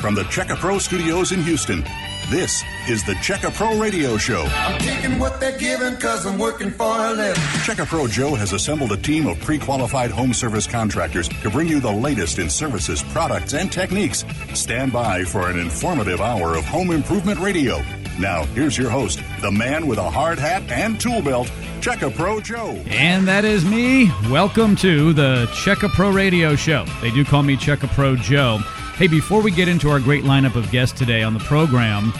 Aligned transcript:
From 0.00 0.14
the 0.14 0.22
Checka 0.22 0.56
Pro 0.56 0.78
studios 0.78 1.32
in 1.32 1.42
Houston, 1.42 1.82
this 2.30 2.62
is 2.88 3.02
the 3.04 3.14
Checka 3.14 3.52
Pro 3.52 3.80
Radio 3.80 4.16
Show. 4.16 4.42
I'm 4.42 4.78
taking 4.78 5.18
what 5.18 5.40
they're 5.40 5.58
giving 5.58 5.96
because 5.96 6.24
I'm 6.24 6.38
working 6.38 6.70
for 6.70 6.84
a 6.84 7.10
living. 7.10 7.42
Checka 7.64 7.84
Pro 7.84 8.06
Joe 8.06 8.36
has 8.36 8.52
assembled 8.52 8.92
a 8.92 8.96
team 8.96 9.26
of 9.26 9.40
pre 9.40 9.58
qualified 9.58 10.12
home 10.12 10.32
service 10.32 10.68
contractors 10.68 11.28
to 11.28 11.50
bring 11.50 11.66
you 11.66 11.80
the 11.80 11.90
latest 11.90 12.38
in 12.38 12.48
services, 12.48 13.02
products, 13.02 13.54
and 13.54 13.72
techniques. 13.72 14.24
Stand 14.54 14.92
by 14.92 15.24
for 15.24 15.50
an 15.50 15.58
informative 15.58 16.20
hour 16.20 16.54
of 16.56 16.64
home 16.64 16.92
improvement 16.92 17.40
radio. 17.40 17.82
Now, 18.20 18.44
here's 18.54 18.78
your 18.78 18.90
host, 18.90 19.20
the 19.40 19.50
man 19.50 19.88
with 19.88 19.98
a 19.98 20.08
hard 20.08 20.38
hat 20.38 20.62
and 20.70 21.00
tool 21.00 21.22
belt, 21.22 21.48
Checka 21.80 22.14
Pro 22.14 22.40
Joe. 22.40 22.80
And 22.86 23.26
that 23.26 23.44
is 23.44 23.64
me. 23.64 24.12
Welcome 24.30 24.76
to 24.76 25.12
the 25.12 25.46
Checka 25.50 25.88
Pro 25.88 26.10
Radio 26.10 26.54
Show. 26.54 26.84
They 27.00 27.10
do 27.10 27.24
call 27.24 27.42
me 27.42 27.56
Checka 27.56 27.88
Pro 27.88 28.14
Joe. 28.14 28.60
Hey, 28.98 29.06
before 29.06 29.40
we 29.42 29.52
get 29.52 29.68
into 29.68 29.90
our 29.90 30.00
great 30.00 30.24
lineup 30.24 30.56
of 30.56 30.72
guests 30.72 30.98
today 30.98 31.22
on 31.22 31.32
the 31.32 31.38
program, 31.38 32.12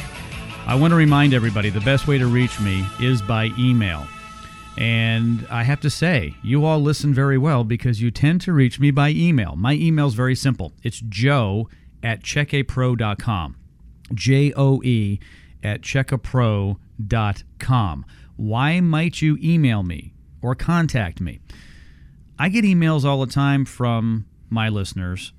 I 0.65 0.77
want 0.77 0.93
to 0.93 0.95
remind 0.95 1.35
everybody 1.35 1.71
the 1.71 1.81
best 1.81 2.07
way 2.07 2.19
to 2.19 2.29
reach 2.29 2.61
me 2.61 2.87
is 3.01 3.21
by 3.21 3.51
email. 3.59 4.07
And 4.77 5.45
I 5.51 5.65
have 5.65 5.81
to 5.81 5.91
say, 5.91 6.37
you 6.41 6.65
all 6.65 6.81
listen 6.81 7.13
very 7.13 7.37
well 7.37 7.65
because 7.65 8.01
you 8.01 8.13
tend 8.13 8.43
to 8.43 8.53
reach 8.53 8.79
me 8.79 8.93
by 8.93 9.09
email. 9.09 9.57
My 9.57 9.73
email 9.73 10.07
is 10.07 10.15
very 10.15 10.37
simple 10.37 10.73
it's 10.85 11.01
joe 11.01 11.69
at 12.05 12.23
checkapro.com. 12.23 13.57
J 14.15 14.53
O 14.57 14.81
E 14.85 15.19
at 15.65 15.81
checkapro.com. 15.81 16.77
Why 18.37 18.81
might 18.81 19.21
you 19.21 19.37
email 19.43 19.83
me 19.83 20.15
or 20.41 20.55
contact 20.55 21.21
me? 21.21 21.41
I 22.39 22.49
get 22.51 22.65
emails 22.65 23.05
all 23.05 23.19
the 23.19 23.33
time 23.33 23.65
from 23.65 24.27
my 24.49 24.69
listeners 24.69 25.33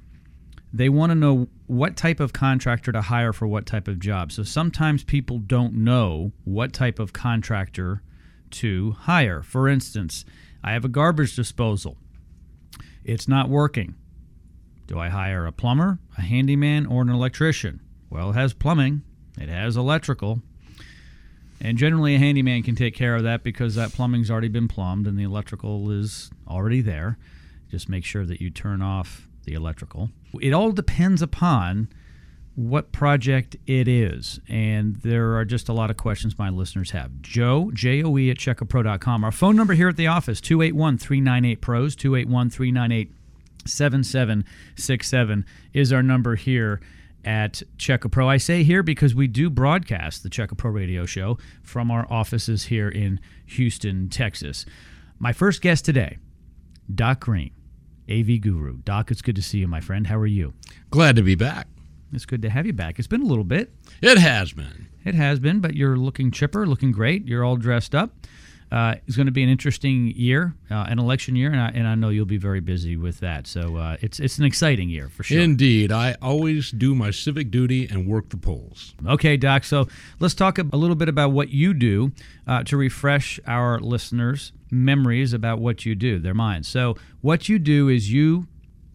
they 0.71 0.89
want 0.89 1.11
to 1.11 1.15
know 1.15 1.47
what 1.67 1.95
type 1.95 2.19
of 2.19 2.33
contractor 2.33 2.91
to 2.91 3.01
hire 3.01 3.33
for 3.33 3.47
what 3.47 3.65
type 3.65 3.87
of 3.87 3.99
job. 3.99 4.31
So 4.31 4.43
sometimes 4.43 5.03
people 5.03 5.39
don't 5.39 5.73
know 5.73 6.31
what 6.44 6.73
type 6.73 6.99
of 6.99 7.13
contractor 7.13 8.03
to 8.52 8.91
hire. 8.91 9.41
For 9.41 9.67
instance, 9.67 10.25
I 10.63 10.73
have 10.73 10.85
a 10.85 10.89
garbage 10.89 11.35
disposal. 11.35 11.97
It's 13.03 13.27
not 13.27 13.49
working. 13.49 13.95
Do 14.88 14.99
I 14.99 15.09
hire 15.09 15.45
a 15.45 15.52
plumber, 15.52 15.99
a 16.17 16.21
handyman, 16.21 16.85
or 16.85 17.01
an 17.01 17.09
electrician? 17.09 17.79
Well, 18.09 18.31
it 18.31 18.33
has 18.33 18.53
plumbing, 18.53 19.03
it 19.39 19.49
has 19.49 19.77
electrical. 19.77 20.41
And 21.61 21.77
generally, 21.77 22.16
a 22.16 22.19
handyman 22.19 22.63
can 22.63 22.75
take 22.75 22.95
care 22.95 23.16
of 23.16 23.23
that 23.23 23.44
because 23.44 23.75
that 23.75 23.91
plumbing's 23.91 24.31
already 24.31 24.47
been 24.47 24.67
plumbed 24.67 25.07
and 25.07 25.17
the 25.17 25.23
electrical 25.23 25.91
is 25.91 26.31
already 26.47 26.81
there. 26.81 27.17
Just 27.69 27.89
make 27.89 28.05
sure 28.05 28.25
that 28.25 28.41
you 28.41 28.49
turn 28.49 28.81
off 28.81 29.28
the 29.50 29.55
electrical. 29.55 30.11
It 30.39 30.53
all 30.53 30.72
depends 30.72 31.22
upon 31.22 31.89
what 32.55 32.92
project 32.92 33.56
it 33.66 33.88
is. 33.88 34.39
And 34.47 34.97
there 34.97 35.36
are 35.38 35.45
just 35.45 35.69
a 35.69 35.73
lot 35.73 35.89
of 35.89 35.97
questions 35.97 36.38
my 36.38 36.50
listeners 36.50 36.91
have. 36.91 37.22
Joe, 37.22 37.72
J 37.73 38.03
O 38.03 38.17
E 38.17 38.30
at 38.30 38.38
checkapro.com. 38.38 39.23
Our 39.23 39.31
phone 39.31 39.56
number 39.56 39.73
here 39.73 39.89
at 39.89 39.97
the 39.97 40.08
office, 40.08 40.39
281 40.39 40.97
398 40.97 41.61
PROS, 41.61 41.95
281 41.95 42.50
398 42.50 43.11
7767 43.66 45.45
is 45.73 45.91
our 45.91 46.03
number 46.03 46.36
here 46.36 46.80
at 47.25 47.61
Checka 47.78 48.09
Pro. 48.09 48.30
I 48.30 48.38
say 48.38 48.63
here 48.63 48.84
because 48.84 49.13
we 49.13 49.28
do 49.28 49.50
broadcast 49.50 50.23
the 50.23 50.30
Checka 50.30 50.58
Pro 50.58 50.72
radio 50.72 51.06
show 51.06 51.38
from 51.61 51.91
our 51.91 52.08
offices 52.09 52.66
here 52.66 52.89
in 52.89 53.19
Houston, 53.47 54.09
Texas. 54.09 54.66
My 55.17 55.34
first 55.34 55.61
guest 55.61 55.86
today, 55.86 56.17
Doc 56.94 57.22
Green. 57.22 57.52
AV 58.09 58.41
Guru. 58.41 58.77
Doc, 58.77 59.11
it's 59.11 59.21
good 59.21 59.35
to 59.35 59.41
see 59.41 59.59
you, 59.59 59.67
my 59.67 59.79
friend. 59.79 60.07
How 60.07 60.17
are 60.17 60.27
you? 60.27 60.53
Glad 60.89 61.15
to 61.15 61.21
be 61.21 61.35
back. 61.35 61.67
It's 62.11 62.25
good 62.25 62.41
to 62.41 62.49
have 62.49 62.66
you 62.66 62.73
back. 62.73 62.97
It's 62.97 63.07
been 63.07 63.21
a 63.21 63.25
little 63.25 63.43
bit. 63.43 63.71
It 64.01 64.17
has 64.17 64.53
been. 64.53 64.88
It 65.05 65.16
has 65.16 65.39
been, 65.39 65.59
but 65.59 65.75
you're 65.75 65.97
looking 65.97 66.31
chipper, 66.31 66.66
looking 66.66 66.91
great. 66.91 67.27
You're 67.27 67.43
all 67.43 67.55
dressed 67.55 67.93
up. 67.93 68.11
Uh, 68.71 68.95
it's 69.07 69.16
going 69.16 69.25
to 69.25 69.31
be 69.31 69.41
an 69.41 69.49
interesting 69.49 70.13
year, 70.16 70.53
uh, 70.69 70.85
an 70.88 71.00
election 71.00 71.35
year, 71.35 71.51
and 71.51 71.59
I, 71.59 71.69
and 71.69 71.88
I, 71.88 71.95
know 71.95 72.09
you'll 72.09 72.25
be 72.25 72.38
very 72.38 72.59
busy 72.59 72.97
with 72.97 73.19
that. 73.22 73.47
So 73.47 73.78
uh, 73.78 73.97
it's 74.00 74.19
it's 74.19 74.38
an 74.38 74.45
exciting 74.45 74.89
year 74.89 75.09
for 75.09 75.23
sure. 75.23 75.41
Indeed, 75.41 75.91
I 75.91 76.16
always 76.22 76.69
do 76.69 76.94
my 76.94 77.09
civic 77.09 77.50
duty 77.50 77.88
and 77.88 78.07
work 78.07 78.29
the 78.29 78.38
polls. 78.38 78.94
Okay, 79.07 79.38
Doc. 79.38 79.63
So 79.63 79.88
let's 80.19 80.35
talk 80.35 80.59
a 80.59 80.63
little 80.63 80.95
bit 80.95 81.09
about 81.09 81.31
what 81.31 81.50
you 81.50 81.73
do 81.73 82.11
uh, 82.45 82.63
to 82.66 82.78
refresh 82.78 83.39
our 83.47 83.79
listeners' 83.79 84.51
memories 84.72 85.34
about 85.34 85.59
what 85.59 85.85
you 85.85 85.96
do, 85.96 86.19
their 86.19 86.34
minds. 86.34 86.68
So 86.68 86.96
what 87.22 87.50
you 87.50 87.59
do 87.59 87.90
is 87.90 88.12
you 88.12 88.47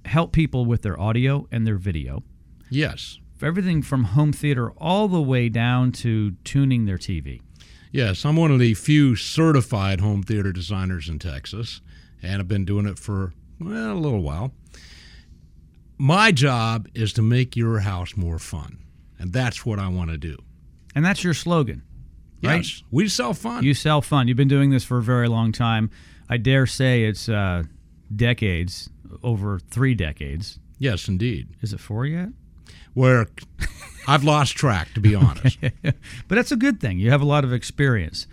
help 0.05 0.33
people 0.33 0.65
with 0.67 0.83
their 0.83 0.99
audio 1.01 1.47
and 1.51 1.67
their 1.67 1.77
video. 1.77 2.23
Yes. 2.71 3.19
Everything 3.43 3.83
from 3.83 4.05
home 4.05 4.33
theater 4.33 4.71
all 4.73 5.09
the 5.09 5.21
way 5.21 5.49
down 5.49 5.93
to 5.93 6.33
tuning 6.45 6.87
their 6.87 6.99
TV. 6.99 7.41
Yes, 7.93 8.25
I'm 8.25 8.37
one 8.37 8.51
of 8.51 8.59
the 8.59 8.75
few 8.75 9.15
certified 9.15 10.01
home 10.01 10.23
theater 10.23 10.51
designers 10.51 11.09
in 11.09 11.19
Texas, 11.19 11.81
and 12.23 12.41
I've 12.41 12.49
been 12.49 12.65
doing 12.65 12.87
it 12.87 12.99
for 12.99 13.35
well, 13.61 13.93
a 13.93 13.95
little 13.95 14.23
while. 14.23 14.53
My 15.97 16.33
job 16.33 16.89
is 16.95 17.13
to 17.13 17.23
make 17.23 17.55
your 17.55 17.81
house 17.81 18.17
more 18.17 18.41
fun, 18.41 18.79
and 19.19 19.33
that's 19.33 19.65
what 19.65 19.79
I 19.79 19.89
want 19.89 20.11
to 20.11 20.19
do. 20.19 20.37
And 20.95 21.05
that's 21.05 21.23
your 21.23 21.35
slogan, 21.35 21.83
right? 22.45 22.57
Yes, 22.57 22.83
we 22.91 23.09
sell 23.09 23.35
fun. 23.35 23.65
You 23.65 23.75
sell 23.75 24.03
fun. 24.03 24.29
You've 24.29 24.37
been 24.37 24.49
doing 24.49 24.71
this 24.71 24.85
for 24.85 24.99
a 24.99 25.03
very 25.03 25.29
long 25.29 25.53
time. 25.53 25.91
I 26.29 26.37
dare 26.37 26.67
say 26.67 27.05
it's 27.05 27.29
uh, 27.29 27.65
decades, 28.15 28.91
over 29.23 29.59
three 29.59 29.95
decades. 29.95 30.59
Yes, 30.79 31.09
indeed. 31.09 31.49
Is 31.63 31.73
it 31.73 31.81
four 31.81 32.07
yet? 32.07 32.29
Where 32.95 33.27
I've 34.09 34.25
lost 34.25 34.57
track, 34.57 34.93
to 34.95 35.01
be 35.01 35.15
honest. 35.15 35.59
but 35.83 35.95
that's 36.29 36.53
a 36.53 36.57
good 36.57 36.81
thing. 36.81 36.99
You 36.99 37.11
have 37.11 37.23
a 37.23 37.27
lot 37.27 37.45
of 37.45 37.53
experience 37.53 38.27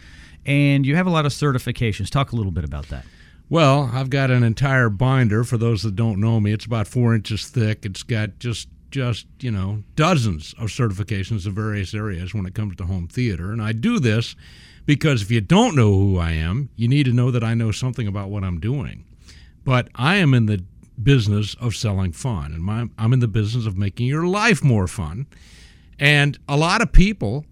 and 0.46 0.86
you 0.86 0.96
have 0.96 1.08
a 1.08 1.12
lot 1.12 1.26
of 1.26 1.32
certifications. 1.32 2.10
Talk 2.10 2.32
a 2.32 2.36
little 2.36 2.52
bit 2.52 2.64
about 2.64 2.88
that. 2.90 3.06
Well, 3.50 3.90
I've 3.94 4.10
got 4.10 4.32
an 4.32 4.44
entire 4.44 4.90
binder. 4.90 5.44
For 5.44 5.58
those 5.58 5.84
that 5.84 5.96
don't 5.96 6.20
know 6.20 6.40
me, 6.40 6.54
it's 6.54 6.66
about 6.66 6.88
four 6.88 7.14
inches 7.14 7.48
thick. 7.48 7.86
It's 7.86 8.04
got 8.04 8.40
just 8.40 8.70
just 8.92 9.26
you 9.40 9.52
know 9.52 9.84
dozens 9.96 10.54
of 10.58 10.68
certifications 10.68 11.48
of 11.48 11.54
various 11.54 11.94
areas 11.94 12.34
when 12.34 12.46
it 12.46 12.54
comes 12.54 12.76
to 12.76 12.86
home 12.86 13.08
theater, 13.08 13.52
and 13.52 13.62
I 13.62 13.72
do 13.72 14.00
this 14.00 14.36
because 14.86 15.22
if 15.22 15.32
you 15.32 15.42
don't 15.42 15.76
know 15.76 15.94
who 15.94 16.18
I 16.18 16.32
am, 16.32 16.70
you 16.76 16.88
need 16.88 17.06
to 17.06 17.14
know 17.14 17.32
that 17.32 17.44
I 17.44 17.54
know 17.54 17.72
something 17.72 18.08
about 18.08 18.30
what 18.30 18.44
I'm 18.44 18.60
doing. 18.60 19.06
But 19.64 19.90
I 19.96 20.16
am 20.16 20.34
in 20.34 20.48
the 20.48 20.64
business 21.02 21.56
of 21.56 21.76
selling 21.76 22.12
fun, 22.12 22.52
and 22.54 22.64
my, 22.64 22.88
I'm 22.98 23.14
in 23.14 23.20
the 23.20 23.28
business 23.28 23.66
of 23.66 23.78
making 23.78 24.08
your 24.08 24.28
life 24.28 24.64
more 24.64 24.88
fun. 24.88 25.28
And 26.00 26.38
a 26.50 26.58
lot 26.58 26.82
of 26.82 26.92
people 26.92 27.46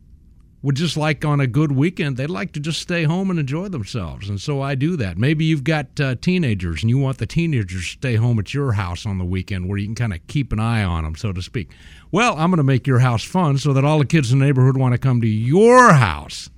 would 0.61 0.75
just 0.75 0.97
like 0.97 1.23
on 1.23 1.39
a 1.39 1.47
good 1.47 1.71
weekend, 1.71 2.17
they'd 2.17 2.29
like 2.29 2.51
to 2.51 2.59
just 2.59 2.81
stay 2.81 3.03
home 3.03 3.29
and 3.29 3.39
enjoy 3.39 3.69
themselves. 3.69 4.27
And 4.27 4.41
so 4.41 4.61
I 4.61 4.75
do 4.75 4.97
that. 4.97 5.17
Maybe 5.17 5.45
you've 5.45 5.63
got 5.63 5.99
uh, 5.99 6.15
teenagers 6.15 6.83
and 6.83 6.89
you 6.89 6.97
want 6.97 7.17
the 7.17 7.25
teenagers 7.25 7.85
to 7.85 7.91
stay 7.91 8.15
home 8.15 8.39
at 8.39 8.53
your 8.53 8.73
house 8.73 9.05
on 9.05 9.17
the 9.17 9.25
weekend 9.25 9.69
where 9.69 9.77
you 9.77 9.85
can 9.87 9.95
kind 9.95 10.13
of 10.13 10.25
keep 10.27 10.51
an 10.51 10.59
eye 10.59 10.83
on 10.83 11.05
them, 11.05 11.15
so 11.15 11.31
to 11.31 11.41
speak. 11.41 11.71
Well, 12.11 12.33
I'm 12.37 12.49
going 12.49 12.57
to 12.57 12.63
make 12.63 12.87
your 12.87 12.99
house 12.99 13.23
fun 13.23 13.57
so 13.57 13.71
that 13.73 13.85
all 13.85 13.99
the 13.99 14.05
kids 14.05 14.33
in 14.33 14.39
the 14.39 14.45
neighborhood 14.45 14.75
want 14.75 14.93
to 14.93 14.97
come 14.97 15.21
to 15.21 15.27
your 15.27 15.93
house 15.93 16.49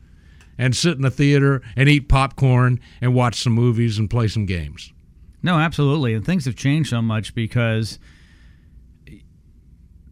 and 0.58 0.76
sit 0.76 0.96
in 0.96 1.02
the 1.02 1.12
theater 1.12 1.62
and 1.76 1.88
eat 1.88 2.10
popcorn 2.10 2.80
and 3.02 3.14
watch 3.14 3.36
some 3.36 3.54
movies 3.54 4.00
and 4.00 4.10
play 4.10 4.28
some 4.28 4.48
games. 4.48 4.92
No, 5.44 5.58
absolutely. 5.58 6.16
And 6.16 6.26
things 6.26 6.46
have 6.46 6.56
changed 6.56 6.90
so 6.90 7.02
much 7.02 7.36
because 7.36 8.00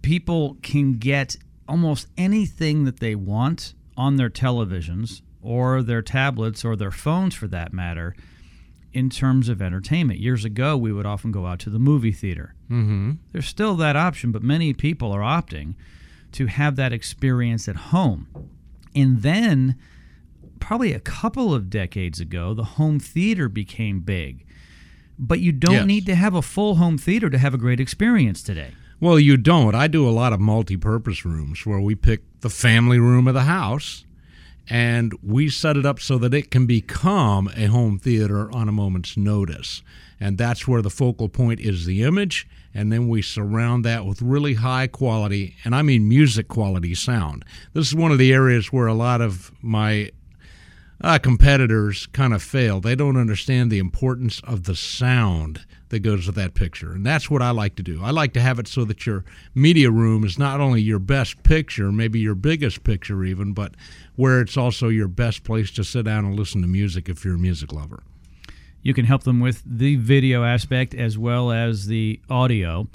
people 0.02 0.58
can 0.62 0.94
get 0.94 1.38
almost 1.68 2.08
anything 2.18 2.86
that 2.86 3.00
they 3.00 3.16
want 3.16 3.74
on 4.00 4.16
their 4.16 4.30
televisions 4.30 5.22
or 5.42 5.84
their 5.84 6.02
tablets 6.02 6.64
or 6.64 6.76
their 6.78 6.90
phones 6.92 7.36
for 7.36 7.48
that 7.48 7.74
matter 7.74 8.16
in 8.94 9.10
terms 9.10 9.50
of 9.50 9.62
entertainment. 9.62 10.20
Years 10.20 10.46
ago, 10.46 10.78
we 10.78 10.92
would 10.94 11.06
often 11.06 11.32
go 11.32 11.46
out 11.46 11.60
to 11.60 11.70
the 11.70 11.78
movie 11.80 12.14
theater. 12.14 12.56
Mm-hmm. 12.72 13.12
There's 13.34 13.46
still 13.46 13.76
that 13.76 13.96
option, 13.98 14.32
but 14.32 14.42
many 14.42 14.74
people 14.74 15.12
are 15.12 15.20
opting 15.22 15.76
to 16.32 16.46
have 16.48 16.76
that 16.78 16.94
experience 16.94 17.68
at 17.68 17.76
home. 17.76 18.28
And 18.96 19.22
then, 19.22 19.76
probably 20.60 20.94
a 20.94 21.00
couple 21.00 21.54
of 21.54 21.70
decades 21.70 22.20
ago, 22.22 22.54
the 22.54 22.64
home 22.80 23.00
theater 23.00 23.50
became 23.50 24.00
big. 24.00 24.46
But 25.20 25.42
you 25.42 25.52
don't 25.52 25.74
Yes. 25.74 25.86
need 25.86 26.06
to 26.06 26.16
have 26.16 26.34
a 26.34 26.42
full 26.42 26.76
home 26.76 26.98
theater 26.98 27.30
to 27.30 27.38
have 27.38 27.54
a 27.54 27.58
great 27.58 27.80
experience 27.82 28.42
today. 28.42 28.72
Well, 29.02 29.18
you 29.18 29.38
don't. 29.38 29.76
I 29.76 29.88
do 29.88 30.08
a 30.08 30.12
lot 30.12 30.34
of 30.34 30.42
multi 30.42 30.76
purpose 30.76 31.24
rooms 31.24 31.66
where 31.66 31.80
we 31.80 31.96
pick 31.96 32.22
the 32.42 32.50
family 32.50 33.00
room 33.00 33.30
of 33.30 33.34
the 33.34 33.44
house 33.44 34.04
and 34.70 35.14
we 35.24 35.50
set 35.50 35.78
it 35.78 35.86
up 35.86 36.02
so 36.02 36.18
that 36.18 36.34
it 36.34 36.52
can 36.52 36.66
become 36.66 37.50
a 37.56 37.66
home 37.68 37.98
theater 37.98 38.52
on 38.52 38.68
a 38.68 38.74
moment's 38.74 39.16
notice. 39.16 39.82
And 40.20 40.38
that's 40.38 40.68
where 40.68 40.82
the 40.82 40.90
focal 40.90 41.30
point 41.30 41.62
is 41.62 41.86
the 41.86 42.04
image. 42.04 42.46
And 42.74 42.92
then 42.92 43.08
we 43.08 43.22
surround 43.22 43.86
that 43.86 44.06
with 44.06 44.22
really 44.22 44.56
high 44.56 44.88
quality, 44.88 45.56
and 45.64 45.74
I 45.74 45.82
mean 45.82 46.08
music 46.08 46.50
quality 46.50 46.94
sound. 46.94 47.46
This 47.74 47.88
is 47.88 47.96
one 47.96 48.12
of 48.12 48.18
the 48.20 48.34
areas 48.34 48.72
where 48.72 48.88
a 48.88 48.94
lot 48.94 49.22
of 49.22 49.52
my 49.62 50.12
uh, 51.02 51.18
competitors 51.18 52.06
kind 52.08 52.34
of 52.34 52.44
fail. 52.44 52.82
They 52.82 52.96
don't 52.96 53.18
understand 53.18 53.72
the 53.72 53.80
importance 53.80 54.42
of 54.44 54.66
the 54.66 54.76
sound 54.76 55.66
that 55.90 56.00
goes 56.00 56.28
with 56.28 56.36
that 56.36 56.54
picture. 56.54 56.92
And 56.92 57.06
that's 57.06 57.30
what 57.30 57.42
I 57.42 57.52
like 57.52 57.76
to 57.76 57.84
do. 57.84 58.04
I 58.04 58.12
like 58.12 58.34
to 58.34 58.42
have 58.42 58.60
it 58.60 58.68
so 58.68 58.86
that 58.86 59.06
your 59.06 59.26
media 59.54 59.92
room 59.92 60.24
is 60.24 60.38
not 60.40 60.62
only 60.62 60.82
your 60.82 61.00
best 61.00 61.44
picture, 61.44 61.92
maybe 61.92 62.20
your 62.20 62.36
biggest 62.36 62.84
picture 62.84 63.24
even, 63.24 63.54
but 63.54 63.74
where 64.16 64.42
it's 64.42 64.58
also 64.58 64.88
your 64.88 65.08
best 65.08 65.44
place 65.44 65.72
to 65.72 65.84
sit 65.84 66.06
down 66.06 66.26
and 66.26 66.36
listen 66.36 66.62
to 66.62 66.68
music 66.68 67.10
if 67.10 67.26
you're 67.26 67.36
a 67.36 67.40
music 67.40 67.74
lover. 67.74 68.04
You 68.82 68.94
can 68.94 69.06
help 69.06 69.24
them 69.24 69.40
with 69.40 69.62
the 69.66 69.96
video 69.98 70.44
aspect 70.44 70.94
as 70.94 71.18
well 71.18 71.52
as 71.52 71.88
the 71.88 72.20
audio. 72.30 72.88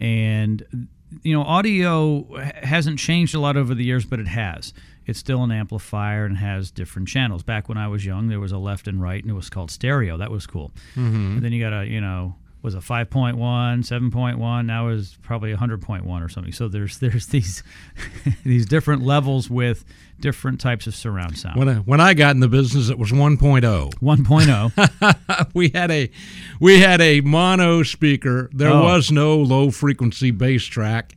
And, 0.00 0.88
you 1.22 1.36
know, 1.36 1.42
audio 1.42 2.26
hasn't 2.62 2.98
changed 2.98 3.34
a 3.34 3.40
lot 3.40 3.56
over 3.56 3.74
the 3.74 3.84
years, 3.84 4.04
but 4.04 4.20
it 4.20 4.28
has. 4.28 4.72
It's 5.06 5.18
still 5.18 5.42
an 5.44 5.50
amplifier 5.52 6.24
and 6.24 6.36
has 6.38 6.70
different 6.70 7.08
channels. 7.08 7.42
Back 7.42 7.68
when 7.68 7.78
I 7.78 7.88
was 7.88 8.04
young, 8.04 8.28
there 8.28 8.40
was 8.40 8.52
a 8.52 8.58
left 8.58 8.88
and 8.88 9.00
right, 9.00 9.22
and 9.22 9.30
it 9.30 9.34
was 9.34 9.48
called 9.48 9.70
stereo. 9.70 10.16
That 10.16 10.30
was 10.30 10.46
cool. 10.46 10.72
Mm-hmm. 10.96 11.36
And 11.36 11.42
then 11.42 11.52
you 11.52 11.62
got 11.62 11.72
a, 11.72 11.86
you 11.86 12.00
know, 12.00 12.34
was 12.62 12.74
a 12.74 12.78
5.1, 12.78 13.36
7.1. 13.36 14.66
Now 14.66 14.88
is 14.88 15.16
probably 15.22 15.54
100.1 15.54 16.04
or 16.24 16.28
something. 16.28 16.52
So 16.52 16.66
there's 16.68 16.98
there's 16.98 17.26
these 17.28 17.62
these 18.44 18.66
different 18.66 19.02
levels 19.02 19.48
with 19.48 19.84
different 20.18 20.60
types 20.60 20.86
of 20.86 20.94
surround 20.94 21.38
sound. 21.38 21.58
When 21.58 21.68
I, 21.68 21.74
when 21.76 22.00
I 22.00 22.14
got 22.14 22.34
in 22.34 22.40
the 22.40 22.48
business, 22.48 22.88
it 22.88 22.98
was 22.98 23.12
1.0. 23.12 23.92
1.0. 23.94 25.48
we 25.54 25.68
had 25.68 25.90
a 25.90 26.10
we 26.60 26.80
had 26.80 27.00
a 27.00 27.20
mono 27.20 27.82
speaker. 27.82 28.50
There 28.52 28.70
Oh. 28.70 28.82
was 28.82 29.12
no 29.12 29.36
low 29.36 29.70
frequency 29.70 30.30
bass 30.30 30.64
track, 30.64 31.15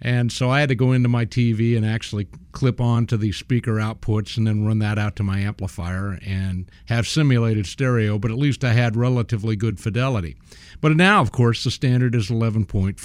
and 0.00 0.30
so 0.30 0.50
I 0.50 0.60
had 0.60 0.68
to 0.68 0.74
go 0.74 0.92
into 0.92 1.08
my 1.08 1.24
TV 1.24 1.76
and 1.76 1.86
actually 1.86 2.28
clip 2.52 2.80
on 2.80 3.06
to 3.06 3.16
the 3.16 3.32
speaker 3.32 3.74
outputs 3.74 4.36
and 4.36 4.46
then 4.46 4.66
run 4.66 4.78
that 4.80 4.98
out 4.98 5.16
to 5.16 5.22
my 5.22 5.40
amplifier 5.40 6.18
and 6.24 6.70
have 6.86 7.06
simulated 7.06 7.66
stereo. 7.66 8.18
But 8.18 8.30
at 8.30 8.38
least 8.38 8.64
I 8.64 8.72
had 8.72 8.96
relatively 8.96 9.56
good 9.56 9.80
fidelity. 9.80 10.36
But 10.80 10.96
now, 10.96 11.20
of 11.20 11.32
course, 11.32 11.64
the 11.64 11.70
standard 11.70 12.14
is 12.14 12.28
11.4. 12.28 12.96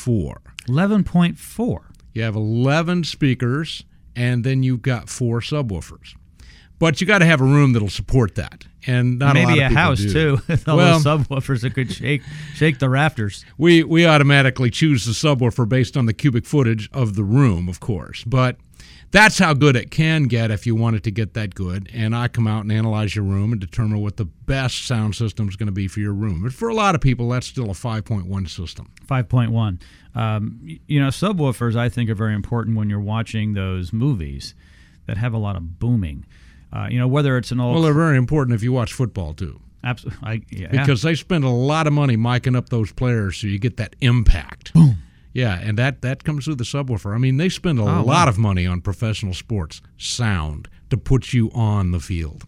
11.4. 0.67 1.79
You 2.13 2.23
have 2.23 2.35
11 2.35 3.05
speakers, 3.05 3.83
and 4.15 4.43
then 4.43 4.63
you've 4.63 4.81
got 4.81 5.09
four 5.09 5.39
subwoofers. 5.39 6.15
But 6.81 6.99
you 6.99 7.05
got 7.05 7.19
to 7.19 7.25
have 7.25 7.39
a 7.41 7.45
room 7.45 7.73
that'll 7.73 7.89
support 7.89 8.33
that, 8.35 8.65
and 8.87 9.19
not 9.19 9.37
a, 9.37 9.39
lot 9.43 9.47
Maybe 9.49 9.61
of 9.63 9.71
a 9.71 9.75
house 9.75 9.99
do. 9.99 10.11
too. 10.11 10.41
with 10.47 10.67
All 10.67 10.77
Well- 10.77 10.99
those 10.99 11.27
subwoofers 11.27 11.61
that 11.61 11.75
could 11.75 11.91
shake 11.93 12.23
shake 12.55 12.79
the 12.79 12.89
rafters. 12.89 13.45
We 13.57 13.83
we 13.83 14.05
automatically 14.05 14.71
choose 14.71 15.05
the 15.05 15.11
subwoofer 15.13 15.69
based 15.69 15.95
on 15.95 16.07
the 16.07 16.13
cubic 16.13 16.45
footage 16.45 16.89
of 16.91 17.15
the 17.15 17.23
room, 17.23 17.69
of 17.69 17.79
course. 17.79 18.23
But 18.25 18.57
that's 19.11 19.37
how 19.37 19.53
good 19.53 19.75
it 19.75 19.91
can 19.91 20.23
get 20.23 20.49
if 20.51 20.65
you 20.65 20.73
want 20.73 20.95
it 20.95 21.03
to 21.03 21.11
get 21.11 21.33
that 21.35 21.53
good. 21.53 21.87
And 21.93 22.15
I 22.15 22.27
come 22.29 22.47
out 22.47 22.61
and 22.63 22.71
analyze 22.71 23.13
your 23.15 23.25
room 23.25 23.51
and 23.51 23.59
determine 23.61 23.99
what 24.01 24.15
the 24.17 24.23
best 24.25 24.87
sound 24.87 25.15
system 25.15 25.49
is 25.49 25.55
going 25.57 25.67
to 25.67 25.71
be 25.73 25.87
for 25.89 25.99
your 25.99 26.13
room. 26.13 26.41
But 26.41 26.53
for 26.53 26.69
a 26.69 26.73
lot 26.73 26.95
of 26.95 27.01
people, 27.01 27.27
that's 27.29 27.45
still 27.45 27.69
a 27.69 27.73
5.1 27.73 28.49
system. 28.49 28.89
5.1. 29.07 29.81
Um, 30.15 30.79
you 30.87 30.99
know, 30.99 31.09
subwoofers 31.09 31.75
I 31.75 31.89
think 31.89 32.09
are 32.09 32.15
very 32.15 32.33
important 32.33 32.75
when 32.77 32.89
you're 32.89 32.99
watching 33.01 33.53
those 33.53 33.91
movies 33.93 34.55
that 35.07 35.17
have 35.17 35.33
a 35.33 35.37
lot 35.37 35.55
of 35.57 35.77
booming. 35.77 36.25
Uh, 36.73 36.87
you 36.89 36.97
know, 36.99 37.07
whether 37.07 37.37
it's 37.37 37.51
an 37.51 37.59
old 37.59 37.73
Well, 37.75 37.83
they're 37.83 37.93
very 37.93 38.17
important 38.17 38.55
if 38.55 38.63
you 38.63 38.71
watch 38.71 38.93
football 38.93 39.33
too. 39.33 39.59
abs- 39.83 40.05
I, 40.23 40.41
yeah, 40.49 40.69
because 40.71 41.01
they 41.01 41.15
spend 41.15 41.43
a 41.43 41.49
lot 41.49 41.85
of 41.87 41.93
money 41.93 42.15
miking 42.17 42.55
up 42.55 42.69
those 42.69 42.91
players 42.91 43.37
so 43.37 43.47
you 43.47 43.59
get 43.59 43.77
that 43.77 43.95
impact. 44.01 44.73
Boom. 44.73 44.97
Yeah, 45.33 45.59
and 45.61 45.77
that 45.77 46.01
that 46.01 46.23
comes 46.25 46.45
through 46.45 46.55
the 46.55 46.63
subwoofer. 46.65 47.13
I 47.15 47.17
mean, 47.17 47.37
they 47.37 47.49
spend 47.49 47.79
a 47.79 47.83
Oh, 47.83 48.03
lot 48.03 48.27
of 48.27 48.37
money 48.37 48.65
on 48.67 48.81
professional 48.81 49.33
sports 49.33 49.81
sound 49.97 50.67
to 50.89 50.97
put 50.97 51.31
you 51.33 51.49
on 51.53 51.91
the 51.91 51.99
field. 52.01 52.43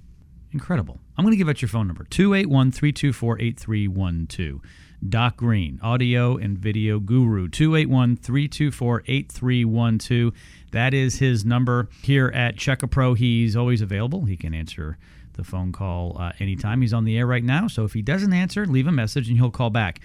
Incredible. 0.52 1.00
I'm 1.18 1.24
going 1.24 1.31
to 1.34 1.38
give 1.38 1.48
out 1.50 1.62
your 1.62 1.70
phone 1.70 1.88
number 1.88 2.04
281 2.10 2.72
324 2.72 3.40
8312. 3.40 4.62
Doc 5.09 5.38
Green, 5.38 5.79
audio 5.81 6.38
and 6.38 6.57
video 6.57 7.00
guru, 7.00 7.47
281 7.47 8.17
324 8.17 9.03
8312. 9.07 10.33
That 10.71 10.94
is 10.94 11.19
his 11.19 11.44
number 11.44 11.89
here 12.01 12.31
at 12.33 12.55
Checka 12.55 12.89
Pro. 12.89 13.13
He's 13.13 13.55
always 13.55 13.81
available. 13.81 14.25
He 14.25 14.38
can 14.38 14.53
answer 14.53 14.97
the 15.33 15.44
phone 15.44 15.71
call 15.71 16.17
uh, 16.19 16.31
anytime. 16.39 16.81
He's 16.81 16.94
on 16.94 17.05
the 17.05 17.17
air 17.17 17.25
right 17.25 17.44
now. 17.44 17.67
So 17.67 17.83
if 17.85 17.94
he 17.94 18.01
doesn't 18.01 18.33
answer, 18.33 18.65
leave 18.65 18.88
a 18.88 18.91
message 18.91 19.29
and 19.29 19.38
he'll 19.38 19.51
call 19.51 19.69
back. 19.69 20.00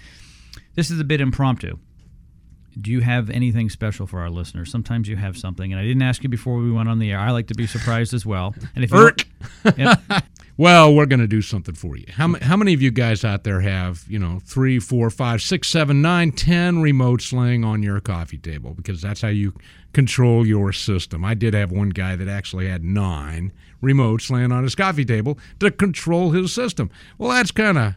This 0.75 0.91
is 0.91 1.01
a 1.01 1.05
bit 1.05 1.21
impromptu. 1.21 1.79
Do 2.81 2.91
you 2.91 3.01
have 3.01 3.29
anything 3.31 3.71
special 3.71 4.07
for 4.07 4.21
our 4.21 4.31
listeners? 4.31 4.71
Sometimes 4.71 5.09
you 5.09 5.17
have 5.17 5.37
something, 5.37 5.73
and 5.73 5.81
I 5.81 5.85
didn't 5.85 6.03
ask 6.03 6.23
you 6.23 6.29
before 6.29 6.59
we 6.59 6.71
went 6.71 6.89
on 6.89 7.01
the 7.01 7.11
air. 7.11 7.19
I 7.19 7.33
like 7.33 7.49
to 7.49 7.55
be 7.55 7.67
surprised 7.67 8.15
as 8.15 8.25
well. 8.25 8.55
And 8.75 8.85
if 8.85 8.93
you. 8.93 9.11
Yep. 9.77 10.01
Well, 10.61 10.93
we're 10.93 11.07
going 11.07 11.21
to 11.21 11.29
do 11.29 11.41
something 11.41 11.77
for 11.77 11.97
you. 11.97 12.05
How, 12.11 12.35
how 12.43 12.57
many 12.57 12.75
of 12.75 12.83
you 12.83 12.91
guys 12.91 13.25
out 13.25 13.45
there 13.45 13.61
have, 13.61 14.05
you 14.09 14.19
know, 14.19 14.41
three, 14.45 14.81
four, 14.81 15.09
five, 15.09 15.41
six, 15.41 15.69
seven, 15.69 16.03
nine, 16.03 16.33
ten 16.33 16.83
remotes 16.83 17.33
laying 17.33 17.65
on 17.65 17.81
your 17.85 18.01
coffee 18.01 18.39
table? 18.39 18.75
Because 18.75 19.01
that's 19.01 19.21
how 19.23 19.29
you 19.29 19.55
control 19.93 20.45
your 20.45 20.73
system. 20.73 21.25
I 21.25 21.35
did 21.35 21.55
have 21.55 21.71
one 21.71 21.91
guy 21.91 22.17
that 22.17 22.27
actually 22.27 22.67
had 22.69 22.83
nine 22.83 23.53
remotes 23.81 24.31
laying 24.33 24.51
on 24.51 24.65
his 24.65 24.75
coffee 24.75 25.05
table 25.05 25.39
to 25.61 25.71
control 25.71 26.33
his 26.33 26.53
system. 26.53 26.91
Well, 27.19 27.31
that's 27.31 27.53
kind 27.53 27.79
of 27.79 27.95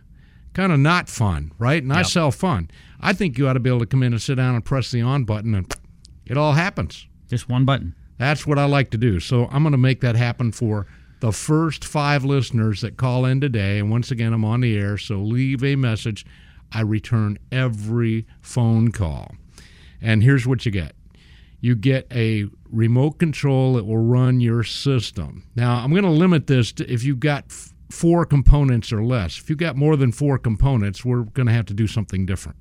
kind 0.53 0.71
of 0.71 0.77
not 0.79 1.09
fun, 1.09 1.51
right? 1.57 1.81
And 1.81 1.91
I 1.91 1.97
Yep. 2.01 2.05
sell 2.05 2.31
fun. 2.31 2.69
I 2.99 3.13
think 3.13 3.39
you 3.39 3.47
ought 3.47 3.53
to 3.53 3.59
be 3.59 3.69
able 3.71 3.79
to 3.79 3.85
come 3.87 4.03
in 4.03 4.13
and 4.13 4.21
sit 4.21 4.35
down 4.35 4.53
and 4.53 4.63
press 4.63 4.91
the 4.91 5.01
on 5.01 5.23
button, 5.23 5.55
and 5.55 5.73
it 6.27 6.37
all 6.37 6.53
happens. 6.53 7.07
just 7.27 7.49
one 7.49 7.63
button. 7.65 7.95
That's 8.19 8.45
what 8.45 8.59
I 8.59 8.65
like 8.65 8.91
to 8.91 8.97
do. 8.97 9.19
So 9.21 9.47
I'm 9.51 9.63
going 9.63 9.71
to 9.71 9.77
make 9.79 10.01
that 10.01 10.15
happen 10.17 10.51
for 10.51 10.85
the 11.21 11.31
first 11.31 11.85
five 11.85 12.25
listeners 12.25 12.81
that 12.81 12.97
call 12.97 13.25
in 13.25 13.39
today. 13.39 13.79
And 13.79 13.89
once 13.89 14.11
again, 14.11 14.33
I'm 14.33 14.43
on 14.43 14.61
the 14.61 14.75
air, 14.77 14.97
so 14.97 15.15
leave 15.17 15.63
a 15.63 15.75
message. 15.75 16.25
I 16.71 16.81
return 16.81 17.37
every 17.51 18.25
phone 18.41 18.91
call. 18.91 19.35
And 20.01 20.23
here's 20.23 20.45
what 20.45 20.65
you 20.65 20.71
get 20.71 20.93
you 21.63 21.75
get 21.75 22.07
a 22.11 22.45
remote 22.71 23.19
control 23.19 23.75
that 23.75 23.85
will 23.85 23.99
run 23.99 24.41
your 24.41 24.63
system. 24.63 25.43
Now, 25.55 25.75
I'm 25.75 25.91
going 25.91 26.03
to 26.03 26.09
limit 26.09 26.47
this 26.47 26.71
to 26.73 26.91
if 26.91 27.03
you've 27.03 27.19
got 27.19 27.45
f- 27.51 27.71
four 27.91 28.25
components 28.25 28.91
or 28.91 29.03
less. 29.03 29.37
If 29.37 29.47
you've 29.47 29.59
got 29.59 29.75
more 29.75 29.95
than 29.95 30.11
four 30.11 30.39
components, 30.39 31.05
we're 31.05 31.21
going 31.21 31.45
to 31.45 31.53
have 31.53 31.67
to 31.67 31.75
do 31.75 31.85
something 31.85 32.25
different 32.25 32.57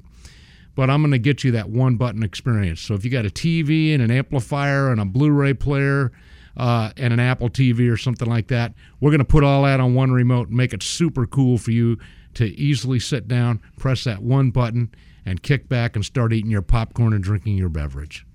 but 0.76 0.88
I'm 0.88 1.02
going 1.02 1.10
to 1.10 1.18
get 1.18 1.44
you 1.44 1.50
that 1.52 1.68
one 1.68 1.96
button 1.96 2.22
experience. 2.22 2.80
So 2.80 2.94
if 2.94 3.04
you 3.04 3.10
got 3.10 3.26
a 3.26 3.30
TV 3.30 3.92
and 3.92 4.02
an 4.02 4.10
amplifier 4.10 4.90
and 4.90 5.00
a 5.00 5.04
Blu-ray 5.04 5.54
player 5.54 6.12
uh, 6.60 6.92
and 6.98 7.14
an 7.14 7.18
Apple 7.18 7.48
TV 7.48 7.90
or 7.90 7.96
something 7.96 8.28
like 8.28 8.48
that, 8.48 8.74
we're 9.00 9.08
going 9.10 9.20
to 9.20 9.24
put 9.24 9.42
all 9.42 9.62
that 9.62 9.80
on 9.80 9.94
one 9.94 10.12
remote 10.12 10.48
and 10.48 10.56
make 10.58 10.74
it 10.74 10.82
super 10.82 11.26
cool 11.26 11.56
for 11.56 11.70
you 11.70 11.96
to 12.34 12.44
easily 12.48 13.00
sit 13.00 13.26
down, 13.26 13.62
press 13.78 14.04
that 14.04 14.22
one 14.22 14.50
button, 14.50 14.94
and 15.24 15.42
kick 15.42 15.70
back 15.70 15.96
and 15.96 16.04
start 16.04 16.34
eating 16.34 16.50
your 16.50 16.60
popcorn 16.60 17.14
and 17.14 17.24
drinking 17.24 17.56
your 17.56 17.70
beverage. 17.70 18.26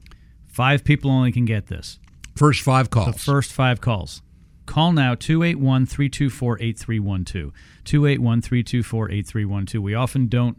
Five 0.48 0.84
people 0.84 1.12
only 1.12 1.32
can 1.32 1.46
get 1.46 1.68
this. 1.68 2.00
First 2.36 2.64
five 2.64 2.90
calls. 2.90 3.14
The 3.14 3.20
first 3.20 3.54
five 3.54 3.80
calls. 3.80 4.24
Call 4.66 4.92
now 4.92 5.14
281 5.14 5.86
324 5.86 6.58
8312. 6.60 7.54
281 7.84 8.42
324 8.42 9.12
8312. 9.12 9.84
We 9.84 9.94
often 9.94 10.28
don't 10.28 10.58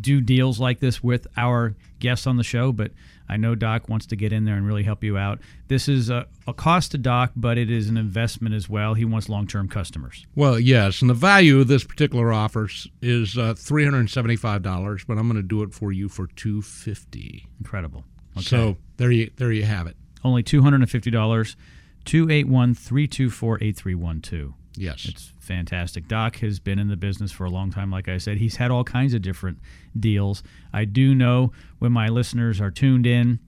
do 0.00 0.20
deals 0.20 0.60
like 0.60 0.78
this 0.78 1.02
with 1.02 1.26
our 1.36 1.74
guests 1.98 2.24
on 2.24 2.36
the 2.36 2.44
show, 2.44 2.70
but 2.70 2.92
I 3.28 3.36
know 3.36 3.54
Doc 3.54 3.88
wants 3.88 4.06
to 4.06 4.16
get 4.16 4.32
in 4.32 4.44
there 4.44 4.54
and 4.54 4.66
really 4.66 4.82
help 4.84 5.02
you 5.02 5.18
out. 5.18 5.40
This 5.68 5.88
is 5.88 6.10
a, 6.10 6.26
a 6.46 6.52
cost 6.54 6.92
to 6.92 6.98
Doc, 6.98 7.32
but 7.34 7.58
it 7.58 7.70
is 7.70 7.88
an 7.88 7.96
investment 7.96 8.54
as 8.54 8.68
well. 8.68 8.94
He 8.94 9.04
wants 9.04 9.28
long 9.28 9.46
term 9.46 9.68
customers. 9.68 10.24
Well, 10.34 10.58
yes, 10.60 11.00
and 11.00 11.10
the 11.10 11.14
value 11.14 11.60
of 11.60 11.68
this 11.68 11.84
particular 11.84 12.32
offer 12.32 12.68
is 13.02 13.36
uh, 13.36 13.54
three 13.56 13.84
hundred 13.84 14.00
and 14.00 14.10
seventy-five 14.10 14.62
dollars, 14.62 15.04
but 15.04 15.18
I'm 15.18 15.28
going 15.28 15.42
to 15.42 15.46
do 15.46 15.62
it 15.62 15.74
for 15.74 15.92
you 15.92 16.08
for 16.08 16.26
two 16.28 16.62
fifty. 16.62 17.46
Incredible. 17.58 18.04
Okay. 18.36 18.44
So 18.44 18.76
there 18.98 19.10
you 19.10 19.30
there 19.36 19.50
you 19.52 19.64
have 19.64 19.86
it. 19.86 19.96
only 20.24 20.42
$250. 20.42 21.56
281 22.04 22.74
324 22.74 23.58
8312. 23.62 24.54
Yes. 24.76 25.06
It's 25.08 25.32
fantastic. 25.38 26.08
Doc 26.08 26.36
has 26.38 26.58
been 26.60 26.78
in 26.78 26.88
the 26.88 26.96
business 26.96 27.32
for 27.32 27.44
a 27.44 27.50
long 27.50 27.70
time. 27.70 27.90
Like 27.90 28.08
I 28.08 28.18
said, 28.18 28.36
he's 28.38 28.56
had 28.56 28.70
all 28.70 28.84
kinds 28.84 29.14
of 29.14 29.22
different 29.22 29.58
deals. 29.98 30.42
I 30.72 30.84
do 30.84 31.14
know 31.14 31.52
when 31.78 31.92
my 31.92 32.08
listeners 32.08 32.60
are 32.60 32.70
tuned 32.70 33.06
in, 33.06 33.38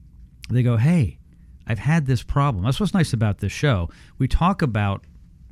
they 0.50 0.62
go, 0.62 0.76
Hey, 0.76 1.18
I've 1.66 1.80
had 1.80 2.06
this 2.06 2.22
problem. 2.22 2.64
That's 2.64 2.80
what's 2.80 2.94
nice 2.94 3.12
about 3.12 3.38
this 3.38 3.52
show. 3.52 3.90
We 4.18 4.26
talk 4.28 4.62
about 4.62 5.04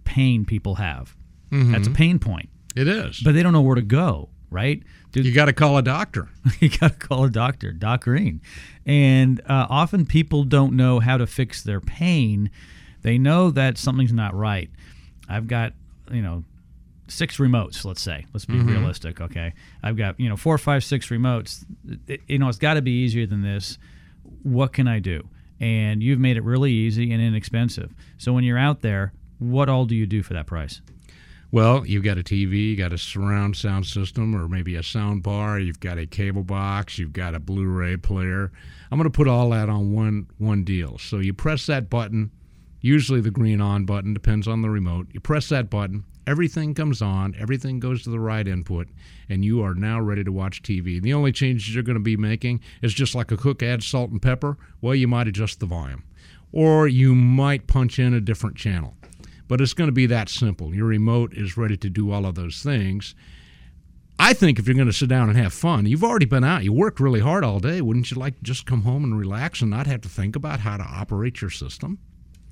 pain 0.04 0.44
people 0.44 0.76
have. 0.76 1.14
That's 1.50 1.88
a 1.88 1.90
pain 1.92 2.18
point, 2.18 2.48
It 2.74 2.88
is. 2.88 3.20
but 3.20 3.32
they 3.34 3.42
don't 3.42 3.52
know 3.52 3.60
where 3.62 3.74
to 3.76 3.82
go, 3.82 4.30
right? 4.50 4.82
Dude, 5.12 5.24
you 5.26 5.32
got 5.32 5.44
to 5.46 5.52
call 5.52 5.76
a 5.78 5.82
doctor. 5.82 6.28
you 6.60 6.68
got 6.68 6.98
to 7.00 7.06
call 7.06 7.24
a 7.24 7.30
doctor, 7.30 7.72
Doc 7.72 8.04
Green. 8.04 8.40
And 8.84 9.40
uh, 9.46 9.66
often 9.70 10.06
people 10.06 10.44
don't 10.44 10.74
know 10.74 11.00
how 11.00 11.16
to 11.16 11.26
fix 11.26 11.62
their 11.62 11.80
pain. 11.80 12.50
They 13.02 13.16
know 13.18 13.50
that 13.52 13.78
something's 13.78 14.12
not 14.12 14.34
right. 14.34 14.70
I've 15.28 15.46
got, 15.46 15.72
you 16.10 16.22
know, 16.22 16.44
six 17.08 17.38
remotes, 17.38 17.84
let's 17.84 18.02
say. 18.02 18.26
Let's 18.32 18.44
be 18.44 18.54
mm-hmm. 18.54 18.68
realistic, 18.68 19.20
okay? 19.20 19.54
I've 19.82 19.96
got, 19.96 20.18
you 20.18 20.28
know, 20.28 20.36
four, 20.36 20.58
five, 20.58 20.84
six 20.84 21.08
remotes. 21.08 21.64
It- 22.06 22.22
you 22.26 22.38
know, 22.38 22.48
it's 22.48 22.58
got 22.58 22.74
to 22.74 22.82
be 22.82 22.92
easier 22.92 23.26
than 23.26 23.42
this. 23.42 23.78
What 24.42 24.72
can 24.72 24.88
I 24.88 24.98
do? 24.98 25.28
And 25.60 26.02
you've 26.02 26.18
made 26.18 26.36
it 26.36 26.44
really 26.44 26.72
easy 26.72 27.12
and 27.12 27.22
inexpensive. 27.22 27.94
So 28.18 28.32
when 28.32 28.44
you're 28.44 28.58
out 28.58 28.82
there, 28.82 29.12
what 29.38 29.68
all 29.68 29.84
do 29.86 29.94
you 29.94 30.06
do 30.06 30.22
for 30.22 30.34
that 30.34 30.46
price? 30.46 30.80
Well, 31.52 31.86
you've 31.86 32.02
got 32.02 32.18
a 32.18 32.22
TV, 32.22 32.70
you 32.70 32.76
got 32.76 32.92
a 32.92 32.98
surround 32.98 33.56
sound 33.56 33.86
system, 33.86 34.34
or 34.34 34.48
maybe 34.48 34.74
a 34.74 34.82
sound 34.82 35.22
bar. 35.22 35.58
You've 35.58 35.80
got 35.80 35.96
a 35.96 36.06
cable 36.06 36.42
box, 36.42 36.98
you've 36.98 37.12
got 37.12 37.34
a 37.34 37.40
Blu-ray 37.40 37.98
player. 37.98 38.50
I'm 38.90 38.98
going 38.98 39.10
to 39.10 39.16
put 39.16 39.28
all 39.28 39.50
that 39.50 39.68
on 39.68 39.92
one 39.92 40.26
one 40.38 40.64
deal. 40.64 40.98
So 40.98 41.18
you 41.18 41.32
press 41.32 41.66
that 41.66 41.88
button, 41.88 42.30
usually 42.86 43.20
the 43.20 43.30
green 43.30 43.60
on 43.60 43.84
button 43.84 44.14
depends 44.14 44.46
on 44.46 44.62
the 44.62 44.70
remote. 44.70 45.08
You 45.12 45.20
press 45.20 45.48
that 45.48 45.68
button, 45.68 46.04
everything 46.26 46.72
comes 46.72 47.02
on, 47.02 47.34
everything 47.38 47.80
goes 47.80 48.02
to 48.02 48.10
the 48.10 48.20
right 48.20 48.46
input, 48.46 48.88
and 49.28 49.44
you 49.44 49.62
are 49.62 49.74
now 49.74 50.00
ready 50.00 50.24
to 50.24 50.32
watch 50.32 50.62
TV. 50.62 51.02
The 51.02 51.12
only 51.12 51.32
changes 51.32 51.74
you're 51.74 51.82
going 51.82 51.94
to 51.94 52.00
be 52.00 52.16
making 52.16 52.60
is 52.82 52.94
just 52.94 53.14
like 53.14 53.32
a 53.32 53.36
cook 53.36 53.62
adds 53.62 53.86
salt 53.86 54.10
and 54.10 54.22
pepper. 54.22 54.56
Well, 54.80 54.94
you 54.94 55.08
might 55.08 55.28
adjust 55.28 55.60
the 55.60 55.66
volume, 55.66 56.04
or 56.52 56.86
you 56.86 57.14
might 57.14 57.66
punch 57.66 57.98
in 57.98 58.14
a 58.14 58.20
different 58.20 58.56
channel. 58.56 58.94
But 59.48 59.60
it's 59.60 59.74
going 59.74 59.88
to 59.88 59.92
be 59.92 60.06
that 60.06 60.28
simple. 60.28 60.74
Your 60.74 60.86
remote 60.86 61.34
is 61.34 61.56
ready 61.56 61.76
to 61.76 61.90
do 61.90 62.10
all 62.10 62.26
of 62.26 62.34
those 62.34 62.62
things. 62.62 63.14
I 64.18 64.32
think 64.32 64.58
if 64.58 64.66
you're 64.66 64.74
going 64.74 64.86
to 64.86 64.92
sit 64.92 65.08
down 65.08 65.28
and 65.28 65.38
have 65.38 65.52
fun, 65.52 65.86
you've 65.86 66.02
already 66.02 66.24
been 66.24 66.42
out, 66.42 66.64
you 66.64 66.72
worked 66.72 67.00
really 67.00 67.20
hard 67.20 67.44
all 67.44 67.60
day. 67.60 67.80
Wouldn't 67.80 68.10
you 68.10 68.16
like 68.16 68.36
to 68.38 68.42
just 68.42 68.64
come 68.64 68.82
home 68.82 69.04
and 69.04 69.18
relax 69.18 69.60
and 69.60 69.70
not 69.70 69.86
have 69.86 70.00
to 70.02 70.08
think 70.08 70.34
about 70.34 70.60
how 70.60 70.78
to 70.78 70.82
operate 70.82 71.40
your 71.40 71.50
system? 71.50 71.98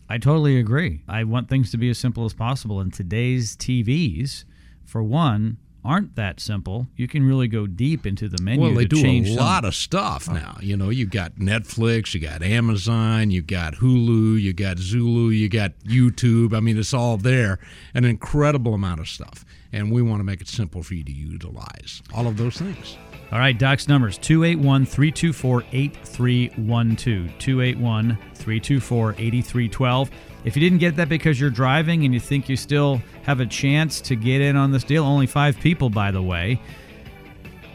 I 0.09 0.19
totally 0.19 0.59
agree. 0.59 1.03
I 1.09 1.25
want 1.25 1.49
things 1.49 1.71
to 1.71 1.79
be 1.79 1.89
as 1.91 1.99
simple 1.99 2.25
as 2.25 2.35
possible. 2.35 2.81
And 2.81 2.93
today's 2.93 3.57
TVs, 3.57 4.45
for 4.85 5.03
one, 5.03 5.57
aren't 5.85 6.17
that 6.17 6.41
simple. 6.41 6.87
You 6.97 7.07
can 7.07 7.27
really 7.27 7.47
go 7.47 7.67
deep 7.67 8.07
into 8.07 8.29
the 8.29 8.43
menu. 8.43 8.61
Well, 8.61 8.75
they 8.75 8.87
do 8.87 9.01
change 9.01 9.31
a 9.31 9.35
lot 9.35 9.65
of 9.65 9.75
stuff 9.75 10.29
oh. 10.31 10.35
now. 10.35 10.57
You 10.61 10.77
know, 10.77 10.89
you 10.89 11.07
got 11.07 11.37
Netflix, 11.37 12.15
you 12.15 12.21
got 12.21 12.43
Amazon, 12.43 13.31
you 13.31 13.43
got 13.43 13.75
Hulu, 13.75 14.41
you 14.41 14.53
got 14.53 14.79
Zulu, 14.79 15.29
you 15.29 15.49
got 15.49 15.73
YouTube. 15.81 16.55
I 16.55 16.61
mean, 16.61 16.79
it's 16.79 16.95
all 16.95 17.17
there. 17.17 17.59
An 17.93 18.05
incredible 18.05 18.75
amount 18.75 19.01
of 19.01 19.09
stuff. 19.09 19.45
And 19.75 19.91
we 19.91 20.03
want 20.03 20.21
to 20.21 20.25
make 20.25 20.41
it 20.41 20.47
simple 20.47 20.85
for 20.85 20.95
you 20.95 21.03
to 21.03 21.11
utilize 21.11 22.01
all 22.15 22.29
of 22.29 22.37
those 22.37 22.57
things. 22.57 22.97
All 23.33 23.41
right, 23.41 23.59
Doc's 23.59 23.89
numbers 23.89 24.17
281 24.19 24.87
324 24.87 25.65
8312. 25.73 27.39
281 27.41 28.19
324 28.35 29.11
8312. 29.19 30.11
If 30.45 30.55
you 30.55 30.61
didn't 30.61 30.79
get 30.79 30.95
that 30.95 31.09
because 31.09 31.41
you're 31.41 31.51
driving 31.51 32.05
and 32.05 32.15
you 32.15 32.21
think 32.21 32.49
you 32.49 32.57
still 32.57 33.03
have 33.25 33.41
a 33.41 33.47
chance 33.47 34.01
to 34.03 34.15
get 34.15 34.41
in 34.41 34.55
on 34.55 34.71
this 34.71 34.85
deal, 34.85 35.03
only 35.05 35.27
five 35.27 35.59
people, 35.59 35.91
by 35.91 36.13
the 36.13 36.23
way. 36.23 36.61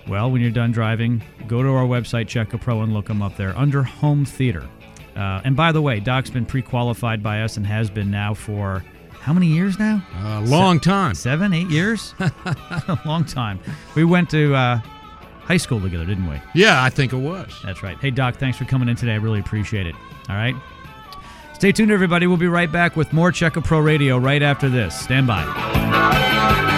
Well, 0.07 0.31
when 0.31 0.41
you're 0.41 0.51
done 0.51 0.71
driving, 0.71 1.21
go 1.47 1.61
to 1.61 1.69
our 1.69 1.85
website, 1.85 2.29
Check 2.29 2.53
a 2.53 2.57
Pro, 2.57 2.81
and 2.81 2.93
look 2.93 3.07
them 3.07 3.21
up 3.21 3.35
there 3.35 3.57
under 3.57 3.83
home 3.83 4.23
theater. 4.23 4.69
Uh, 5.17 5.41
and 5.43 5.53
by 5.53 5.73
the 5.73 5.81
way, 5.81 5.99
Doc's 5.99 6.29
been 6.29 6.45
pre 6.45 6.61
qualified 6.61 7.21
by 7.21 7.41
us 7.41 7.57
and 7.57 7.67
has 7.67 7.89
been 7.89 8.09
now 8.09 8.33
for 8.33 8.85
how 9.21 9.33
many 9.33 9.47
years 9.47 9.77
now? 9.77 10.01
A 10.23 10.41
long 10.41 10.79
time. 10.79 11.13
Seven, 11.15 11.53
eight 11.53 11.69
years? 11.69 12.13
a 12.19 12.99
long 13.05 13.25
time. 13.25 13.59
We 13.95 14.03
went 14.03 14.29
to 14.31 14.55
uh, 14.55 14.77
high 15.41 15.57
school 15.57 15.81
together, 15.81 16.05
didn't 16.05 16.27
we? 16.27 16.39
Yeah, 16.55 16.83
I 16.83 16.89
think 16.89 17.13
it 17.13 17.17
was. 17.17 17.53
That's 17.63 17.83
right. 17.83 17.97
Hey, 17.99 18.11
Doc, 18.11 18.35
thanks 18.35 18.57
for 18.57 18.65
coming 18.65 18.89
in 18.89 18.95
today. 18.95 19.13
I 19.13 19.17
really 19.17 19.39
appreciate 19.39 19.87
it. 19.87 19.95
All 20.29 20.35
right. 20.35 20.55
Stay 21.53 21.71
tuned, 21.73 21.91
everybody. 21.91 22.25
We'll 22.25 22.37
be 22.37 22.47
right 22.47 22.71
back 22.71 22.95
with 22.95 23.11
more 23.11 23.31
Check 23.31 23.53
Pro 23.53 23.79
Radio 23.79 24.17
right 24.17 24.41
after 24.41 24.69
this. 24.69 24.97
Stand 24.97 25.27
by. 25.27 26.68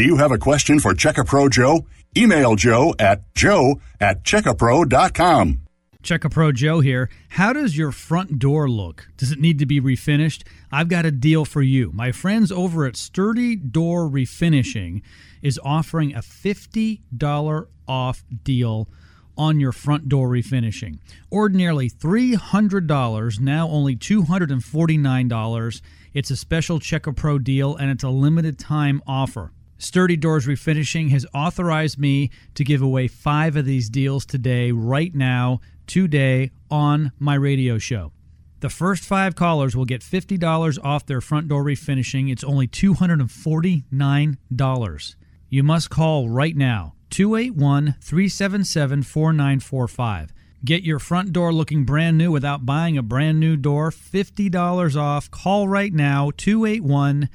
Do 0.00 0.06
you 0.06 0.16
have 0.16 0.32
a 0.32 0.38
question 0.38 0.80
for 0.80 0.94
Checkapro 0.94 1.50
Joe? 1.50 1.84
Email 2.16 2.56
Joe 2.56 2.94
at 2.98 3.34
joe 3.34 3.82
at 4.00 4.24
checkapro.com. 4.24 5.60
Check 6.02 6.24
a 6.24 6.30
Pro 6.30 6.52
Joe 6.52 6.80
here. 6.80 7.10
How 7.28 7.52
does 7.52 7.76
your 7.76 7.92
front 7.92 8.38
door 8.38 8.66
look? 8.66 9.08
Does 9.18 9.30
it 9.30 9.38
need 9.38 9.58
to 9.58 9.66
be 9.66 9.78
refinished? 9.78 10.44
I've 10.72 10.88
got 10.88 11.04
a 11.04 11.10
deal 11.10 11.44
for 11.44 11.60
you. 11.60 11.92
My 11.92 12.12
friends 12.12 12.50
over 12.50 12.86
at 12.86 12.96
Sturdy 12.96 13.56
Door 13.56 14.08
Refinishing 14.08 15.02
is 15.42 15.60
offering 15.62 16.14
a 16.14 16.20
$50 16.20 17.66
off 17.86 18.24
deal 18.42 18.88
on 19.36 19.60
your 19.60 19.72
front 19.72 20.08
door 20.08 20.30
refinishing. 20.30 20.98
Ordinarily 21.30 21.90
$300, 21.90 23.38
now 23.38 23.68
only 23.68 23.96
$249. 23.96 25.82
It's 26.14 26.30
a 26.30 26.36
special 26.36 26.80
Check 26.80 27.06
a 27.06 27.12
Pro 27.12 27.38
deal 27.38 27.76
and 27.76 27.90
it's 27.90 28.04
a 28.04 28.08
limited 28.08 28.58
time 28.58 29.02
offer. 29.06 29.52
Sturdy 29.80 30.16
Doors 30.16 30.46
Refinishing 30.46 31.08
has 31.08 31.26
authorized 31.32 31.98
me 31.98 32.30
to 32.54 32.62
give 32.64 32.82
away 32.82 33.08
five 33.08 33.56
of 33.56 33.64
these 33.64 33.88
deals 33.88 34.26
today, 34.26 34.72
right 34.72 35.14
now, 35.14 35.62
today, 35.86 36.50
on 36.70 37.12
my 37.18 37.32
radio 37.34 37.78
show. 37.78 38.12
The 38.60 38.68
first 38.68 39.04
five 39.04 39.34
callers 39.34 39.74
will 39.74 39.86
get 39.86 40.02
$50 40.02 40.78
off 40.84 41.06
their 41.06 41.22
front 41.22 41.48
door 41.48 41.64
refinishing. 41.64 42.30
It's 42.30 42.44
only 42.44 42.68
$249. 42.68 45.14
You 45.48 45.62
must 45.62 45.88
call 45.88 46.28
right 46.28 46.54
now 46.54 46.92
281 47.08 47.94
377 48.02 49.02
4945. 49.02 50.34
Get 50.62 50.82
your 50.82 50.98
front 50.98 51.32
door 51.32 51.54
looking 51.54 51.86
brand 51.86 52.18
new 52.18 52.30
without 52.30 52.66
buying 52.66 52.98
a 52.98 53.02
brand 53.02 53.40
new 53.40 53.56
door. 53.56 53.90
$50 53.90 55.00
off. 55.00 55.30
Call 55.30 55.68
right 55.68 55.94
now 55.94 56.30
281 56.36 57.30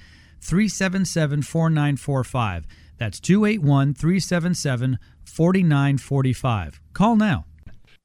377 0.46 1.42
4945. 1.42 2.68
That's 2.98 3.20
281 3.20 3.94
377 3.94 5.00
4945. 5.24 6.82
Call 6.94 7.16
now. 7.16 7.46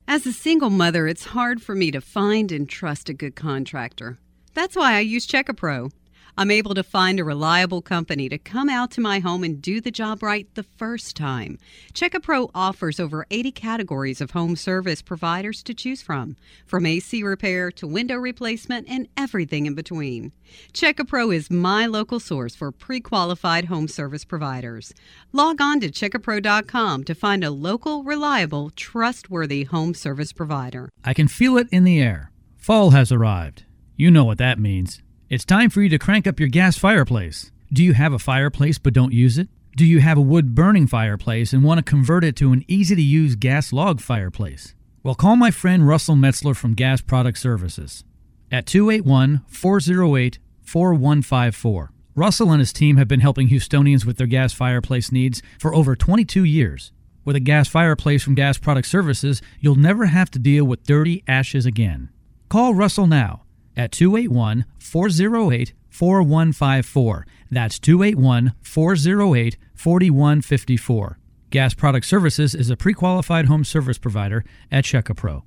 As 0.08 0.26
a 0.26 0.32
single 0.32 0.70
mother, 0.70 1.06
it's 1.06 1.26
hard 1.26 1.62
for 1.62 1.74
me 1.74 1.90
to 1.92 2.00
find 2.00 2.50
and 2.50 2.68
trust 2.68 3.08
a 3.08 3.14
good 3.14 3.36
contractor. 3.36 4.18
That's 4.54 4.74
why 4.74 4.94
I 4.94 5.00
use 5.00 5.26
Checkapro. 5.26 5.92
I'm 6.40 6.50
able 6.50 6.74
to 6.74 6.82
find 6.82 7.20
a 7.20 7.24
reliable 7.24 7.82
company 7.82 8.26
to 8.30 8.38
come 8.38 8.70
out 8.70 8.90
to 8.92 9.02
my 9.02 9.18
home 9.18 9.44
and 9.44 9.60
do 9.60 9.78
the 9.78 9.90
job 9.90 10.22
right 10.22 10.48
the 10.54 10.62
first 10.62 11.14
time. 11.14 11.58
Checkapro 11.92 12.50
offers 12.54 12.98
over 12.98 13.26
80 13.30 13.52
categories 13.52 14.22
of 14.22 14.30
home 14.30 14.56
service 14.56 15.02
providers 15.02 15.62
to 15.64 15.74
choose 15.74 16.00
from, 16.00 16.36
from 16.64 16.86
AC 16.86 17.22
repair 17.22 17.70
to 17.72 17.86
window 17.86 18.16
replacement 18.16 18.88
and 18.88 19.06
everything 19.18 19.66
in 19.66 19.74
between. 19.74 20.32
Checkapro 20.72 21.30
is 21.34 21.50
my 21.50 21.84
local 21.84 22.18
source 22.18 22.54
for 22.54 22.72
pre-qualified 22.72 23.66
home 23.66 23.86
service 23.86 24.24
providers. 24.24 24.94
Log 25.32 25.60
on 25.60 25.78
to 25.80 25.90
checkapro.com 25.90 27.04
to 27.04 27.14
find 27.14 27.44
a 27.44 27.50
local, 27.50 28.02
reliable, 28.02 28.70
trustworthy 28.70 29.64
home 29.64 29.92
service 29.92 30.32
provider. 30.32 30.88
I 31.04 31.12
can 31.12 31.28
feel 31.28 31.58
it 31.58 31.68
in 31.70 31.84
the 31.84 32.00
air. 32.00 32.32
Fall 32.56 32.92
has 32.92 33.12
arrived. 33.12 33.64
You 33.94 34.10
know 34.10 34.24
what 34.24 34.38
that 34.38 34.58
means. 34.58 35.02
It's 35.30 35.44
time 35.44 35.70
for 35.70 35.80
you 35.80 35.88
to 35.90 35.98
crank 36.00 36.26
up 36.26 36.40
your 36.40 36.48
gas 36.48 36.76
fireplace. 36.76 37.52
Do 37.72 37.84
you 37.84 37.92
have 37.92 38.12
a 38.12 38.18
fireplace 38.18 38.78
but 38.78 38.92
don't 38.92 39.12
use 39.12 39.38
it? 39.38 39.46
Do 39.76 39.86
you 39.86 40.00
have 40.00 40.18
a 40.18 40.20
wood 40.20 40.56
burning 40.56 40.88
fireplace 40.88 41.52
and 41.52 41.62
want 41.62 41.78
to 41.78 41.88
convert 41.88 42.24
it 42.24 42.34
to 42.38 42.50
an 42.50 42.64
easy 42.66 42.96
to 42.96 43.00
use 43.00 43.36
gas 43.36 43.72
log 43.72 44.00
fireplace? 44.00 44.74
Well, 45.04 45.14
call 45.14 45.36
my 45.36 45.52
friend 45.52 45.86
Russell 45.86 46.16
Metzler 46.16 46.56
from 46.56 46.74
Gas 46.74 47.00
Product 47.00 47.38
Services 47.38 48.02
at 48.50 48.66
281 48.66 49.42
408 49.46 50.40
4154. 50.62 51.92
Russell 52.16 52.50
and 52.50 52.58
his 52.58 52.72
team 52.72 52.96
have 52.96 53.06
been 53.06 53.20
helping 53.20 53.50
Houstonians 53.50 54.04
with 54.04 54.16
their 54.16 54.26
gas 54.26 54.52
fireplace 54.52 55.12
needs 55.12 55.42
for 55.60 55.72
over 55.72 55.94
22 55.94 56.42
years. 56.42 56.90
With 57.24 57.36
a 57.36 57.40
gas 57.40 57.68
fireplace 57.68 58.24
from 58.24 58.34
Gas 58.34 58.58
Product 58.58 58.88
Services, 58.88 59.40
you'll 59.60 59.76
never 59.76 60.06
have 60.06 60.32
to 60.32 60.40
deal 60.40 60.64
with 60.64 60.82
dirty 60.82 61.22
ashes 61.28 61.66
again. 61.66 62.08
Call 62.48 62.74
Russell 62.74 63.06
now 63.06 63.44
at 63.80 63.92
281 63.92 64.66
408 64.78 65.72
4154. 65.88 67.26
That's 67.50 67.78
281 67.78 68.52
408 68.60 69.56
4154. 69.74 71.18
Gas 71.48 71.74
Product 71.74 72.04
Services 72.06 72.54
is 72.54 72.68
a 72.70 72.76
pre 72.76 72.92
qualified 72.92 73.46
home 73.46 73.64
service 73.64 73.96
provider 73.98 74.44
at 74.70 74.84
Checkapro. 74.84 75.42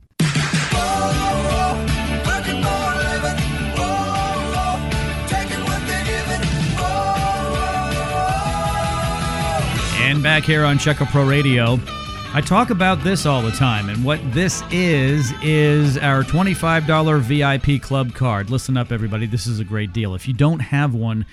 Working 2.26 2.62
for 2.64 2.82
a 2.82 2.98
living. 2.98 3.40
Taking 5.28 5.64
what 5.64 5.82
they're 5.88 6.06
giving. 6.06 6.44
Oh, 6.80 7.60
And 10.02 10.22
back 10.24 10.44
here 10.44 10.66
on 10.66 10.78
Check 10.80 10.98
Pro 10.98 11.24
Radio, 11.26 11.78
I 12.36 12.42
talk 12.42 12.72
about 12.72 13.04
this 13.04 13.28
all 13.28 13.44
the 13.44 13.52
time. 13.52 13.90
And 13.90 14.04
what 14.04 14.20
this 14.34 14.64
is, 14.72 15.32
is 15.44 16.00
our 16.00 16.24
$25 16.24 17.20
VIP 17.22 17.80
club 17.80 18.16
card. 18.16 18.50
Listen 18.50 18.76
up, 18.76 18.92
everybody. 18.92 19.28
This 19.28 19.46
is 19.46 19.60
a 19.60 19.64
great 19.64 19.94
deal. 19.94 20.16
If 20.16 20.28
you 20.28 20.34
don't 20.34 20.60
have 20.60 20.96
one, 20.96 21.28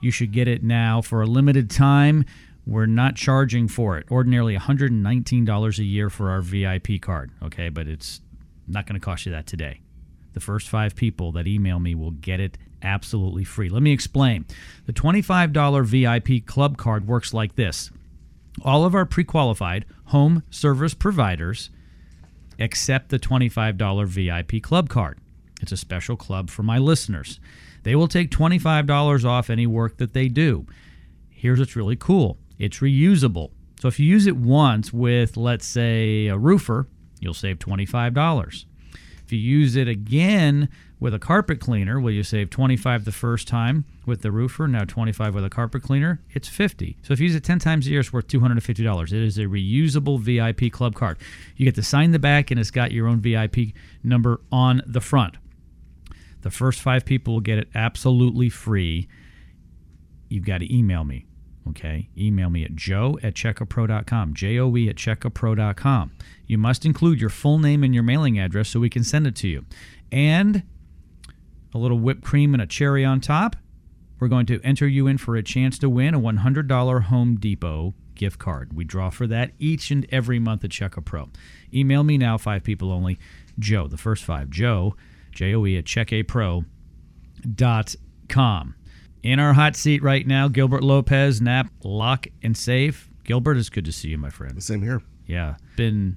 you 0.00 0.10
should 0.10 0.32
get 0.32 0.48
it 0.48 0.62
now 0.62 1.02
for 1.02 1.20
a 1.20 1.26
limited 1.26 1.70
time. 1.70 2.24
We're 2.66 2.86
not 2.86 3.16
charging 3.16 3.68
for 3.68 3.98
it. 3.98 4.06
Ordinarily 4.10 4.56
$119 4.56 5.78
a 5.78 5.84
year 5.84 6.08
for 6.08 6.30
our 6.30 6.40
VIP 6.40 7.02
card, 7.02 7.32
okay? 7.42 7.68
But 7.68 7.86
it's 7.86 8.22
not 8.66 8.86
going 8.86 8.98
to 8.98 9.04
cost 9.04 9.26
you 9.26 9.32
that 9.32 9.46
today. 9.46 9.80
The 10.32 10.40
first 10.40 10.70
five 10.70 10.96
people 10.96 11.32
that 11.32 11.46
email 11.46 11.80
me 11.80 11.94
will 11.94 12.12
get 12.12 12.40
it 12.40 12.56
absolutely 12.82 13.44
free. 13.44 13.68
Let 13.68 13.82
me 13.82 13.92
explain. 13.92 14.46
The 14.86 14.94
$25 14.94 15.84
VIP 15.84 16.46
club 16.46 16.78
card 16.78 17.06
works 17.06 17.34
like 17.34 17.56
this 17.56 17.90
all 18.64 18.86
of 18.86 18.94
our 18.94 19.04
pre 19.04 19.22
qualified 19.22 19.84
home 20.06 20.42
service 20.50 20.94
providers 20.94 21.70
accept 22.58 23.10
the 23.10 23.18
$25 23.18 24.06
VIP 24.06 24.62
club 24.62 24.88
card. 24.88 25.18
It's 25.60 25.72
a 25.72 25.76
special 25.76 26.16
club 26.16 26.50
for 26.50 26.62
my 26.62 26.78
listeners. 26.78 27.40
They 27.82 27.94
will 27.94 28.08
take 28.08 28.30
$25 28.30 29.24
off 29.24 29.50
any 29.50 29.66
work 29.66 29.98
that 29.98 30.12
they 30.12 30.28
do. 30.28 30.66
Here's 31.30 31.58
what's 31.58 31.76
really 31.76 31.96
cool 31.96 32.38
it's 32.58 32.78
reusable. 32.78 33.50
So 33.80 33.88
if 33.88 34.00
you 34.00 34.06
use 34.06 34.26
it 34.26 34.36
once 34.36 34.92
with, 34.92 35.36
let's 35.36 35.66
say, 35.66 36.28
a 36.28 36.38
roofer, 36.38 36.88
you'll 37.20 37.34
save 37.34 37.58
$25. 37.58 38.64
If 39.26 39.32
you 39.32 39.40
use 39.40 39.74
it 39.74 39.88
again 39.88 40.68
with 41.00 41.12
a 41.12 41.18
carpet 41.18 41.58
cleaner, 41.58 41.98
will 41.98 42.12
you 42.12 42.22
save 42.22 42.48
25 42.48 43.04
the 43.04 43.10
first 43.10 43.48
time 43.48 43.84
with 44.06 44.22
the 44.22 44.30
roofer, 44.30 44.68
now 44.68 44.84
25 44.84 45.34
with 45.34 45.44
a 45.44 45.50
carpet 45.50 45.82
cleaner? 45.82 46.20
It's 46.30 46.46
50. 46.46 46.96
So 47.02 47.12
if 47.12 47.18
you 47.18 47.26
use 47.26 47.34
it 47.34 47.42
10 47.42 47.58
times 47.58 47.88
a 47.88 47.90
year, 47.90 47.98
it's 47.98 48.12
worth 48.12 48.28
$250. 48.28 49.02
It 49.02 49.12
is 49.12 49.36
a 49.36 49.46
reusable 49.46 50.20
VIP 50.20 50.72
club 50.72 50.94
card. 50.94 51.18
You 51.56 51.64
get 51.64 51.74
to 51.74 51.82
sign 51.82 52.12
the 52.12 52.20
back 52.20 52.52
and 52.52 52.60
it's 52.60 52.70
got 52.70 52.92
your 52.92 53.08
own 53.08 53.18
VIP 53.18 53.74
number 54.04 54.40
on 54.52 54.80
the 54.86 55.00
front. 55.00 55.38
The 56.42 56.50
first 56.52 56.80
5 56.80 57.04
people 57.04 57.34
will 57.34 57.40
get 57.40 57.58
it 57.58 57.68
absolutely 57.74 58.48
free. 58.48 59.08
You've 60.28 60.46
got 60.46 60.58
to 60.58 60.72
email 60.72 61.02
me. 61.02 61.25
Okay, 61.68 62.08
email 62.16 62.48
me 62.48 62.64
at 62.64 62.76
joe 62.76 63.18
at 63.22 63.34
checkapro.com, 63.34 64.34
J-O-E 64.34 64.88
at 64.88 64.96
checkapro.com. 64.96 66.12
You 66.46 66.58
must 66.58 66.86
include 66.86 67.20
your 67.20 67.30
full 67.30 67.58
name 67.58 67.82
and 67.82 67.92
your 67.92 68.04
mailing 68.04 68.38
address 68.38 68.68
so 68.68 68.80
we 68.80 68.90
can 68.90 69.02
send 69.02 69.26
it 69.26 69.34
to 69.36 69.48
you. 69.48 69.64
And 70.12 70.62
a 71.74 71.78
little 71.78 71.98
whipped 71.98 72.22
cream 72.22 72.54
and 72.54 72.62
a 72.62 72.66
cherry 72.66 73.04
on 73.04 73.20
top. 73.20 73.56
We're 74.18 74.28
going 74.28 74.46
to 74.46 74.60
enter 74.62 74.88
you 74.88 75.06
in 75.06 75.18
for 75.18 75.36
a 75.36 75.42
chance 75.42 75.78
to 75.80 75.90
win 75.90 76.14
a 76.14 76.20
$100 76.20 77.02
Home 77.04 77.36
Depot 77.36 77.92
gift 78.14 78.38
card. 78.38 78.74
We 78.74 78.84
draw 78.84 79.10
for 79.10 79.26
that 79.26 79.50
each 79.58 79.90
and 79.90 80.06
every 80.10 80.38
month 80.38 80.64
at 80.64 80.70
Checka 80.70 81.04
Pro. 81.04 81.28
Email 81.74 82.02
me 82.02 82.16
now, 82.16 82.38
five 82.38 82.64
people 82.64 82.90
only. 82.90 83.18
Joe, 83.58 83.88
the 83.88 83.98
first 83.98 84.24
five, 84.24 84.48
Joe, 84.50 84.96
J 85.32 85.54
O 85.54 85.66
E 85.66 85.76
at 85.76 85.84
checkapro.com. 85.84 86.64
In 89.26 89.40
our 89.40 89.54
hot 89.54 89.74
seat 89.74 90.04
right 90.04 90.24
now, 90.24 90.46
Gilbert 90.46 90.84
Lopez, 90.84 91.40
Nap, 91.40 91.66
Lock, 91.82 92.28
and 92.44 92.56
Safe. 92.56 93.10
Gilbert, 93.24 93.56
it's 93.56 93.68
good 93.68 93.84
to 93.86 93.90
see 93.90 94.10
you, 94.10 94.18
my 94.18 94.30
friend. 94.30 94.62
Same 94.62 94.80
here. 94.80 95.02
Yeah. 95.26 95.56
Been, 95.74 96.16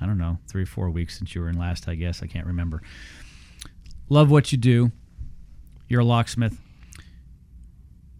I 0.00 0.06
don't 0.06 0.18
know, 0.18 0.36
three 0.48 0.64
or 0.64 0.66
four 0.66 0.90
weeks 0.90 1.16
since 1.16 1.32
you 1.32 1.42
were 1.42 1.48
in 1.48 1.56
last, 1.56 1.86
I 1.86 1.94
guess. 1.94 2.24
I 2.24 2.26
can't 2.26 2.48
remember. 2.48 2.82
Love 4.08 4.32
what 4.32 4.50
you 4.50 4.58
do. 4.58 4.90
You're 5.86 6.00
a 6.00 6.04
locksmith. 6.04 6.58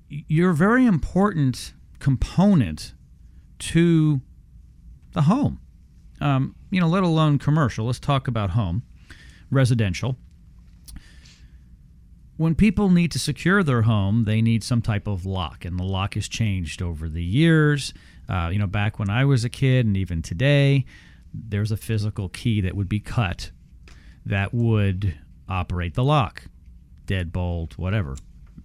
You're 0.08 0.50
a 0.50 0.54
very 0.54 0.86
important 0.86 1.72
component 1.98 2.94
to 3.58 4.20
the 5.10 5.22
home. 5.22 5.58
Um, 6.20 6.54
you 6.70 6.80
know, 6.80 6.86
let 6.86 7.02
alone 7.02 7.40
commercial. 7.40 7.86
Let's 7.86 7.98
talk 7.98 8.28
about 8.28 8.50
home, 8.50 8.84
residential. 9.50 10.16
When 12.40 12.54
people 12.54 12.88
need 12.88 13.12
to 13.12 13.18
secure 13.18 13.62
their 13.62 13.82
home, 13.82 14.24
they 14.24 14.40
need 14.40 14.64
some 14.64 14.80
type 14.80 15.06
of 15.06 15.26
lock, 15.26 15.66
and 15.66 15.78
the 15.78 15.84
lock 15.84 16.14
has 16.14 16.26
changed 16.26 16.80
over 16.80 17.06
the 17.06 17.22
years. 17.22 17.92
Uh, 18.30 18.48
you 18.50 18.58
know, 18.58 18.66
back 18.66 18.98
when 18.98 19.10
I 19.10 19.26
was 19.26 19.44
a 19.44 19.50
kid, 19.50 19.84
and 19.84 19.94
even 19.94 20.22
today, 20.22 20.86
there's 21.34 21.70
a 21.70 21.76
physical 21.76 22.30
key 22.30 22.62
that 22.62 22.74
would 22.74 22.88
be 22.88 22.98
cut 22.98 23.50
that 24.24 24.54
would 24.54 25.18
operate 25.50 25.92
the 25.92 26.02
lock, 26.02 26.44
deadbolt, 27.06 27.74
whatever. 27.74 28.16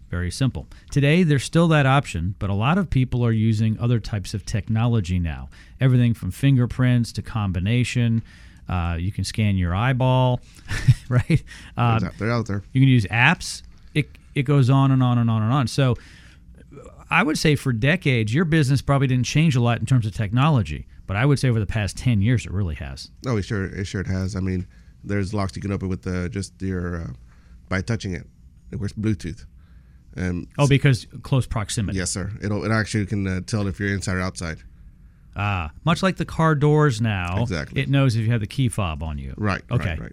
Very 0.09 0.31
simple. 0.31 0.67
Today, 0.89 1.23
there's 1.23 1.43
still 1.43 1.67
that 1.67 1.85
option, 1.85 2.35
but 2.39 2.49
a 2.49 2.53
lot 2.53 2.77
of 2.77 2.89
people 2.89 3.25
are 3.25 3.33
using 3.33 3.77
other 3.77 3.99
types 3.99 4.33
of 4.33 4.45
technology 4.45 5.19
now. 5.19 5.49
Everything 5.81 6.13
from 6.13 6.31
fingerprints 6.31 7.11
to 7.11 7.21
combination. 7.21 8.23
Uh, 8.67 8.97
you 8.99 9.11
can 9.11 9.23
scan 9.23 9.57
your 9.57 9.75
eyeball, 9.75 10.41
right? 11.09 11.43
Uh, 11.77 11.99
They're 12.17 12.31
out- 12.31 12.47
there. 12.47 12.63
you 12.73 12.81
can 12.81 12.89
use 12.89 13.05
apps. 13.07 13.61
It 13.93 14.09
it 14.33 14.43
goes 14.43 14.69
on 14.69 14.91
and 14.91 15.01
on 15.03 15.17
and 15.17 15.29
on 15.29 15.41
and 15.43 15.53
on. 15.53 15.67
So 15.67 15.95
I 17.09 17.21
would 17.23 17.37
say 17.37 17.55
for 17.55 17.71
decades 17.71 18.33
your 18.33 18.45
business 18.45 18.81
probably 18.81 19.07
didn't 19.07 19.25
change 19.25 19.55
a 19.55 19.61
lot 19.61 19.79
in 19.79 19.85
terms 19.85 20.05
of 20.05 20.13
technology, 20.15 20.87
but 21.07 21.15
I 21.15 21.25
would 21.25 21.37
say 21.39 21.49
over 21.49 21.59
the 21.59 21.65
past 21.67 21.95
10 21.97 22.21
years 22.21 22.45
it 22.45 22.51
really 22.51 22.75
has. 22.75 23.09
Oh, 23.27 23.37
it 23.37 23.43
sure, 23.45 23.65
it 23.65 23.85
sure 23.85 24.01
it 24.01 24.07
has. 24.07 24.35
I 24.35 24.39
mean, 24.39 24.65
there's 25.03 25.33
locks 25.33 25.55
you 25.55 25.61
can 25.61 25.71
open 25.71 25.87
with 25.87 26.05
uh, 26.07 26.27
just 26.29 26.59
your 26.61 27.01
uh, 27.03 27.07
by 27.69 27.81
touching 27.81 28.13
it. 28.15 28.25
It 28.71 28.79
works 28.79 28.93
Bluetooth. 28.93 29.45
Oh, 30.57 30.67
because 30.67 31.05
close 31.23 31.45
proximity. 31.45 31.97
yes, 31.97 32.09
sir. 32.09 32.31
It'll 32.41 32.63
it 32.63 32.71
actually 32.71 33.05
can 33.05 33.27
uh, 33.27 33.41
tell 33.45 33.67
if 33.67 33.79
you're 33.79 33.93
inside 33.93 34.15
or 34.15 34.21
outside. 34.21 34.57
Ah, 35.35 35.71
much 35.83 36.01
like 36.01 36.15
the 36.17 36.25
car 36.25 36.55
doors 36.55 37.01
now, 37.01 37.41
Exactly. 37.41 37.81
it 37.81 37.89
knows 37.89 38.15
if 38.15 38.23
you 38.25 38.31
have 38.31 38.39
the 38.41 38.47
key 38.47 38.69
fob 38.69 39.03
on 39.03 39.17
you. 39.17 39.33
Right. 39.37 39.61
Okay. 39.69 39.89
Right. 39.89 39.99
Right. 39.99 40.11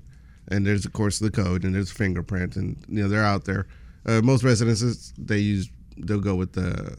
And 0.48 0.66
there's 0.66 0.84
of 0.84 0.92
course 0.92 1.18
the 1.20 1.30
code, 1.30 1.64
and 1.64 1.74
there's 1.74 1.90
fingerprint, 1.92 2.56
and 2.56 2.76
you 2.88 3.02
know 3.02 3.08
they're 3.08 3.24
out 3.24 3.44
there. 3.44 3.66
Uh, 4.04 4.20
most 4.22 4.42
residences 4.42 5.12
they 5.16 5.38
use 5.38 5.70
they'll 5.96 6.20
go 6.20 6.34
with 6.34 6.52
the 6.54 6.96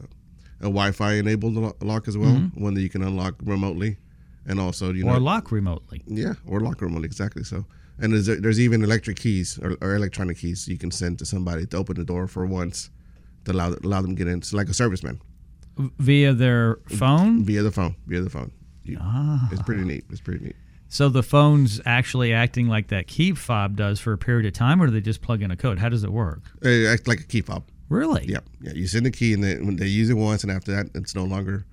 a 0.60 0.64
Wi-Fi 0.64 1.14
enabled 1.14 1.54
lock 1.82 2.08
as 2.08 2.16
well, 2.16 2.34
one 2.54 2.72
that 2.74 2.80
you 2.80 2.88
can 2.88 3.02
unlock 3.02 3.34
remotely, 3.44 3.98
and 4.46 4.58
also 4.58 4.92
you 4.92 5.04
know 5.04 5.10
Mm-hmm. 5.12 5.16
Or 5.18 5.20
lock 5.20 5.52
remotely. 5.52 6.02
Yeah, 6.06 6.34
or 6.46 6.60
lock 6.60 6.80
remotely, 6.80 7.06
exactly 7.06 7.44
so. 7.44 7.66
And 7.98 8.12
there's, 8.12 8.26
there's 8.26 8.58
even 8.58 8.82
electric 8.82 9.18
keys 9.18 9.58
or, 9.62 9.76
or 9.80 9.94
electronic 9.94 10.38
keys 10.38 10.66
you 10.66 10.78
can 10.78 10.90
send 10.90 11.18
to 11.20 11.26
somebody 11.26 11.66
to 11.66 11.76
open 11.76 11.94
the 11.96 12.04
door 12.04 12.26
for 12.26 12.44
once 12.46 12.90
to 13.44 13.52
allow 13.52 13.74
allow 13.84 14.00
them 14.00 14.16
to 14.16 14.16
get 14.16 14.26
in. 14.26 14.38
It's 14.38 14.52
like 14.54 14.68
a 14.68 14.72
serviceman 14.72 15.20
Via 15.76 16.32
their 16.32 16.76
phone. 16.88 17.44
via 17.44 17.62
the 17.62 17.70
phone, 17.72 17.96
via 18.06 18.20
the 18.20 18.30
phone. 18.30 18.52
You- 18.84 18.98
Ah. 19.00 19.48
It's 19.52 19.62
pretty 19.62 19.82
neat. 19.84 20.04
It's 20.10 20.20
pretty 20.20 20.44
neat. 20.44 20.56
So 20.88 21.08
the 21.08 21.22
phone's 21.24 21.80
actually 21.84 22.32
acting 22.32 22.68
like 22.68 22.88
that 22.88 23.08
key 23.08 23.32
fob 23.32 23.76
does 23.76 23.98
for 23.98 24.12
a 24.12 24.18
period 24.18 24.46
of 24.46 24.52
time, 24.52 24.80
or 24.80 24.86
do 24.86 24.92
they 24.92 25.00
just 25.00 25.20
plug 25.22 25.42
in 25.42 25.50
a 25.50 25.56
code? 25.56 25.78
How 25.80 25.88
does 25.88 26.04
it 26.04 26.12
work? 26.12 26.42
It 26.62 26.86
acts 26.86 27.08
like 27.08 27.20
a 27.20 27.24
key 27.24 27.40
fob. 27.40 27.64
Really? 27.88 28.24
Yeah, 28.28 28.38
yeah. 28.60 28.72
You 28.74 28.86
send 28.86 29.04
the 29.04 29.10
key, 29.10 29.32
and 29.34 29.42
they, 29.42 29.56
when 29.56 29.76
they 29.76 29.86
use 29.88 30.08
it 30.10 30.14
once, 30.14 30.42
and 30.44 30.52
after 30.52 30.70
that, 30.72 30.90
it's 30.94 31.14
no 31.14 31.24
longer 31.24 31.64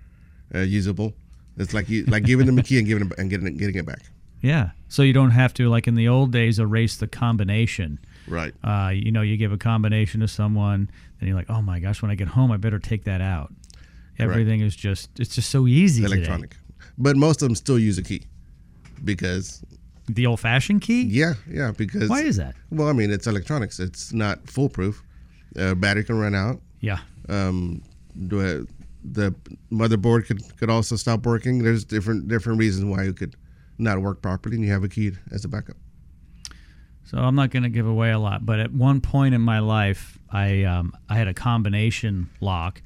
uh, 0.55 0.59
usable. 0.59 1.13
It's 1.57 1.73
like 1.73 1.87
you 1.89 2.05
like 2.05 2.23
giving 2.23 2.47
them 2.47 2.57
a 2.57 2.63
key 2.63 2.79
and 2.79 2.87
giving 2.87 3.05
it, 3.07 3.13
and 3.19 3.29
getting 3.29 3.45
it, 3.47 3.57
getting 3.57 3.75
it 3.75 3.85
back. 3.85 4.01
Yeah. 4.41 4.71
So 4.87 5.03
you 5.03 5.13
don't 5.13 5.31
have 5.31 5.53
to, 5.55 5.69
like 5.69 5.87
in 5.87 5.93
the 5.95 6.07
old 6.07 6.31
days, 6.31 6.57
erase 6.57 6.95
the 6.97 7.07
combination. 7.07 7.99
Right. 8.27 8.53
Uh, 8.63 8.91
you 8.93 9.11
know, 9.11 9.21
you 9.21 9.37
give 9.37 9.51
a 9.51 9.57
combination 9.57 10.21
to 10.21 10.27
someone, 10.27 10.89
and 11.19 11.27
you're 11.27 11.35
like, 11.37 11.49
oh 11.49 11.61
my 11.61 11.79
gosh, 11.79 12.01
when 12.01 12.09
I 12.09 12.15
get 12.15 12.29
home, 12.29 12.51
I 12.51 12.57
better 12.57 12.79
take 12.79 13.03
that 13.03 13.21
out. 13.21 13.53
Everything 14.21 14.61
is 14.61 14.75
just, 14.75 15.09
it's 15.19 15.35
just 15.35 15.49
so 15.49 15.67
easy. 15.67 16.01
today. 16.03 16.15
Electronic. 16.15 16.55
But 16.97 17.15
most 17.17 17.41
of 17.41 17.47
them 17.47 17.55
still 17.55 17.79
use 17.79 17.97
a 17.97 18.03
key 18.03 18.23
because 19.03 19.63
The 20.07 20.25
old 20.25 20.39
fashioned 20.39 20.81
key? 20.81 21.03
yeah, 21.03 21.33
yeah. 21.49 21.71
Because 21.75 22.09
Why 22.09 22.21
is 22.21 22.37
that? 22.37 22.55
Well, 22.69 22.87
I 22.89 22.93
mean, 22.93 23.11
it's 23.11 23.27
electronics. 23.27 23.79
It's 23.79 24.13
not 24.13 24.47
foolproof. 24.49 25.03
Uh, 25.57 25.75
battery 25.75 26.03
can 26.03 26.17
run 26.19 26.35
out. 26.35 26.61
Yeah. 26.79 26.99
Um, 27.29 27.81
the 28.15 28.67
the 29.03 29.33
motherboard 29.71 30.27
could, 30.27 30.41
could 30.57 30.69
also 30.69 30.95
stop 30.95 31.25
working. 31.25 31.63
There's 31.63 31.83
different 31.83 32.27
different 32.27 32.59
reasons 32.59 32.85
why 32.85 33.03
it 33.05 33.17
could 33.17 33.35
not 33.77 33.99
work 34.01 34.21
properly, 34.21 34.55
and 34.57 34.65
you 34.65 34.71
have 34.71 34.83
a 34.83 34.89
key 34.89 35.11
as 35.31 35.43
a 35.43 35.47
backup. 35.47 35.77
So 37.05 37.17
I'm 37.17 37.35
not 37.35 37.49
going 37.49 37.63
to 37.63 37.69
give 37.69 37.87
away 37.87 38.11
a 38.11 38.19
lot, 38.19 38.45
but 38.45 38.59
at 38.59 38.71
one 38.71 39.01
point 39.01 39.33
in 39.35 39.41
my 39.41 39.59
life, 39.59 40.17
I 40.31 40.63
um, 40.63 40.93
I 41.09 41.15
had 41.15 41.27
a 41.27 41.33
combination 41.33 42.29
lock, 42.39 42.81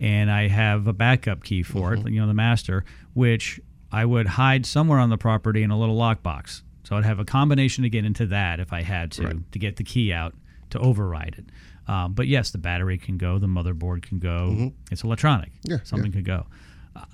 and 0.00 0.30
I 0.30 0.48
have 0.48 0.86
a 0.86 0.92
backup 0.92 1.44
key 1.44 1.62
for 1.62 1.94
it, 1.94 2.08
you 2.08 2.20
know, 2.20 2.26
the 2.26 2.34
master, 2.34 2.84
which 3.14 3.60
I 3.92 4.04
would 4.04 4.26
hide 4.26 4.64
somewhere 4.66 4.98
on 4.98 5.10
the 5.10 5.18
property 5.18 5.62
in 5.62 5.70
a 5.70 5.78
little 5.78 5.96
lockbox. 5.96 6.62
So 6.84 6.96
I'd 6.96 7.04
have 7.04 7.18
a 7.20 7.24
combination 7.24 7.82
to 7.84 7.90
get 7.90 8.04
into 8.04 8.26
that 8.26 8.58
if 8.60 8.72
I 8.72 8.82
had 8.82 9.12
to 9.12 9.22
Right. 9.26 9.52
to 9.52 9.58
get 9.58 9.76
the 9.76 9.84
key 9.84 10.12
out 10.12 10.34
to 10.70 10.78
override 10.78 11.36
it. 11.38 11.44
Um, 11.90 12.14
but 12.14 12.26
yes, 12.28 12.50
the 12.50 12.58
battery 12.58 12.98
can 12.98 13.18
go, 13.18 13.38
the 13.38 13.46
motherboard 13.46 14.02
can 14.02 14.18
go. 14.18 14.72
It's 14.90 15.02
electronic. 15.04 15.50
Yeah, 15.64 15.78
something 15.82 16.12
could 16.12 16.24
go. 16.24 16.46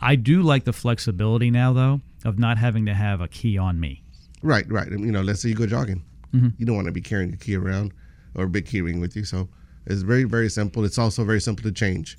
I 0.00 0.16
do 0.16 0.42
like 0.42 0.64
the 0.64 0.72
flexibility 0.72 1.50
now, 1.50 1.72
though, 1.72 2.00
of 2.24 2.38
not 2.38 2.56
having 2.58 2.86
to 2.86 2.94
have 2.94 3.20
a 3.20 3.28
key 3.28 3.58
on 3.58 3.78
me. 3.80 4.02
Right, 4.42 4.70
right. 4.70 4.90
You 4.90 5.12
know, 5.12 5.22
let's 5.22 5.40
say 5.42 5.48
you 5.50 5.54
go 5.54 5.66
jogging. 5.66 6.02
Mm-hmm. 6.34 6.48
You 6.58 6.66
don't 6.66 6.76
want 6.76 6.86
to 6.86 6.92
be 6.92 7.00
carrying 7.00 7.32
a 7.32 7.36
key 7.36 7.56
around 7.56 7.92
or 8.34 8.44
a 8.44 8.48
big 8.48 8.66
key 8.66 8.80
ring 8.80 9.00
with 9.00 9.16
you. 9.16 9.24
So 9.24 9.48
it's 9.86 10.02
very, 10.02 10.24
very 10.24 10.48
simple. 10.50 10.84
It's 10.84 10.98
also 10.98 11.24
very 11.24 11.40
simple 11.40 11.62
to 11.64 11.72
change. 11.72 12.18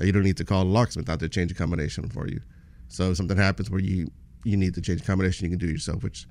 You 0.00 0.12
don't 0.12 0.22
need 0.22 0.36
to 0.38 0.44
call 0.44 0.62
a 0.62 0.64
locksmith 0.64 1.08
out 1.08 1.20
to 1.20 1.28
change 1.28 1.50
a 1.50 1.54
combination 1.54 2.08
for 2.08 2.26
you. 2.26 2.40
So 2.88 3.10
if 3.10 3.16
something 3.16 3.36
happens 3.36 3.70
where 3.70 3.80
you 3.80 4.10
you 4.44 4.56
need 4.56 4.74
to 4.74 4.80
change 4.80 5.02
a 5.02 5.04
combination, 5.04 5.44
you 5.44 5.50
can 5.50 5.58
do 5.58 5.66
it 5.66 5.72
yourself, 5.72 6.02
which 6.02 6.26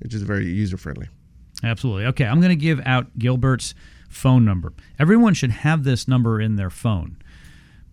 which 0.00 0.14
is 0.14 0.22
very 0.22 0.46
user 0.46 0.76
friendly. 0.76 1.08
Absolutely. 1.62 2.06
Okay, 2.06 2.26
I'm 2.26 2.40
going 2.40 2.50
to 2.50 2.56
give 2.56 2.80
out 2.84 3.18
Gilbert's 3.18 3.74
phone 4.08 4.44
number. 4.44 4.72
Everyone 4.98 5.34
should 5.34 5.50
have 5.50 5.84
this 5.84 6.06
number 6.06 6.40
in 6.40 6.56
their 6.56 6.70
phone 6.70 7.16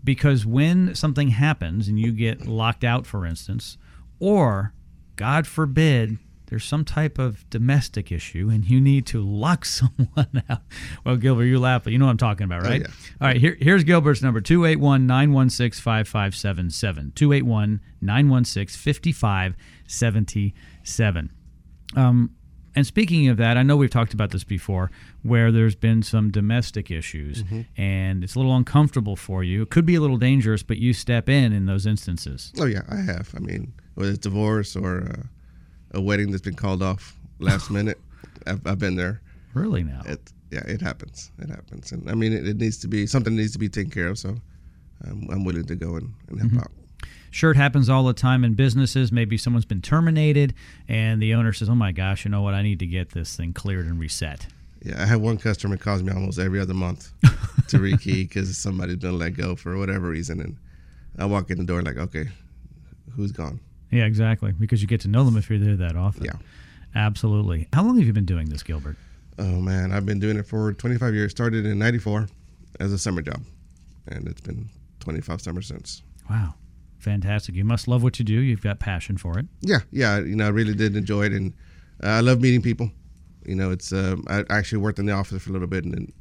because 0.03 0.45
when 0.45 0.95
something 0.95 1.29
happens 1.29 1.87
and 1.87 1.99
you 1.99 2.11
get 2.11 2.47
locked 2.47 2.83
out, 2.83 3.05
for 3.05 3.25
instance, 3.25 3.77
or 4.19 4.73
God 5.15 5.47
forbid 5.47 6.17
there's 6.51 6.63
some 6.65 6.85
type 6.85 7.17
of 7.17 7.49
domestic 7.49 8.11
issue 8.11 8.49
and 8.51 8.65
you 8.65 8.79
need 8.81 9.05
to 9.07 9.23
lock 9.23 9.63
someone 9.79 10.43
out. 10.49 10.61
Well, 11.05 11.15
Gilbert, 11.15 11.45
you 11.45 11.57
laugh, 11.59 11.85
but 11.85 11.93
you 11.93 11.99
know 11.99 12.05
what 12.05 12.11
I'm 12.11 12.17
talking 12.17 12.43
about, 12.43 12.63
right? 12.63 12.81
yeah. 12.81 12.87
All 13.21 13.27
right, 13.27 13.37
here, 13.37 13.55
here's 13.59 13.85
Gilbert's 13.85 14.21
number 14.21 14.41
281 14.41 15.07
916 15.07 15.81
5577. 15.81 17.13
281 17.15 17.79
916 18.01 18.93
5577. 18.93 21.31
Um, 21.95 22.35
and 22.75 22.85
speaking 22.85 23.29
of 23.29 23.37
that, 23.37 23.55
I 23.57 23.63
know 23.63 23.77
we've 23.77 23.89
talked 23.89 24.13
about 24.13 24.31
this 24.31 24.43
before, 24.43 24.91
where 25.23 25.53
there's 25.53 25.75
been 25.75 26.03
some 26.03 26.31
domestic 26.31 26.91
issues, 26.91 27.43
and 27.75 28.23
it's 28.23 28.35
a 28.35 28.39
little 28.39 28.55
uncomfortable 28.55 29.17
for 29.17 29.43
you. 29.43 29.63
It 29.63 29.69
could 29.69 29.85
be 29.85 29.95
a 29.95 30.01
little 30.01 30.15
dangerous, 30.17 30.63
but 30.63 30.77
you 30.77 30.93
step 30.93 31.27
in 31.27 31.51
in 31.51 31.65
those 31.65 31.85
instances. 31.85 32.53
Oh 32.57 32.63
yeah, 32.65 32.83
I 32.89 32.95
have. 32.97 33.33
I 33.35 33.39
mean, 33.39 33.73
whether 33.95 34.11
it's 34.11 34.19
divorce 34.19 34.77
or 34.77 35.01
uh, 35.01 35.23
a 35.93 36.01
wedding 36.01 36.31
that's 36.31 36.43
been 36.43 36.55
called 36.55 36.81
off 36.81 37.15
last 37.39 37.69
minute, 37.71 37.99
I've, 38.47 38.65
I've 38.65 38.79
been 38.79 38.95
there. 38.95 39.21
Really 39.53 39.83
now? 39.83 40.01
It 40.05 40.19
yeah, 40.51 40.63
it 40.67 40.81
happens. 40.81 41.31
It 41.39 41.49
happens, 41.49 41.91
and 41.91 42.09
I 42.09 42.13
mean, 42.13 42.33
it, 42.33 42.47
it 42.47 42.57
needs 42.57 42.77
to 42.79 42.87
be 42.87 43.07
something 43.07 43.35
needs 43.35 43.53
to 43.53 43.59
be 43.59 43.69
taken 43.69 43.89
care 43.91 44.07
of. 44.07 44.17
So 44.17 44.35
um, 45.07 45.27
I'm 45.31 45.45
willing 45.45 45.65
to 45.65 45.75
go 45.75 45.95
and, 45.95 46.13
and 46.29 46.41
help 46.51 46.65
out. 46.65 46.71
Sure, 47.29 47.51
it 47.51 47.57
happens 47.57 47.89
all 47.89 48.03
the 48.03 48.13
time 48.13 48.43
in 48.43 48.55
businesses. 48.55 49.11
Maybe 49.11 49.37
someone's 49.37 49.65
been 49.65 49.81
terminated, 49.81 50.53
and 50.89 51.21
the 51.21 51.33
owner 51.33 51.53
says, 51.53 51.69
"Oh 51.69 51.75
my 51.75 51.93
gosh, 51.93 52.25
you 52.25 52.31
know 52.31 52.41
what? 52.41 52.53
I 52.53 52.61
need 52.61 52.79
to 52.79 52.87
get 52.87 53.11
this 53.11 53.35
thing 53.35 53.53
cleared 53.53 53.85
and 53.85 53.99
reset." 53.99 54.47
Yeah, 54.83 55.01
I 55.01 55.05
have 55.05 55.21
one 55.21 55.37
customer 55.37 55.77
calls 55.77 56.01
me 56.03 56.11
almost 56.11 56.39
every 56.39 56.59
other 56.59 56.73
month 56.73 57.11
to 57.67 57.77
rekey 57.77 58.27
because 58.27 58.57
somebody's 58.57 58.97
been 58.97 59.17
let 59.17 59.35
go 59.35 59.55
for 59.55 59.77
whatever 59.77 60.09
reason, 60.09 60.41
and 60.41 60.57
I 61.17 61.25
walk 61.25 61.49
in 61.51 61.57
the 61.57 61.63
door 61.63 61.81
like, 61.81 61.97
okay, 61.97 62.29
who's 63.15 63.31
gone? 63.31 63.59
Yeah, 63.91 64.05
exactly. 64.05 64.51
Because 64.53 64.81
you 64.81 64.87
get 64.87 65.01
to 65.01 65.07
know 65.07 65.23
them 65.23 65.37
if 65.37 65.49
you're 65.49 65.59
there 65.59 65.75
that 65.75 65.95
often. 65.95 66.25
Yeah. 66.25 66.33
absolutely. 66.95 67.67
How 67.73 67.83
long 67.83 67.97
have 67.97 68.07
you 68.07 68.13
been 68.13 68.25
doing 68.25 68.49
this, 68.49 68.63
Gilbert? 68.63 68.97
Oh 69.37 69.59
man, 69.59 69.91
I've 69.91 70.05
been 70.05 70.19
doing 70.19 70.37
it 70.37 70.45
for 70.45 70.73
25 70.73 71.13
years. 71.13 71.31
Started 71.31 71.65
in 71.65 71.79
'94 71.79 72.27
as 72.79 72.91
a 72.93 72.97
summer 72.97 73.21
job, 73.21 73.41
and 74.07 74.27
it's 74.27 74.41
been 74.41 74.69
25 74.99 75.41
summers 75.41 75.67
since. 75.67 76.03
Wow, 76.29 76.55
fantastic! 76.99 77.55
You 77.55 77.63
must 77.65 77.87
love 77.87 78.03
what 78.03 78.19
you 78.19 78.25
do. 78.25 78.33
You've 78.33 78.61
got 78.61 78.79
passion 78.79 79.17
for 79.17 79.39
it. 79.39 79.47
Yeah, 79.61 79.79
yeah. 79.91 80.19
You 80.19 80.35
know, 80.35 80.45
I 80.45 80.49
really 80.49 80.75
did 80.75 80.95
enjoy 80.95 81.23
it, 81.25 81.33
and 81.33 81.53
uh, 82.03 82.07
I 82.07 82.19
love 82.19 82.41
meeting 82.41 82.61
people. 82.61 82.91
You 83.45 83.55
know, 83.55 83.71
it's 83.71 83.91
um, 83.93 84.23
I 84.27 84.43
actually 84.49 84.79
worked 84.79 84.99
in 84.99 85.05
the 85.05 85.13
office 85.13 85.41
for 85.41 85.49
a 85.49 85.53
little 85.53 85.67
bit, 85.67 85.85
and 85.85 85.93
then 85.93 86.13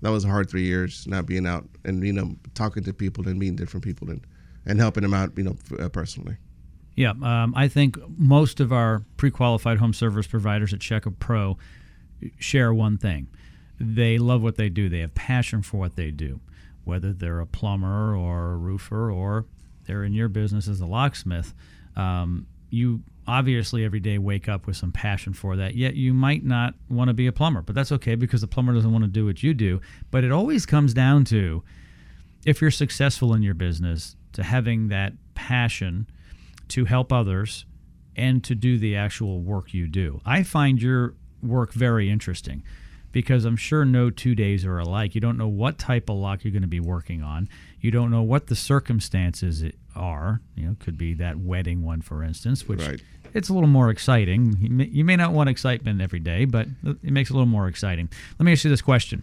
that 0.00 0.10
was 0.10 0.24
a 0.24 0.28
hard 0.28 0.48
three 0.48 0.64
years 0.64 1.06
not 1.06 1.26
being 1.26 1.46
out 1.46 1.68
and 1.84 2.02
you 2.04 2.12
know 2.12 2.34
talking 2.54 2.84
to 2.84 2.92
people 2.92 3.28
and 3.28 3.38
meeting 3.38 3.56
different 3.56 3.84
people 3.84 4.08
and 4.08 4.24
and 4.66 4.78
helping 4.80 5.02
them 5.02 5.14
out. 5.14 5.32
You 5.36 5.44
know, 5.44 5.56
uh, 5.78 5.88
personally. 5.88 6.36
Yeah, 6.94 7.10
um, 7.22 7.54
I 7.56 7.68
think 7.68 7.96
most 8.18 8.60
of 8.60 8.72
our 8.72 9.02
pre-qualified 9.16 9.78
home 9.78 9.94
service 9.94 10.26
providers 10.26 10.74
at 10.74 10.80
Checka 10.80 11.18
Pro 11.18 11.56
share 12.38 12.72
one 12.74 12.98
thing: 12.98 13.28
they 13.80 14.18
love 14.18 14.42
what 14.42 14.56
they 14.56 14.68
do. 14.68 14.88
They 14.88 15.00
have 15.00 15.14
passion 15.14 15.62
for 15.62 15.78
what 15.78 15.96
they 15.96 16.10
do, 16.10 16.40
whether 16.84 17.12
they're 17.12 17.40
a 17.40 17.46
plumber 17.46 18.14
or 18.14 18.52
a 18.52 18.56
roofer 18.56 19.10
or 19.10 19.46
they're 19.86 20.04
in 20.04 20.12
your 20.12 20.28
business 20.28 20.68
as 20.68 20.80
a 20.80 20.86
locksmith. 20.86 21.54
Um, 21.96 22.46
you 22.70 23.02
obviously 23.26 23.84
every 23.84 24.00
day 24.00 24.18
wake 24.18 24.48
up 24.48 24.66
with 24.66 24.76
some 24.76 24.92
passion 24.92 25.32
for 25.32 25.56
that. 25.56 25.74
Yet 25.74 25.94
you 25.94 26.12
might 26.12 26.44
not 26.44 26.74
want 26.88 27.08
to 27.08 27.14
be 27.14 27.26
a 27.26 27.32
plumber, 27.32 27.62
but 27.62 27.74
that's 27.74 27.92
okay 27.92 28.14
because 28.14 28.40
the 28.40 28.46
plumber 28.46 28.74
doesn't 28.74 28.92
want 28.92 29.04
to 29.04 29.10
do 29.10 29.26
what 29.26 29.42
you 29.42 29.54
do. 29.54 29.80
But 30.10 30.24
it 30.24 30.32
always 30.32 30.66
comes 30.66 30.92
down 30.94 31.24
to 31.26 31.62
if 32.44 32.60
you're 32.60 32.70
successful 32.70 33.34
in 33.34 33.42
your 33.42 33.54
business 33.54 34.16
to 34.32 34.42
having 34.42 34.88
that 34.88 35.12
passion 35.34 36.06
to 36.72 36.84
help 36.84 37.12
others 37.12 37.64
and 38.16 38.44
to 38.44 38.54
do 38.54 38.78
the 38.78 38.94
actual 38.96 39.40
work 39.40 39.72
you 39.72 39.86
do. 39.86 40.20
I 40.26 40.42
find 40.42 40.80
your 40.82 41.14
work 41.42 41.72
very 41.72 42.10
interesting 42.10 42.62
because 43.10 43.44
I'm 43.44 43.56
sure 43.56 43.84
no 43.84 44.10
two 44.10 44.34
days 44.34 44.64
are 44.64 44.78
alike. 44.78 45.14
You 45.14 45.20
don't 45.20 45.36
know 45.38 45.48
what 45.48 45.78
type 45.78 46.08
of 46.08 46.16
lock 46.16 46.44
you're 46.44 46.52
going 46.52 46.62
to 46.62 46.68
be 46.68 46.80
working 46.80 47.22
on. 47.22 47.48
You 47.80 47.90
don't 47.90 48.10
know 48.10 48.22
what 48.22 48.46
the 48.46 48.54
circumstances 48.56 49.64
are. 49.94 50.40
You 50.56 50.66
know, 50.68 50.76
could 50.78 50.96
be 50.96 51.14
that 51.14 51.38
wedding 51.38 51.82
one, 51.82 52.00
for 52.00 52.22
instance, 52.22 52.66
which 52.68 52.80
Right. 52.80 53.02
it's 53.34 53.48
a 53.48 53.54
little 53.54 53.68
more 53.68 53.90
exciting. 53.90 54.56
You 54.60 54.70
may, 54.70 54.86
you 54.86 55.04
may 55.04 55.16
not 55.16 55.32
want 55.32 55.48
excitement 55.50 56.00
every 56.00 56.20
day, 56.20 56.44
but 56.46 56.68
it 56.84 57.12
makes 57.12 57.28
it 57.30 57.32
a 57.32 57.36
little 57.36 57.46
more 57.46 57.68
exciting. 57.68 58.08
Let 58.38 58.44
me 58.46 58.52
ask 58.52 58.64
you 58.64 58.70
this 58.70 58.82
question: 58.82 59.22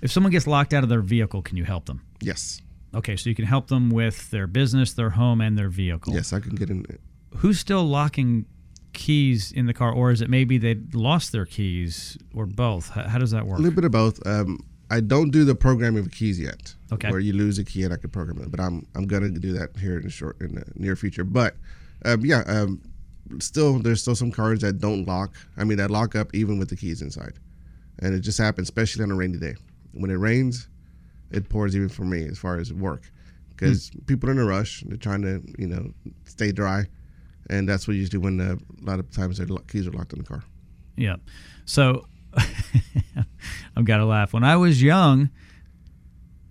If 0.00 0.12
someone 0.12 0.30
gets 0.32 0.46
locked 0.46 0.72
out 0.72 0.82
of 0.84 0.88
their 0.88 1.00
vehicle, 1.02 1.42
can 1.42 1.56
you 1.56 1.64
help 1.64 1.86
them? 1.86 2.02
Yes, 2.20 2.60
Okay, 2.94 3.16
so 3.16 3.28
you 3.28 3.34
can 3.36 3.44
help 3.44 3.68
them 3.68 3.90
with 3.90 4.30
their 4.30 4.46
business, 4.46 4.92
their 4.92 5.10
home, 5.10 5.40
and 5.40 5.58
their 5.58 5.68
vehicle. 5.68 6.14
yes, 6.14 6.32
I 6.32 6.40
can 6.40 6.54
get 6.54 6.70
in. 6.70 6.86
Who's 7.36 7.58
still 7.60 7.84
locking 7.84 8.46
keys 8.94 9.52
in 9.52 9.66
the 9.66 9.74
car, 9.74 9.92
or 9.92 10.10
is 10.10 10.20
it 10.22 10.30
maybe 10.30 10.58
they 10.58 10.76
lost 10.92 11.32
their 11.32 11.44
keys, 11.44 12.16
or 12.34 12.46
both? 12.46 12.88
How, 12.90 13.02
how 13.02 13.18
does 13.18 13.30
that 13.32 13.46
work? 13.46 13.58
A 13.58 13.62
little 13.62 13.74
bit 13.76 13.84
of 13.84 13.92
both. 13.92 14.26
Um, 14.26 14.58
I 14.90 15.00
don't 15.00 15.30
do 15.30 15.44
the 15.44 15.54
programming 15.54 16.04
of 16.04 16.10
keys 16.10 16.40
yet. 16.40 16.74
Okay. 16.92 17.10
Where 17.10 17.20
you 17.20 17.34
lose 17.34 17.58
a 17.58 17.64
key 17.64 17.82
and 17.84 17.92
I 17.92 17.98
can 17.98 18.10
program 18.10 18.42
it, 18.42 18.50
but 18.50 18.60
I'm 18.60 18.86
I'm 18.94 19.06
gonna 19.06 19.28
do 19.28 19.52
that 19.52 19.76
here 19.76 19.98
in 19.98 20.02
the 20.02 20.10
short 20.10 20.40
in 20.40 20.54
the 20.54 20.64
near 20.76 20.96
future. 20.96 21.24
But 21.24 21.56
um, 22.04 22.24
yeah, 22.24 22.42
um, 22.46 22.80
still 23.38 23.78
there's 23.78 24.00
still 24.00 24.16
some 24.16 24.30
cars 24.30 24.60
that 24.60 24.78
don't 24.78 25.06
lock. 25.06 25.34
I 25.56 25.64
mean 25.64 25.76
that 25.78 25.90
lock 25.90 26.16
up 26.16 26.34
even 26.34 26.58
with 26.58 26.70
the 26.70 26.76
keys 26.76 27.02
inside, 27.02 27.34
and 27.98 28.14
it 28.14 28.20
just 28.20 28.38
happens, 28.38 28.66
especially 28.68 29.04
on 29.04 29.10
a 29.10 29.14
rainy 29.14 29.38
day. 29.38 29.56
When 29.92 30.10
it 30.10 30.14
rains, 30.14 30.68
it 31.30 31.48
pours 31.48 31.76
even 31.76 31.88
for 31.88 32.04
me 32.04 32.24
as 32.26 32.38
far 32.38 32.58
as 32.58 32.72
work, 32.72 33.10
because 33.50 33.90
people 34.06 34.28
are 34.28 34.32
in 34.32 34.38
a 34.38 34.44
rush. 34.44 34.82
They're 34.86 34.96
trying 34.96 35.22
to 35.22 35.42
you 35.58 35.66
know 35.66 35.92
stay 36.24 36.52
dry, 36.52 36.86
and 37.50 37.68
that's 37.68 37.86
what 37.86 37.94
you 37.94 38.00
usually 38.00 38.18
when 38.18 38.40
uh, 38.40 38.56
a 38.80 38.84
lot 38.84 38.98
of 38.98 39.10
times 39.10 39.38
their 39.38 39.46
keys 39.68 39.86
are 39.86 39.92
locked 39.92 40.12
in 40.12 40.18
the 40.20 40.24
car. 40.24 40.42
Yeah. 40.96 41.16
So 41.64 42.06
I've 43.76 43.84
got 43.84 43.98
to 43.98 44.04
laugh. 44.06 44.32
When 44.32 44.44
I 44.44 44.56
was 44.56 44.82
young, 44.82 45.30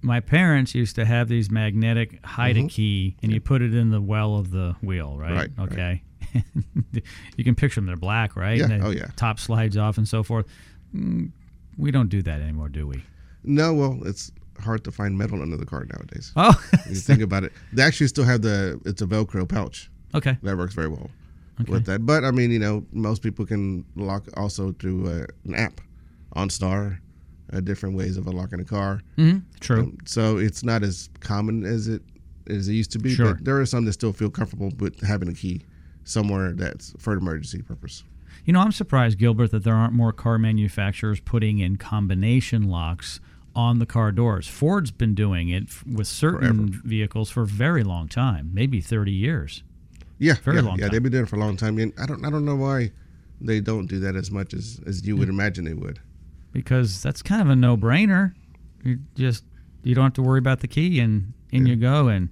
my 0.02 0.20
parents 0.20 0.74
used 0.76 0.96
to 0.96 1.06
have 1.06 1.28
these 1.28 1.50
magnetic 1.52 2.24
hide 2.26 2.58
a 2.58 2.68
key, 2.68 3.18
and 3.22 3.32
you 3.32 3.42
put 3.42 3.62
it 3.62 3.74
in 3.74 3.90
the 3.90 4.02
well 4.02 4.36
of 4.36 4.52
the 4.52 4.76
wheel, 4.82 5.18
right? 5.18 5.50
Mm-hmm. 5.50 5.62
Right, 5.62 5.68
right. 5.70 5.74
Okay. 5.74 6.04
you 7.38 7.44
can 7.44 7.56
picture 7.56 7.76
them; 7.80 7.88
they're 7.88 7.96
black, 7.96 8.36
right? 8.36 8.58
Yeah, 8.58 8.80
oh, 8.82 8.92
yeah. 8.92 9.08
Top 9.16 9.40
slides 9.40 9.76
off 9.78 9.98
and 9.98 10.08
so 10.08 10.24
forth. 10.24 10.46
Mm, 10.96 11.32
We 11.78 11.92
don't 11.92 12.10
do 12.10 12.22
that 12.22 12.42
anymore, 12.42 12.70
do 12.70 12.88
we? 12.88 13.04
No, 13.44 13.74
well, 13.74 14.00
it's 14.06 14.32
hard 14.60 14.84
to 14.84 14.92
find 14.92 15.18
metal 15.18 15.42
under 15.42 15.58
the 15.58 15.66
car 15.66 15.86
nowadays. 15.86 16.32
Oh, 16.36 16.54
you 16.90 16.96
think 16.96 17.22
about 17.22 17.44
it, 17.44 17.54
they 17.74 17.84
actually 17.84 18.08
still 18.08 18.26
have 18.26 18.42
the 18.42 18.80
it's 18.86 19.02
a 19.02 19.06
Velcro 19.06 19.48
pouch 19.48 19.90
okay. 20.16 20.38
that 20.42 20.58
works 20.58 20.74
very 20.74 20.88
well 20.88 21.10
okay. 21.62 21.72
with 21.72 21.86
that. 21.86 22.06
But 22.06 22.24
I 22.24 22.32
mean, 22.32 22.52
you 22.52 22.60
know, 22.60 22.86
most 22.92 23.22
people 23.22 23.46
can 23.46 23.86
lock 23.96 24.26
also 24.36 24.74
through 24.74 25.08
uh, 25.08 25.26
an 25.46 25.56
app, 25.56 25.82
OnStar, 26.36 27.00
uh, 27.54 27.60
different 27.62 27.96
ways 27.96 28.18
of 28.18 28.28
unlocking 28.28 28.60
a 28.60 28.66
car. 28.66 29.02
hmm 29.16 29.40
True. 29.60 29.80
Um, 29.80 29.98
so 30.06 30.38
it's 30.38 30.64
not 30.64 30.84
as 30.84 31.10
common 31.20 31.66
as 31.66 31.88
it 31.88 32.02
as 32.50 32.68
it 32.68 32.74
used 32.74 32.92
to 32.92 33.00
be. 33.00 33.14
Sure. 33.14 33.34
But 33.36 33.46
there 33.46 33.60
are 33.60 33.66
some 33.66 33.86
that 33.86 33.94
still 33.94 34.14
feel 34.14 34.30
comfortable 34.30 34.72
with 34.80 35.02
having 35.02 35.30
a 35.30 35.34
key 35.34 35.62
somewhere 36.04 36.54
that's 36.54 36.94
for 36.98 37.14
an 37.14 37.20
emergency 37.20 37.62
purpose. 37.62 38.04
You 38.46 38.54
know, 38.54 38.62
I'm 38.62 38.72
surprised, 38.72 39.18
Gilbert, 39.18 39.52
that 39.52 39.66
there 39.66 39.74
aren't 39.74 39.94
more 39.94 40.14
car 40.14 40.38
manufacturers 40.38 41.20
putting 41.20 41.60
in 41.60 41.76
combination 41.76 42.70
locks 42.70 43.20
on 43.58 43.80
the 43.80 43.86
car 43.88 44.12
doors. 44.12 44.48
Ford's 44.48 44.92
been 44.92 45.16
doing 45.16 45.50
it 45.50 45.64
with 45.86 46.06
certain 46.08 46.70
vehicles 46.86 47.32
for 47.32 47.42
a 47.42 47.48
very 47.48 47.84
long 47.84 48.08
time, 48.08 48.52
maybe 48.54 48.80
30 48.80 49.12
years. 49.12 49.64
Yeah, 50.20 50.36
Very 50.44 50.58
yeah, 50.58 50.62
long 50.64 50.78
yeah. 50.78 50.86
time. 50.86 50.92
They've 50.94 51.04
been 51.04 51.12
doing 51.12 51.24
it 51.24 51.30
for 51.30 51.36
a 51.36 51.40
long 51.40 51.58
time, 51.58 51.78
and 51.80 51.92
I 52.00 52.06
don't 52.06 52.24
I 52.24 52.30
don't 52.30 52.46
know 52.46 52.56
why 52.56 52.92
they 53.42 53.60
don't 53.60 53.88
do 53.88 54.00
that 54.00 54.16
as 54.16 54.30
much 54.32 54.54
as 54.54 54.80
as 54.86 55.06
you 55.06 55.18
would 55.18 55.30
imagine 55.30 55.66
they 55.66 55.74
would. 55.74 56.00
because 56.54 57.02
that's 57.04 57.22
kind 57.22 57.42
of 57.42 57.50
a 57.50 57.56
no-brainer. 57.56 58.34
You 58.84 59.00
just 59.16 59.44
you 59.84 59.94
don't 59.96 60.06
have 60.06 60.14
to 60.14 60.22
worry 60.24 60.40
about 60.40 60.60
the 60.62 60.68
key, 60.68 61.00
and 61.00 61.34
in 61.52 61.66
you 61.68 61.76
go. 61.76 62.08
And 62.08 62.30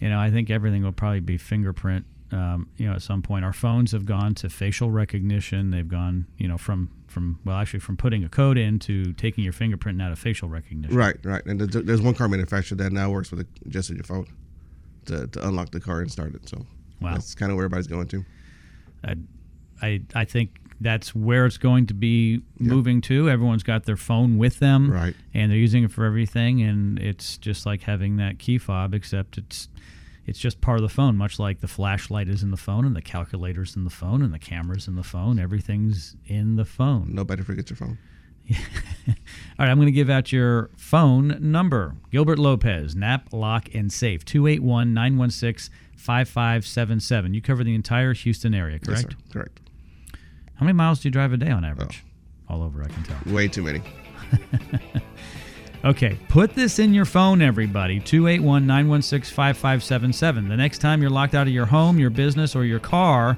you 0.00 0.08
know, 0.08 0.18
I 0.18 0.30
think 0.30 0.48
everything 0.50 0.82
will 0.84 0.92
probably 0.92 1.20
be 1.20 1.38
fingerprint. 1.38 2.06
Um, 2.32 2.68
you 2.76 2.88
know, 2.88 2.94
at 2.94 3.02
some 3.02 3.20
point, 3.22 3.44
our 3.44 3.52
phones 3.52 3.92
have 3.92 4.04
gone 4.06 4.34
to 4.36 4.48
facial 4.48 4.90
recognition. 4.90 5.70
They've 5.70 5.86
gone, 5.88 6.26
you 6.38 6.48
know, 6.48 6.56
from 6.58 6.90
from 7.12 7.38
well, 7.44 7.56
actually, 7.56 7.80
from 7.80 7.96
putting 7.96 8.24
a 8.24 8.28
code 8.28 8.58
in 8.58 8.78
to 8.80 9.12
taking 9.12 9.44
your 9.44 9.52
fingerprint 9.52 9.96
and 9.96 10.02
out 10.02 10.10
of 10.12 10.18
facial 10.18 10.48
recognition. 10.48 10.96
Right, 10.96 11.16
right. 11.24 11.44
And 11.46 11.60
there's, 11.60 11.84
there's 11.84 12.00
one 12.02 12.14
car 12.14 12.28
manufacturer 12.28 12.76
that 12.78 12.92
now 12.92 13.10
works 13.10 13.30
with 13.30 13.40
it 13.40 13.46
just 13.68 13.90
with 13.90 13.98
your 13.98 14.04
phone 14.04 14.26
to, 15.06 15.26
to 15.28 15.46
unlock 15.48 15.70
the 15.70 15.80
car 15.80 16.00
and 16.00 16.10
start 16.10 16.34
it. 16.34 16.48
So 16.48 16.66
Wow. 17.00 17.12
that's 17.14 17.34
kind 17.34 17.50
of 17.52 17.56
where 17.56 17.64
everybody's 17.66 17.86
going 17.88 18.08
to. 18.08 18.24
I, 19.04 19.16
I, 19.82 20.00
I 20.14 20.24
think 20.24 20.58
that's 20.80 21.14
where 21.14 21.46
it's 21.46 21.58
going 21.58 21.86
to 21.86 21.94
be 21.94 22.42
moving 22.58 23.00
to. 23.02 23.28
Everyone's 23.30 23.62
got 23.64 23.84
their 23.84 23.96
phone 23.96 24.38
with 24.38 24.58
them, 24.58 24.90
Right. 24.90 25.14
And 25.34 25.50
they're 25.50 25.58
using 25.58 25.84
it 25.84 25.92
for 25.92 26.04
everything, 26.04 26.62
and 26.62 26.98
it's 26.98 27.38
just 27.38 27.66
like 27.66 27.82
having 27.82 28.16
that 28.16 28.38
key 28.38 28.58
fob, 28.58 28.94
except 28.94 29.38
it's 29.38 29.68
it's 30.26 30.38
just 30.38 30.60
part 30.60 30.78
of 30.78 30.82
the 30.82 30.88
phone, 30.88 31.16
much 31.16 31.38
like 31.38 31.60
the 31.60 31.68
flashlight 31.68 32.28
is 32.28 32.42
in 32.42 32.50
the 32.50 32.56
phone, 32.56 32.84
and 32.84 32.94
the 32.94 33.02
calculator's 33.02 33.74
in 33.74 33.84
the 33.84 33.90
phone, 33.90 34.22
and 34.22 34.32
the 34.32 34.38
camera's 34.38 34.86
in 34.86 34.94
the 34.94 35.02
phone. 35.02 35.38
Everything's 35.38 36.16
in 36.26 36.56
the 36.56 36.64
phone. 36.64 37.08
Nobody 37.12 37.42
forgets 37.42 37.70
your 37.70 37.76
phone. 37.76 37.98
All 38.50 39.14
right, 39.58 39.68
I'm 39.68 39.76
going 39.76 39.86
to 39.86 39.92
give 39.92 40.10
out 40.10 40.32
your 40.32 40.70
phone 40.76 41.36
number. 41.40 41.94
Gilbert 42.10 42.38
Lopez, 42.38 42.94
Nap, 42.94 43.28
Lock, 43.32 43.68
and 43.74 43.92
Safe, 43.92 44.24
281 44.24 44.94
916 44.94 45.74
5577. 45.96 47.34
You 47.34 47.42
cover 47.42 47.62
the 47.64 47.74
entire 47.74 48.12
Houston 48.12 48.54
area, 48.54 48.78
Yes, 48.82 49.02
correct? 49.02 49.12
sir. 49.12 49.32
Correct. 49.32 49.60
How 50.54 50.66
many 50.66 50.74
miles 50.74 51.00
do 51.00 51.08
you 51.08 51.10
drive 51.12 51.32
a 51.32 51.36
day 51.36 51.50
on 51.50 51.64
oh. 51.64 51.68
average? 51.68 52.04
All 52.48 52.62
over, 52.62 52.82
I 52.82 52.88
can 52.88 53.02
tell. 53.04 53.34
Way 53.34 53.48
too 53.48 53.62
many. 53.62 53.82
Okay, 55.84 56.16
put 56.28 56.54
this 56.54 56.78
in 56.78 56.94
your 56.94 57.04
phone, 57.04 57.42
everybody 57.42 57.98
281 57.98 58.66
916 58.68 59.34
5577. 59.34 60.48
The 60.48 60.56
next 60.56 60.78
time 60.78 61.02
you're 61.02 61.10
locked 61.10 61.34
out 61.34 61.48
of 61.48 61.52
your 61.52 61.66
home, 61.66 61.98
your 61.98 62.10
business, 62.10 62.54
or 62.54 62.64
your 62.64 62.78
car, 62.78 63.36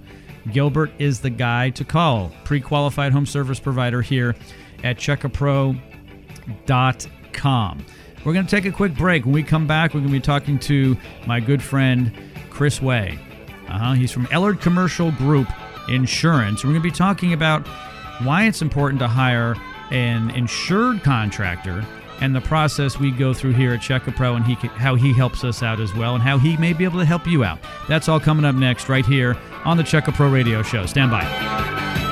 Gilbert 0.52 0.90
is 0.98 1.20
the 1.20 1.30
guy 1.30 1.70
to 1.70 1.84
call. 1.84 2.30
Pre 2.44 2.60
qualified 2.60 3.12
home 3.12 3.24
service 3.24 3.58
provider 3.58 4.02
here 4.02 4.36
at 4.82 4.98
checkapro.com. 4.98 5.78
We're 8.26 8.32
going 8.32 8.46
to 8.46 8.50
take 8.50 8.66
a 8.66 8.72
quick 8.72 8.94
break. 8.94 9.24
When 9.24 9.32
we 9.32 9.42
come 9.42 9.66
back, 9.66 9.94
we're 9.94 10.00
going 10.00 10.12
to 10.12 10.18
be 10.18 10.20
talking 10.20 10.58
to 10.60 10.98
my 11.26 11.40
good 11.40 11.62
friend, 11.62 12.12
Chris 12.50 12.82
Way. 12.82 13.18
Uh-huh. 13.68 13.94
He's 13.94 14.12
from 14.12 14.26
Ellard 14.26 14.60
Commercial 14.60 15.12
Group 15.12 15.48
Insurance. 15.88 16.62
We're 16.62 16.72
going 16.72 16.82
to 16.82 16.88
be 16.88 16.94
talking 16.94 17.32
about 17.32 17.66
why 18.22 18.44
it's 18.44 18.60
important 18.60 19.00
to 19.00 19.08
hire 19.08 19.56
an 19.90 20.28
insured 20.30 21.02
contractor 21.02 21.86
and 22.20 22.34
the 22.34 22.40
process 22.40 22.98
we 22.98 23.10
go 23.10 23.34
through 23.34 23.52
here 23.52 23.72
at 23.72 23.82
Check 23.82 24.02
Pro 24.16 24.36
and 24.36 24.44
he, 24.44 24.56
ca- 24.56 24.68
how 24.68 24.94
he 24.94 25.12
helps 25.12 25.44
us 25.44 25.62
out 25.62 25.80
as 25.80 25.94
well 25.94 26.14
and 26.14 26.22
how 26.22 26.38
he 26.38 26.56
may 26.56 26.72
be 26.72 26.84
able 26.84 26.98
to 26.98 27.04
help 27.04 27.26
you 27.26 27.44
out. 27.44 27.58
That's 27.88 28.08
all 28.08 28.20
coming 28.20 28.44
up 28.44 28.54
next 28.54 28.88
right 28.88 29.04
here 29.06 29.36
on 29.64 29.76
the 29.76 29.84
Check 29.84 30.04
Pro 30.04 30.28
radio 30.30 30.62
show. 30.62 30.86
Stand 30.86 31.10
by. 31.10 32.03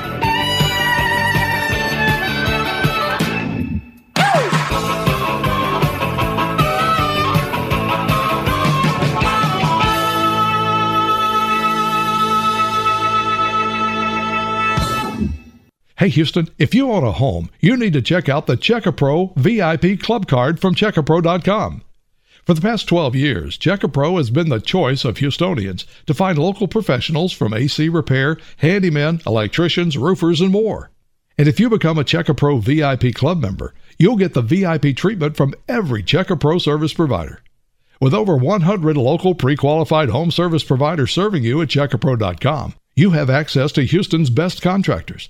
Hey 16.03 16.09
Houston, 16.09 16.49
if 16.57 16.75
you 16.75 16.91
own 16.91 17.05
a 17.05 17.13
home, 17.13 17.49
you 17.61 17.77
need 17.77 17.93
to 17.93 18.01
check 18.01 18.27
out 18.27 18.45
the 18.45 18.57
Checkapro 18.57 19.33
VIP 19.37 20.01
Club 20.01 20.27
Card 20.27 20.59
from 20.59 20.75
Checkapro.com. 20.75 21.81
For 22.43 22.53
the 22.53 22.59
past 22.59 22.89
12 22.89 23.15
years, 23.15 23.57
Checkapro 23.57 24.17
has 24.17 24.29
been 24.29 24.49
the 24.49 24.59
choice 24.59 25.05
of 25.05 25.15
Houstonians 25.15 25.85
to 26.05 26.13
find 26.13 26.37
local 26.37 26.67
professionals 26.67 27.31
from 27.31 27.53
AC 27.53 27.87
repair, 27.87 28.35
handymen, 28.61 29.25
electricians, 29.25 29.97
roofers, 29.97 30.41
and 30.41 30.51
more. 30.51 30.91
And 31.37 31.47
if 31.47 31.57
you 31.57 31.69
become 31.69 31.97
a 31.97 32.03
Checkapro 32.03 32.59
VIP 32.59 33.15
Club 33.15 33.41
member, 33.41 33.73
you'll 33.97 34.17
get 34.17 34.33
the 34.33 34.41
VIP 34.41 34.97
treatment 34.97 35.37
from 35.37 35.53
every 35.69 36.03
Checkapro 36.03 36.59
service 36.59 36.91
provider. 36.93 37.41
With 38.01 38.13
over 38.13 38.35
100 38.35 38.97
local 38.97 39.35
pre 39.35 39.55
qualified 39.55 40.09
home 40.09 40.31
service 40.31 40.65
providers 40.65 41.13
serving 41.13 41.45
you 41.45 41.61
at 41.61 41.69
Checkapro.com, 41.69 42.73
you 42.93 43.11
have 43.11 43.29
access 43.29 43.71
to 43.71 43.85
Houston's 43.85 44.29
best 44.29 44.61
contractors, 44.61 45.29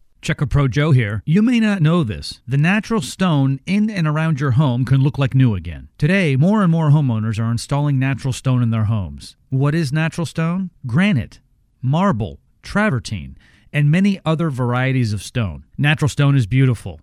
Checka 0.21 0.47
Pro 0.47 0.67
Joe 0.67 0.91
here. 0.91 1.23
You 1.25 1.41
may 1.41 1.59
not 1.59 1.81
know 1.81 2.03
this. 2.03 2.41
The 2.47 2.57
natural 2.57 3.01
stone 3.01 3.59
in 3.65 3.89
and 3.89 4.07
around 4.07 4.39
your 4.39 4.51
home 4.51 4.85
can 4.85 5.01
look 5.01 5.17
like 5.17 5.33
new 5.33 5.55
again. 5.55 5.89
Today, 5.97 6.35
more 6.35 6.61
and 6.61 6.71
more 6.71 6.91
homeowners 6.91 7.39
are 7.39 7.49
installing 7.49 7.97
natural 7.97 8.31
stone 8.31 8.61
in 8.61 8.69
their 8.69 8.83
homes. 8.83 9.35
What 9.49 9.73
is 9.73 9.91
natural 9.91 10.27
stone? 10.27 10.69
Granite, 10.85 11.39
marble, 11.81 12.39
travertine, 12.61 13.35
and 13.73 13.89
many 13.89 14.19
other 14.23 14.51
varieties 14.51 15.11
of 15.11 15.23
stone. 15.23 15.65
Natural 15.75 16.09
stone 16.09 16.35
is 16.35 16.45
beautiful. 16.45 17.01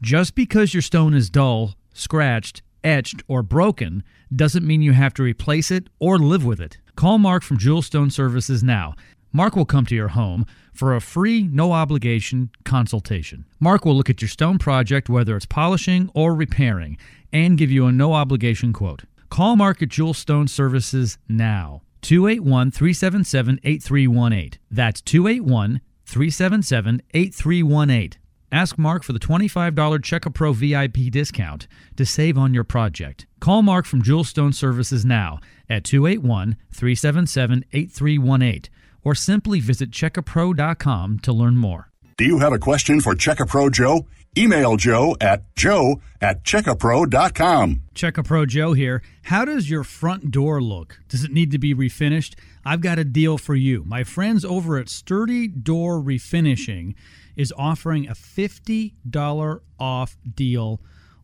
Just 0.00 0.36
because 0.36 0.72
your 0.72 0.82
stone 0.82 1.12
is 1.12 1.28
dull, 1.28 1.74
scratched, 1.92 2.62
etched, 2.84 3.24
or 3.26 3.42
broken 3.42 4.04
doesn't 4.34 4.64
mean 4.64 4.80
you 4.80 4.92
have 4.92 5.14
to 5.14 5.24
replace 5.24 5.72
it 5.72 5.88
or 5.98 6.20
live 6.20 6.44
with 6.44 6.60
it. 6.60 6.78
Call 6.94 7.18
Mark 7.18 7.42
from 7.42 7.58
Jewel 7.58 7.82
Stone 7.82 8.10
Services 8.10 8.62
now. 8.62 8.94
Mark 9.32 9.54
will 9.54 9.64
come 9.64 9.86
to 9.86 9.94
your 9.94 10.08
home 10.08 10.44
for 10.72 10.94
a 10.94 11.00
free, 11.00 11.42
no 11.42 11.72
obligation 11.72 12.50
consultation. 12.64 13.44
Mark 13.60 13.84
will 13.84 13.94
look 13.94 14.10
at 14.10 14.20
your 14.20 14.28
stone 14.28 14.58
project, 14.58 15.08
whether 15.08 15.36
it's 15.36 15.46
polishing 15.46 16.10
or 16.14 16.34
repairing, 16.34 16.98
and 17.32 17.58
give 17.58 17.70
you 17.70 17.86
a 17.86 17.92
no 17.92 18.14
obligation 18.14 18.72
quote. 18.72 19.04
Call 19.28 19.54
Mark 19.54 19.80
at 19.82 19.88
Jewel 19.88 20.14
Stone 20.14 20.48
Services 20.48 21.18
now. 21.28 21.82
281 22.02 22.70
377 22.72 23.60
8318. 23.62 24.58
That's 24.70 25.00
281 25.00 25.80
377 26.04 27.02
8318. 27.14 28.20
Ask 28.52 28.76
Mark 28.76 29.04
for 29.04 29.12
the 29.12 29.20
$25 29.20 30.02
Check 30.02 30.26
a 30.26 30.30
Pro 30.30 30.52
VIP 30.52 31.10
discount 31.10 31.68
to 31.96 32.04
save 32.04 32.36
on 32.36 32.52
your 32.52 32.64
project. 32.64 33.26
Call 33.38 33.62
Mark 33.62 33.86
from 33.86 34.02
Jewel 34.02 34.24
Stone 34.24 34.54
Services 34.54 35.04
now 35.04 35.38
at 35.68 35.84
281 35.84 36.56
377 36.72 37.64
8318 37.72 38.72
or 39.04 39.14
simply 39.14 39.60
visit 39.60 39.90
checkapro.com 39.90 41.18
to 41.20 41.32
learn 41.32 41.56
more. 41.56 41.90
Do 42.16 42.24
you 42.24 42.38
have 42.38 42.52
a 42.52 42.58
question 42.58 43.00
for 43.00 43.14
Checkapro 43.14 43.72
Joe? 43.72 44.06
Email 44.36 44.76
Joe 44.76 45.16
at 45.20 45.42
joe 45.56 46.00
at 46.20 46.44
checkapro.com. 46.44 47.82
Checkapro 47.94 48.46
Joe 48.46 48.74
here. 48.74 49.02
How 49.22 49.44
does 49.44 49.68
your 49.68 49.82
front 49.82 50.30
door 50.30 50.62
look? 50.62 51.00
Does 51.08 51.24
it 51.24 51.32
need 51.32 51.50
to 51.50 51.58
be 51.58 51.74
refinished? 51.74 52.34
I've 52.64 52.80
got 52.80 52.98
a 52.98 53.04
deal 53.04 53.38
for 53.38 53.56
you. 53.56 53.82
My 53.84 54.04
friends 54.04 54.44
over 54.44 54.78
at 54.78 54.88
Sturdy 54.88 55.48
Door 55.48 56.02
Refinishing 56.02 56.94
is 57.36 57.52
offering 57.56 58.06
a 58.06 58.12
$50 58.12 59.60
off 59.80 60.16
deal 60.34 60.80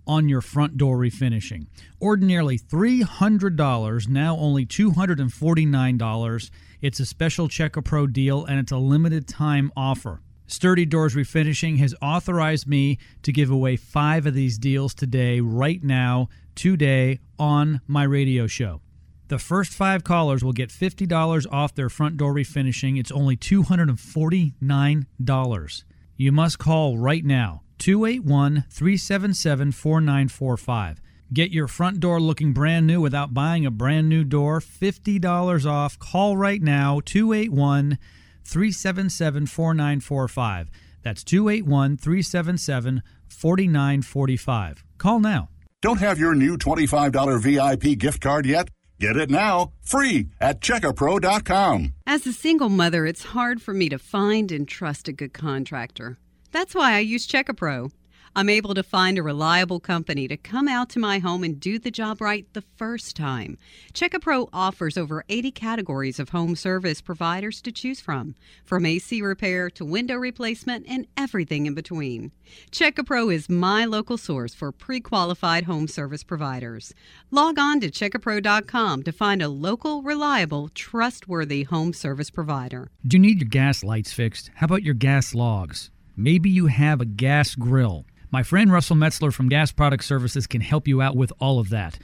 on 0.06 0.28
your 0.28 0.40
front 0.40 0.76
door 0.76 0.96
refinishing. 0.96 1.66
Ordinarily 2.00 2.58
$300, 2.58 4.08
now 4.08 4.36
only 4.36 4.64
$249. 4.64 6.50
It's 6.80 7.00
a 7.00 7.06
special 7.06 7.48
Check 7.48 7.76
a 7.76 7.82
Pro 7.82 8.06
deal 8.06 8.44
and 8.44 8.58
it's 8.58 8.72
a 8.72 8.78
limited 8.78 9.26
time 9.26 9.72
offer. 9.76 10.20
Sturdy 10.46 10.86
Doors 10.86 11.16
Refinishing 11.16 11.78
has 11.78 11.94
authorized 12.00 12.68
me 12.68 12.98
to 13.22 13.32
give 13.32 13.50
away 13.50 13.76
five 13.76 14.26
of 14.26 14.34
these 14.34 14.58
deals 14.58 14.94
today, 14.94 15.40
right 15.40 15.82
now, 15.82 16.28
today, 16.54 17.18
on 17.38 17.80
my 17.86 18.04
radio 18.04 18.46
show. 18.46 18.80
The 19.28 19.38
first 19.40 19.72
five 19.72 20.04
callers 20.04 20.44
will 20.44 20.52
get 20.52 20.70
$50 20.70 21.46
off 21.50 21.74
their 21.74 21.88
front 21.88 22.16
door 22.16 22.32
refinishing. 22.32 23.00
It's 23.00 23.10
only 23.10 23.36
$249. 23.36 25.84
You 26.16 26.32
must 26.32 26.60
call 26.60 26.96
right 26.96 27.24
now 27.24 27.62
281 27.78 28.66
377 28.70 29.72
4945. 29.72 31.00
Get 31.32 31.50
your 31.50 31.66
front 31.66 31.98
door 31.98 32.20
looking 32.20 32.52
brand 32.52 32.86
new 32.86 33.00
without 33.00 33.34
buying 33.34 33.66
a 33.66 33.70
brand 33.70 34.08
new 34.08 34.22
door. 34.22 34.60
$50 34.60 35.70
off. 35.70 35.98
Call 35.98 36.36
right 36.36 36.62
now 36.62 37.00
281 37.04 37.98
377 38.44 39.46
4945. 39.46 40.70
That's 41.02 41.24
281 41.24 41.96
377 41.96 43.02
4945. 43.28 44.84
Call 44.98 45.20
now. 45.20 45.48
Don't 45.82 46.00
have 46.00 46.18
your 46.18 46.34
new 46.34 46.56
$25 46.56 47.40
VIP 47.40 47.98
gift 47.98 48.20
card 48.20 48.46
yet? 48.46 48.68
Get 48.98 49.16
it 49.16 49.28
now, 49.28 49.72
free 49.82 50.28
at 50.40 50.60
checkapro.com. 50.60 51.92
As 52.06 52.26
a 52.26 52.32
single 52.32 52.70
mother, 52.70 53.04
it's 53.04 53.24
hard 53.24 53.60
for 53.60 53.74
me 53.74 53.88
to 53.90 53.98
find 53.98 54.50
and 54.50 54.66
trust 54.66 55.06
a 55.06 55.12
good 55.12 55.34
contractor. 55.34 56.16
That's 56.50 56.74
why 56.74 56.94
I 56.94 57.00
use 57.00 57.28
Checkapro. 57.28 57.90
I'm 58.38 58.50
able 58.50 58.74
to 58.74 58.82
find 58.82 59.16
a 59.16 59.22
reliable 59.22 59.80
company 59.80 60.28
to 60.28 60.36
come 60.36 60.68
out 60.68 60.90
to 60.90 60.98
my 60.98 61.20
home 61.20 61.42
and 61.42 61.58
do 61.58 61.78
the 61.78 61.90
job 61.90 62.20
right 62.20 62.46
the 62.52 62.64
first 62.76 63.16
time. 63.16 63.56
Checkapro 63.94 64.50
offers 64.52 64.98
over 64.98 65.24
80 65.30 65.52
categories 65.52 66.20
of 66.20 66.28
home 66.28 66.54
service 66.54 67.00
providers 67.00 67.62
to 67.62 67.72
choose 67.72 67.98
from, 67.98 68.34
from 68.62 68.84
AC 68.84 69.22
repair 69.22 69.70
to 69.70 69.86
window 69.86 70.16
replacement 70.16 70.84
and 70.86 71.06
everything 71.16 71.64
in 71.64 71.72
between. 71.72 72.30
Checkapro 72.70 73.32
is 73.32 73.48
my 73.48 73.86
local 73.86 74.18
source 74.18 74.52
for 74.52 74.70
pre 74.70 75.00
qualified 75.00 75.64
home 75.64 75.88
service 75.88 76.22
providers. 76.22 76.92
Log 77.30 77.58
on 77.58 77.80
to 77.80 77.90
checkapro.com 77.90 79.02
to 79.02 79.12
find 79.12 79.40
a 79.40 79.48
local, 79.48 80.02
reliable, 80.02 80.68
trustworthy 80.74 81.62
home 81.62 81.94
service 81.94 82.28
provider. 82.28 82.90
Do 83.06 83.16
you 83.16 83.22
need 83.22 83.40
your 83.40 83.48
gas 83.48 83.82
lights 83.82 84.12
fixed? 84.12 84.50
How 84.56 84.66
about 84.66 84.82
your 84.82 84.92
gas 84.92 85.34
logs? 85.34 85.90
Maybe 86.18 86.50
you 86.50 86.66
have 86.66 87.00
a 87.00 87.06
gas 87.06 87.54
grill. 87.54 88.04
My 88.30 88.42
friend 88.42 88.72
Russell 88.72 88.96
Metzler 88.96 89.32
from 89.32 89.48
Gas 89.48 89.70
Product 89.70 90.02
Services 90.02 90.48
can 90.48 90.60
help 90.60 90.88
you 90.88 91.00
out 91.00 91.16
with 91.16 91.32
all 91.38 91.60
of 91.60 91.70
that. 91.70 91.98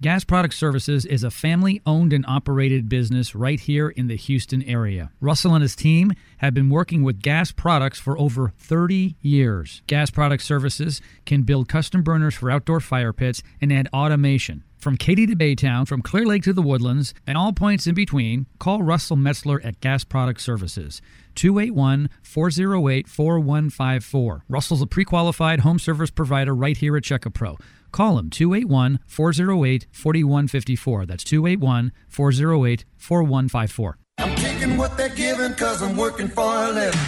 Gas 0.00 0.24
Product 0.24 0.54
Services 0.54 1.04
is 1.04 1.24
a 1.24 1.30
family 1.30 1.80
owned 1.86 2.12
and 2.12 2.24
operated 2.26 2.88
business 2.88 3.34
right 3.34 3.58
here 3.58 3.88
in 3.88 4.08
the 4.08 4.16
Houston 4.16 4.62
area. 4.62 5.10
Russell 5.20 5.54
and 5.54 5.62
his 5.62 5.76
team 5.76 6.12
have 6.38 6.54
been 6.54 6.70
working 6.70 7.02
with 7.02 7.20
gas 7.20 7.52
products 7.52 7.98
for 7.98 8.18
over 8.18 8.52
30 8.58 9.16
years. 9.20 9.82
Gas 9.86 10.10
Product 10.10 10.42
Services 10.42 11.00
can 11.26 11.42
build 11.42 11.68
custom 11.68 12.02
burners 12.02 12.34
for 12.34 12.50
outdoor 12.50 12.80
fire 12.80 13.12
pits 13.12 13.42
and 13.60 13.72
add 13.72 13.88
automation. 13.92 14.64
From 14.78 14.96
Katy 14.96 15.26
to 15.26 15.34
Baytown, 15.34 15.88
from 15.88 16.02
Clear 16.02 16.26
Lake 16.26 16.44
to 16.44 16.52
the 16.52 16.62
Woodlands, 16.62 17.12
and 17.26 17.36
all 17.36 17.52
points 17.52 17.88
in 17.88 17.96
between, 17.96 18.46
call 18.60 18.82
Russell 18.82 19.16
Metzler 19.16 19.64
at 19.64 19.80
Gas 19.80 20.04
Product 20.04 20.40
Services. 20.40 21.02
281 21.38 22.10
408 22.20 23.08
4154. 23.08 24.44
Russell's 24.48 24.82
a 24.82 24.86
pre 24.86 25.04
qualified 25.04 25.60
home 25.60 25.78
service 25.78 26.10
provider 26.10 26.54
right 26.54 26.76
here 26.76 26.96
at 26.96 27.04
Checka 27.04 27.32
Pro. 27.32 27.56
Call 27.92 28.18
him 28.18 28.28
281 28.28 28.98
408 29.06 29.86
4154. 29.92 31.06
That's 31.06 31.24
281 31.24 31.92
408 32.08 32.84
4154. 32.96 33.98
I'm 34.18 34.34
taking 34.34 34.76
what 34.76 34.96
they're 34.96 35.08
giving 35.10 35.54
cause 35.54 35.80
I'm 35.80 35.96
working 35.96 36.26
for 36.26 36.42
a 36.42 36.72
living. 36.72 37.00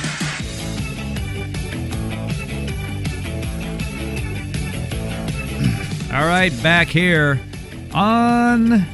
All 6.13 6.27
right, 6.27 6.51
back 6.63 6.89
here 6.89 7.41
on 7.93 8.85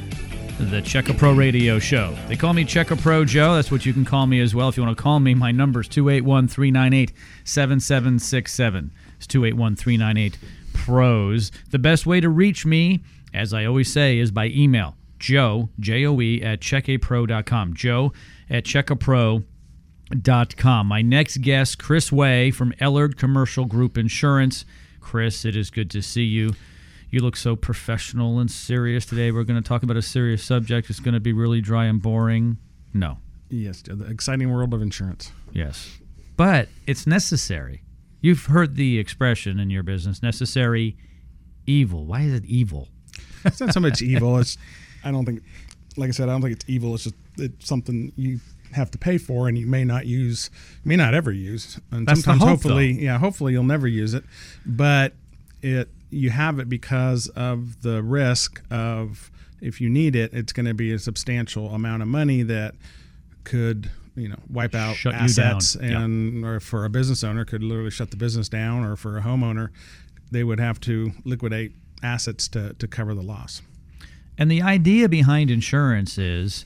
the 0.59 0.81
Checka 0.81 1.15
Pro 1.15 1.33
Radio 1.33 1.77
Show. 1.77 2.17
They 2.27 2.35
call 2.35 2.53
me 2.53 2.65
Checka 2.65 2.99
Pro 2.99 3.23
Joe. 3.23 3.53
That's 3.55 3.69
what 3.69 3.85
you 3.85 3.93
can 3.93 4.05
call 4.05 4.25
me 4.25 4.41
as 4.41 4.55
well. 4.55 4.69
If 4.69 4.77
you 4.77 4.83
want 4.83 4.97
to 4.97 5.01
call 5.01 5.19
me, 5.19 5.35
my 5.35 5.51
number 5.51 5.81
is 5.81 5.87
281 5.87 6.47
398 6.47 7.13
7767. 7.43 8.91
It's 9.17 9.27
281 9.27 9.75
398 9.75 10.39
Pros. 10.73 11.51
The 11.69 11.77
best 11.77 12.07
way 12.07 12.19
to 12.21 12.29
reach 12.29 12.65
me, 12.65 13.03
as 13.33 13.53
I 13.53 13.65
always 13.65 13.91
say, 13.91 14.17
is 14.17 14.31
by 14.31 14.47
email. 14.47 14.95
Joe, 15.19 15.69
J 15.79 16.07
O 16.07 16.19
E, 16.21 16.41
at 16.41 16.59
checkapro.com. 16.59 17.75
Joe 17.75 18.13
at 18.49 18.63
checkapro.com. 18.63 20.87
My 20.87 21.01
next 21.03 21.41
guest, 21.41 21.77
Chris 21.77 22.11
Way 22.11 22.49
from 22.49 22.71
Ellard 22.73 23.17
Commercial 23.17 23.65
Group 23.65 23.95
Insurance. 23.97 24.65
Chris, 25.01 25.45
it 25.45 25.55
is 25.55 25.69
good 25.69 25.91
to 25.91 26.01
see 26.01 26.23
you. 26.23 26.55
You 27.09 27.21
look 27.21 27.35
so 27.37 27.55
professional 27.55 28.39
and 28.39 28.51
serious 28.51 29.05
today. 29.05 29.31
We're 29.31 29.43
going 29.45 29.61
to 29.61 29.67
talk 29.67 29.83
about 29.83 29.95
a 29.97 30.01
serious 30.01 30.43
subject. 30.43 30.89
It's 30.89 30.99
going 30.99 31.13
to 31.13 31.19
be 31.19 31.31
really 31.33 31.61
dry 31.61 31.85
and 31.85 32.01
boring. 32.01 32.57
No. 32.93 33.17
Yes, 33.49 33.81
the 33.81 34.05
exciting 34.07 34.51
world 34.51 34.73
of 34.73 34.81
insurance. 34.81 35.31
Yes. 35.53 35.99
But 36.35 36.67
it's 36.85 37.07
necessary. 37.07 37.83
You've 38.19 38.45
heard 38.47 38.75
the 38.75 38.99
expression 38.99 39.59
in 39.59 39.69
your 39.69 39.83
business 39.83 40.21
necessary 40.21 40.97
evil. 41.65 42.05
Why 42.05 42.21
is 42.21 42.33
it 42.33 42.45
evil? 42.45 42.89
It's 43.45 43.61
not 43.61 43.73
so 43.73 43.79
much 43.79 44.01
evil. 44.01 44.37
It's 44.39 44.57
I 45.03 45.11
don't 45.11 45.25
think, 45.25 45.43
like 45.95 46.09
I 46.09 46.11
said, 46.11 46.27
I 46.27 46.33
don't 46.33 46.41
think 46.41 46.53
it's 46.57 46.65
evil. 46.67 46.93
It's 46.95 47.05
just 47.05 47.15
it's 47.37 47.65
something 47.67 48.11
you 48.17 48.41
have 48.73 48.91
to 48.91 48.97
pay 48.97 49.17
for, 49.17 49.47
and 49.47 49.57
you 49.57 49.65
may 49.65 49.85
not 49.85 50.05
use, 50.07 50.49
may 50.83 50.97
not 50.97 51.13
ever 51.13 51.31
use, 51.31 51.79
and 51.91 52.05
That's 52.05 52.23
sometimes 52.23 52.41
hope, 52.41 52.49
hopefully, 52.49 52.93
though. 52.93 53.01
yeah, 53.03 53.17
hopefully 53.17 53.53
you'll 53.53 53.63
never 53.63 53.87
use 53.87 54.13
it, 54.13 54.25
but 54.65 55.13
it 55.61 55.87
you 56.09 56.29
have 56.29 56.59
it 56.59 56.69
because 56.69 57.27
of 57.29 57.81
the 57.81 58.01
risk 58.01 58.61
of 58.71 59.29
if 59.61 59.81
you 59.81 59.89
need 59.89 60.15
it, 60.15 60.33
it's 60.33 60.53
going 60.53 60.65
to 60.65 60.73
be 60.73 60.93
a 60.93 60.99
substantial 60.99 61.73
amount 61.73 62.01
of 62.01 62.07
money 62.07 62.43
that 62.43 62.75
could 63.43 63.89
you 64.15 64.27
know 64.27 64.39
wipe 64.49 64.75
out 64.75 64.95
Shut 64.95 65.13
assets. 65.13 65.77
Yeah. 65.79 66.01
and 66.01 66.43
or 66.43 66.59
for 66.59 66.85
a 66.85 66.89
business 66.89 67.23
owner 67.23 67.45
could 67.45 67.63
literally 67.63 67.91
shut 67.91 68.11
the 68.11 68.17
business 68.17 68.49
down 68.49 68.83
or 68.83 68.95
for 68.95 69.17
a 69.17 69.21
homeowner 69.21 69.69
they 70.31 70.43
would 70.43 70.59
have 70.59 70.79
to 70.81 71.11
liquidate 71.23 71.71
assets 72.03 72.47
to, 72.49 72.73
to 72.73 72.87
cover 72.87 73.13
the 73.13 73.21
loss 73.21 73.61
And 74.37 74.51
the 74.51 74.61
idea 74.61 75.07
behind 75.09 75.49
insurance 75.51 76.17
is 76.17 76.65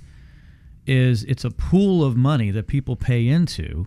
is 0.88 1.24
it's 1.26 1.44
a 1.46 1.52
pool 1.52 2.04
of 2.04 2.18
money 2.18 2.52
that 2.52 2.68
people 2.68 2.96
pay 2.96 3.28
into. 3.28 3.86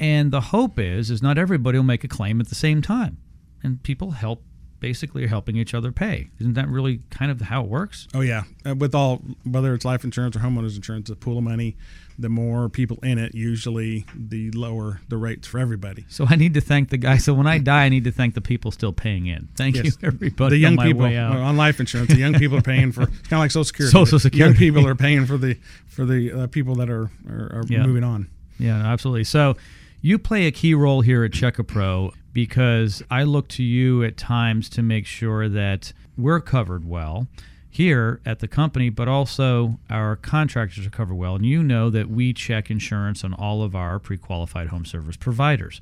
And 0.00 0.32
the 0.32 0.40
hope 0.40 0.78
is 0.78 1.10
is 1.10 1.22
not 1.22 1.38
everybody 1.38 1.78
will 1.78 1.84
make 1.84 2.04
a 2.04 2.08
claim 2.08 2.40
at 2.40 2.48
the 2.48 2.54
same 2.54 2.82
time. 2.82 3.18
And 3.64 3.82
people 3.82 4.12
help 4.12 4.42
basically 4.80 5.24
are 5.24 5.28
helping 5.28 5.56
each 5.56 5.72
other 5.72 5.90
pay. 5.90 6.28
Isn't 6.38 6.52
that 6.54 6.68
really 6.68 7.00
kind 7.08 7.30
of 7.30 7.40
how 7.40 7.62
it 7.64 7.68
works? 7.70 8.06
Oh 8.14 8.20
yeah, 8.20 8.42
uh, 8.66 8.74
with 8.74 8.94
all 8.94 9.22
whether 9.44 9.72
it's 9.74 9.84
life 9.86 10.04
insurance 10.04 10.36
or 10.36 10.40
homeowners 10.40 10.76
insurance, 10.76 11.08
a 11.10 11.16
pool 11.16 11.38
of 11.38 11.44
money. 11.44 11.76
The 12.16 12.28
more 12.28 12.68
people 12.68 12.98
in 13.02 13.18
it, 13.18 13.34
usually 13.34 14.04
the 14.14 14.50
lower 14.52 15.00
the 15.08 15.16
rates 15.16 15.48
for 15.48 15.58
everybody. 15.58 16.04
So 16.08 16.26
I 16.28 16.36
need 16.36 16.54
to 16.54 16.60
thank 16.60 16.90
the 16.90 16.96
guy. 16.98 17.16
So 17.16 17.34
when 17.34 17.48
I 17.48 17.58
die, 17.58 17.86
I 17.86 17.88
need 17.88 18.04
to 18.04 18.12
thank 18.12 18.34
the 18.34 18.40
people 18.40 18.70
still 18.70 18.92
paying 18.92 19.26
in. 19.26 19.48
Thank 19.56 19.74
Yes. 19.76 19.86
you, 19.86 19.92
everybody. 20.04 20.54
the 20.56 20.58
young 20.58 20.72
on 20.74 20.76
my 20.76 20.84
people 20.84 21.06
on 21.06 21.56
life 21.56 21.80
insurance, 21.80 22.10
the 22.12 22.18
young 22.20 22.34
people 22.34 22.58
are 22.58 22.62
paying 22.62 22.92
for 22.92 23.02
it's 23.08 23.10
kind 23.22 23.32
of 23.32 23.38
like 23.40 23.50
Social 23.50 23.64
Security. 23.64 23.90
Social 23.90 24.18
The 24.18 24.20
Security. 24.20 24.50
Young 24.66 24.74
people 24.74 24.86
are 24.86 24.94
paying 24.94 25.26
for 25.26 25.36
the 25.38 25.58
for 25.86 26.04
the 26.04 26.42
uh, 26.42 26.46
people 26.48 26.76
that 26.76 26.88
are 26.90 27.10
are, 27.28 27.60
are 27.60 27.64
Yeah. 27.68 27.84
moving 27.86 28.04
on. 28.04 28.28
Yeah, 28.58 28.76
absolutely. 28.76 29.24
So 29.24 29.56
you 30.00 30.18
play 30.18 30.46
a 30.46 30.52
key 30.52 30.74
role 30.74 31.00
here 31.00 31.24
at 31.24 31.32
Checka 31.32 31.66
Pro 31.66 32.12
because 32.34 33.02
I 33.10 33.22
look 33.22 33.48
to 33.50 33.62
you 33.62 34.02
at 34.02 34.18
times 34.18 34.68
to 34.70 34.82
make 34.82 35.06
sure 35.06 35.48
that 35.48 35.94
we're 36.18 36.40
covered 36.40 36.86
well 36.86 37.28
here 37.70 38.20
at 38.26 38.40
the 38.40 38.48
company, 38.48 38.90
but 38.90 39.08
also 39.08 39.78
our 39.88 40.16
contractors 40.16 40.86
are 40.86 40.90
covered 40.90 41.14
well. 41.14 41.36
And 41.36 41.46
you 41.46 41.62
know 41.62 41.88
that 41.90 42.10
we 42.10 42.32
check 42.32 42.70
insurance 42.70 43.24
on 43.24 43.32
all 43.32 43.62
of 43.62 43.74
our 43.74 43.98
pre 43.98 44.18
qualified 44.18 44.68
home 44.68 44.84
service 44.84 45.16
providers. 45.16 45.80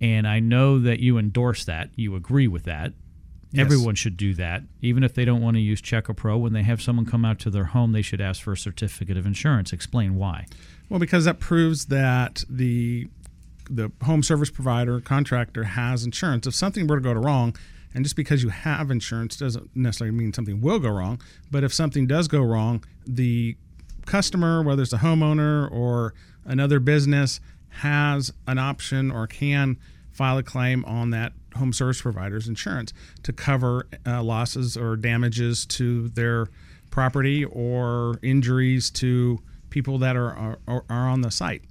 And 0.00 0.26
I 0.26 0.40
know 0.40 0.80
that 0.80 0.98
you 0.98 1.16
endorse 1.16 1.64
that, 1.66 1.90
you 1.94 2.16
agree 2.16 2.48
with 2.48 2.64
that. 2.64 2.92
Yes. 3.52 3.66
Everyone 3.66 3.94
should 3.94 4.16
do 4.16 4.32
that. 4.34 4.62
Even 4.80 5.04
if 5.04 5.14
they 5.14 5.26
don't 5.26 5.42
want 5.42 5.56
to 5.56 5.60
use 5.60 5.82
Checka 5.82 6.16
Pro, 6.16 6.38
when 6.38 6.54
they 6.54 6.62
have 6.62 6.80
someone 6.80 7.04
come 7.04 7.24
out 7.24 7.38
to 7.40 7.50
their 7.50 7.66
home, 7.66 7.92
they 7.92 8.00
should 8.00 8.20
ask 8.20 8.42
for 8.42 8.52
a 8.52 8.56
certificate 8.56 9.18
of 9.18 9.26
insurance. 9.26 9.74
Explain 9.74 10.16
why. 10.16 10.46
Well, 10.88 10.98
because 10.98 11.26
that 11.26 11.38
proves 11.38 11.86
that 11.86 12.44
the 12.48 13.08
the 13.70 13.92
home 14.02 14.22
service 14.22 14.50
provider 14.50 15.00
contractor 15.00 15.64
has 15.64 16.04
insurance. 16.04 16.46
If 16.46 16.54
something 16.54 16.86
were 16.86 16.96
to 16.96 17.02
go 17.02 17.12
wrong, 17.12 17.56
and 17.94 18.04
just 18.04 18.16
because 18.16 18.42
you 18.42 18.48
have 18.48 18.90
insurance 18.90 19.36
doesn't 19.36 19.70
necessarily 19.74 20.16
mean 20.16 20.32
something 20.32 20.60
will 20.60 20.78
go 20.78 20.90
wrong, 20.90 21.20
but 21.50 21.62
if 21.62 21.72
something 21.72 22.06
does 22.06 22.28
go 22.28 22.40
wrong, 22.40 22.82
the 23.06 23.56
customer, 24.06 24.62
whether 24.62 24.82
it's 24.82 24.92
a 24.92 24.98
homeowner 24.98 25.70
or 25.70 26.14
another 26.44 26.80
business, 26.80 27.40
has 27.68 28.32
an 28.46 28.58
option 28.58 29.10
or 29.10 29.26
can 29.26 29.76
file 30.10 30.38
a 30.38 30.42
claim 30.42 30.84
on 30.84 31.10
that 31.10 31.32
home 31.56 31.72
service 31.72 32.02
provider's 32.02 32.48
insurance 32.48 32.92
to 33.22 33.32
cover 33.32 33.86
uh, 34.06 34.22
losses 34.22 34.76
or 34.76 34.96
damages 34.96 35.64
to 35.66 36.08
their 36.10 36.48
property 36.90 37.44
or 37.44 38.18
injuries 38.22 38.90
to 38.90 39.40
people 39.70 39.98
that 39.98 40.16
are, 40.16 40.58
are, 40.68 40.84
are 40.88 41.08
on 41.08 41.22
the 41.22 41.30
site. 41.30 41.62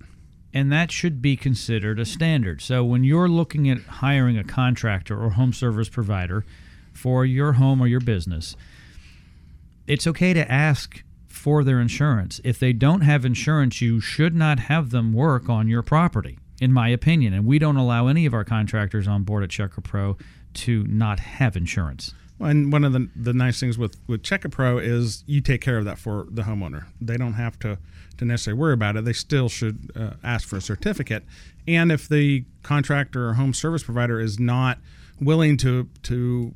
And 0.54 0.72
that 0.72 0.92
should 0.92 1.22
be 1.22 1.38
considered 1.38 2.00
a 2.00 2.06
standard. 2.06 2.62
So 2.62 2.84
when 2.84 3.04
you're 3.04 3.30
looking 3.30 3.70
at 3.70 3.82
hiring 3.82 4.38
a 4.38 4.44
contractor 4.44 5.18
or 5.18 5.32
home 5.32 5.54
service 5.54 5.88
provider 5.88 6.46
for 6.94 7.26
your 7.26 7.54
home 7.54 7.82
or 7.82 7.88
your 7.88 8.02
business, 8.02 8.56
it's 9.88 10.08
okay 10.08 10.34
to 10.34 10.52
ask 10.52 11.04
for 11.28 11.64
their 11.64 11.80
insurance. 11.80 12.42
If 12.44 12.60
they 12.60 12.74
don't 12.74 13.02
have 13.02 13.26
insurance, 13.26 13.82
you 13.82 14.02
should 14.02 14.36
not 14.36 14.60
have 14.60 14.90
them 14.90 15.14
work 15.14 15.50
on 15.50 15.68
your 15.68 15.82
property, 15.82 16.38
in 16.60 16.74
my 16.74 16.90
opinion. 16.90 17.34
And 17.34 17.46
we 17.46 17.58
don't 17.58 17.78
allow 17.78 18.08
any 18.08 18.26
of 18.26 18.34
our 18.34 18.44
contractors 18.44 19.08
on 19.08 19.24
board 19.24 19.44
at 19.44 19.50
Checka 19.50 19.84
Pro 19.84 20.18
to 20.56 20.84
not 20.84 21.20
have 21.20 21.56
insurance. 21.56 22.14
And 22.44 22.72
one 22.72 22.84
of 22.84 22.94
the, 22.94 23.10
the 23.16 23.34
nice 23.34 23.60
things 23.60 23.78
with, 23.78 23.98
with 24.08 24.24
Checka 24.24 24.52
Pro 24.52 24.78
is 24.78 25.24
you 25.28 25.42
take 25.42 25.62
care 25.62 25.78
of 25.78 25.86
that 25.86 25.98
for 25.98 26.28
the 26.30 26.44
homeowner. 26.44 26.86
They 27.00 27.18
don't 27.18 27.34
have 27.34 27.60
to, 27.60 27.78
to 28.18 28.26
necessarily 28.26 28.60
worry 28.60 28.74
about 28.74 28.96
it. 28.98 29.06
They 29.06 29.14
still 29.14 29.50
should 29.50 29.92
uh, 29.96 30.12
ask 30.24 30.48
for 30.48 30.58
a 30.58 30.62
certificate. 30.62 31.24
And 31.68 31.92
if 31.92 32.10
the 32.10 32.46
contractor 32.64 33.30
or 33.30 33.34
home 33.34 33.54
service 33.54 33.84
provider 33.84 34.20
is 34.20 34.40
not 34.40 34.80
willing 35.20 35.58
to, 35.58 35.88
to 36.04 36.56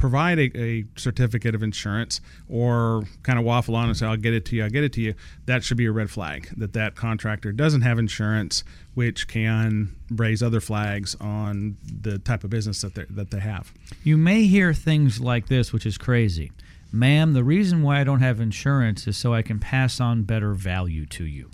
provide 0.00 0.38
a, 0.38 0.50
a 0.58 0.84
certificate 0.96 1.54
of 1.54 1.62
insurance 1.62 2.20
or 2.48 3.04
kind 3.22 3.38
of 3.38 3.44
waffle 3.44 3.76
on 3.76 3.88
and 3.88 3.96
say, 3.96 4.06
I'll 4.06 4.16
get 4.16 4.34
it 4.34 4.44
to 4.46 4.56
you, 4.56 4.64
I'll 4.64 4.70
get 4.70 4.82
it 4.82 4.92
to 4.94 5.00
you, 5.00 5.14
that 5.46 5.62
should 5.62 5.76
be 5.76 5.86
a 5.86 5.92
red 5.92 6.10
flag 6.10 6.48
that 6.56 6.72
that 6.72 6.96
contractor 6.96 7.52
doesn't 7.52 7.82
have 7.82 7.98
insurance, 7.98 8.64
which 8.94 9.28
can 9.28 9.94
raise 10.10 10.42
other 10.42 10.60
flags 10.60 11.14
on 11.20 11.76
the 12.02 12.18
type 12.18 12.42
of 12.42 12.50
business 12.50 12.80
that, 12.80 12.94
they 12.94 13.04
that 13.10 13.30
they 13.30 13.40
have. 13.40 13.72
You 14.02 14.16
may 14.16 14.44
hear 14.44 14.72
things 14.74 15.20
like 15.20 15.46
this, 15.48 15.72
which 15.72 15.86
is 15.86 15.96
crazy. 15.98 16.50
Ma'am, 16.92 17.34
the 17.34 17.44
reason 17.44 17.82
why 17.82 18.00
I 18.00 18.04
don't 18.04 18.18
have 18.20 18.40
insurance 18.40 19.06
is 19.06 19.16
so 19.16 19.32
I 19.32 19.42
can 19.42 19.60
pass 19.60 20.00
on 20.00 20.24
better 20.24 20.54
value 20.54 21.06
to 21.06 21.24
you. 21.24 21.50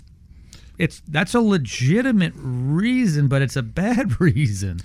It's 0.79 1.01
that's 1.07 1.33
a 1.35 1.41
legitimate 1.41 2.33
reason, 2.35 3.27
but 3.27 3.41
it's 3.41 3.55
a 3.55 3.63
bad 3.63 4.19
reason 4.21 4.79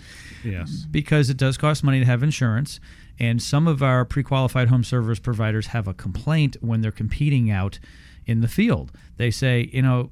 Yes. 0.45 0.87
because 0.91 1.31
it 1.31 1.37
does 1.37 1.57
cost 1.57 1.85
money 1.85 2.01
to 2.01 2.07
have 2.07 2.23
insurance. 2.23 2.81
And 3.23 3.41
some 3.41 3.69
of 3.69 3.85
our 3.85 4.05
pre 4.05 4.25
qualified 4.25 4.69
home 4.69 4.83
service 4.83 5.21
providers 5.21 5.69
have 5.69 5.87
a 5.87 5.95
complaint 5.95 6.57
when 6.61 6.81
they're 6.81 6.91
competing 6.91 7.53
out 7.53 7.79
in 8.27 8.41
the 8.41 8.49
field. 8.49 8.91
They 9.17 9.31
say, 9.31 9.71
you 9.73 9.81
know, 9.81 10.11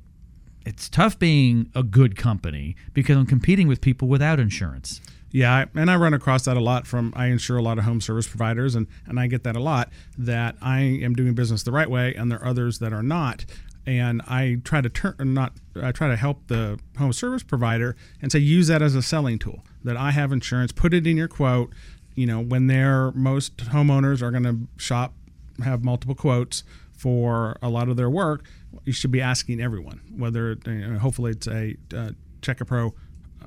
it's 0.64 0.88
tough 0.88 1.18
being 1.18 1.70
a 1.74 1.82
good 1.82 2.16
company 2.16 2.76
because 2.94 3.16
I'm 3.16 3.26
competing 3.26 3.66
with 3.66 3.80
people 3.80 4.06
without 4.06 4.38
insurance. 4.38 5.00
Yeah, 5.32 5.64
and 5.74 5.90
I 5.90 5.96
run 5.96 6.14
across 6.14 6.44
that 6.44 6.56
a 6.56 6.60
lot 6.60 6.86
from 6.86 7.12
I 7.16 7.26
insure 7.26 7.56
a 7.56 7.62
lot 7.62 7.78
of 7.78 7.84
home 7.84 8.00
service 8.00 8.28
providers, 8.28 8.76
and 8.76 8.86
and 9.06 9.18
I 9.18 9.26
get 9.26 9.42
that 9.42 9.56
a 9.56 9.60
lot 9.60 9.90
that 10.16 10.54
I 10.62 10.80
am 10.80 11.14
doing 11.14 11.34
business 11.34 11.64
the 11.64 11.72
right 11.72 11.90
way, 11.90 12.14
and 12.14 12.30
there 12.30 12.40
are 12.40 12.46
others 12.46 12.78
that 12.78 12.92
are 12.92 13.02
not. 13.02 13.44
And 13.86 14.22
I 14.22 14.58
try 14.62 14.82
to 14.82 14.88
turn 14.88 15.16
not 15.20 15.52
I 15.80 15.90
try 15.90 16.08
to 16.08 16.16
help 16.16 16.46
the 16.46 16.78
home 16.98 17.12
service 17.12 17.42
provider 17.42 17.96
and 18.22 18.30
say 18.30 18.38
use 18.38 18.68
that 18.68 18.82
as 18.82 18.94
a 18.94 19.02
selling 19.02 19.38
tool. 19.40 19.64
That 19.82 19.96
I 19.96 20.10
have 20.10 20.30
insurance, 20.30 20.72
put 20.72 20.94
it 20.94 21.06
in 21.06 21.16
your 21.16 21.28
quote. 21.28 21.72
You 22.14 22.26
know, 22.26 22.40
when 22.40 22.66
they're 22.66 23.12
most 23.12 23.56
homeowners 23.58 24.22
are 24.22 24.30
going 24.30 24.44
to 24.44 24.82
shop, 24.82 25.14
have 25.62 25.84
multiple 25.84 26.14
quotes 26.14 26.64
for 26.92 27.56
a 27.62 27.68
lot 27.68 27.88
of 27.88 27.96
their 27.96 28.10
work. 28.10 28.44
You 28.84 28.92
should 28.92 29.10
be 29.10 29.20
asking 29.20 29.60
everyone 29.60 30.00
whether 30.16 30.58
you 30.66 30.74
know, 30.74 30.98
hopefully 30.98 31.32
it's 31.32 31.46
a 31.46 31.76
uh, 31.96 32.10
Check 32.42 32.60
a 32.60 32.64
Pro 32.64 32.94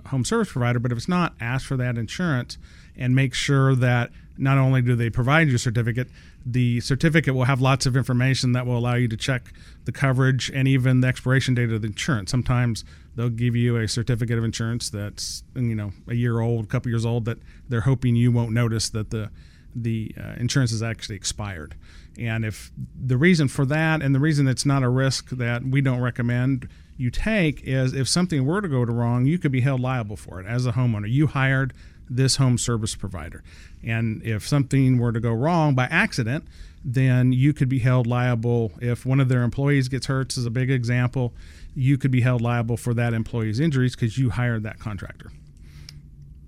home 0.08 0.26
service 0.26 0.52
provider, 0.52 0.80
but 0.80 0.92
if 0.92 0.98
it's 0.98 1.08
not, 1.08 1.34
ask 1.40 1.66
for 1.66 1.78
that 1.78 1.98
insurance 1.98 2.58
and 2.96 3.16
make 3.16 3.34
sure 3.34 3.76
that 3.76 4.12
not 4.38 4.58
only 4.58 4.82
do 4.82 4.96
they 4.96 5.10
provide 5.10 5.48
you 5.48 5.56
a 5.56 5.60
certificate, 5.60 6.10
the 6.46 6.80
certificate 6.82 7.36
will 7.36 7.46
have 7.46 7.62
lots 7.62 7.86
of 7.86 7.96
information 7.96 8.52
that 8.54 8.66
will 8.66 8.78
allow 8.78 8.96
you 8.96 9.08
to 9.08 9.18
check 9.18 9.54
the 9.86 9.92
coverage 9.92 10.52
and 10.54 10.68
even 10.68 11.02
the 11.02 11.08
expiration 11.08 11.54
date 11.54 11.72
of 11.72 11.82
the 11.82 11.88
insurance. 11.88 12.32
Sometimes 12.32 12.84
they'll 13.16 13.30
give 13.30 13.56
you 13.56 13.78
a 13.78 13.88
certificate 13.88 14.38
of 14.38 14.44
insurance 14.44 14.90
that's 14.90 15.44
you 15.56 15.76
know 15.76 15.92
a 16.08 16.16
year 16.16 16.40
old, 16.40 16.66
a 16.66 16.68
couple 16.68 16.90
years 16.90 17.06
old 17.06 17.26
that 17.26 17.38
they're 17.70 17.82
hoping 17.82 18.16
you 18.16 18.32
won't 18.32 18.52
notice 18.52 18.90
that 18.90 19.10
the 19.10 19.30
the 19.76 20.14
uh, 20.20 20.34
insurance 20.38 20.72
is 20.72 20.84
actually 20.84 21.16
expired. 21.16 21.76
And 22.18 22.46
if 22.46 22.72
the 22.96 23.18
reason 23.18 23.48
for 23.48 23.66
that 23.66 24.02
and 24.02 24.14
the 24.14 24.20
reason 24.20 24.48
it's 24.48 24.66
not 24.66 24.84
a 24.84 24.90
risk 24.90 25.30
that 25.32 25.64
we 25.64 25.82
don't 25.82 26.00
recommend 26.00 26.70
you 26.96 27.10
take 27.10 27.64
is 27.64 27.94
if 27.94 28.08
something 28.08 28.46
were 28.46 28.62
to 28.62 28.68
go 28.68 28.86
to 28.86 28.92
wrong, 28.92 29.26
you 29.26 29.40
could 29.40 29.52
be 29.52 29.62
held 29.62 29.80
liable 29.80 30.16
for 30.16 30.40
it 30.40 30.46
as 30.46 30.66
a 30.66 30.74
homeowner. 30.74 31.10
You 31.10 31.28
hired 31.28 31.74
this 32.10 32.36
home 32.36 32.58
service 32.58 32.96
provider. 32.96 33.44
And 33.84 34.22
if 34.24 34.48
something 34.48 34.98
were 35.00 35.12
to 35.12 35.20
go 35.20 35.32
wrong 35.32 35.74
by 35.74 35.86
accident, 35.86 36.46
then 36.86 37.32
you 37.32 37.54
could 37.54 37.70
be 37.70 37.80
held 37.80 38.06
liable 38.06 38.74
if 38.82 39.06
one 39.06 39.20
of 39.20 39.30
their 39.30 39.44
employees 39.44 39.88
gets 39.88 40.08
hurt, 40.08 40.38
as 40.38 40.46
a 40.46 40.52
big 40.52 40.70
example. 40.70 41.34
You 41.76 41.98
could 41.98 42.12
be 42.12 42.22
held 42.22 42.42
liable 42.42 42.78
for 42.78 42.94
that 42.94 43.14
employee's 43.14 43.60
injuries 43.60 43.96
because 43.96 44.18
you 44.18 44.30
hired 44.30 44.64
that 44.64 44.80
contractor. 44.80 45.32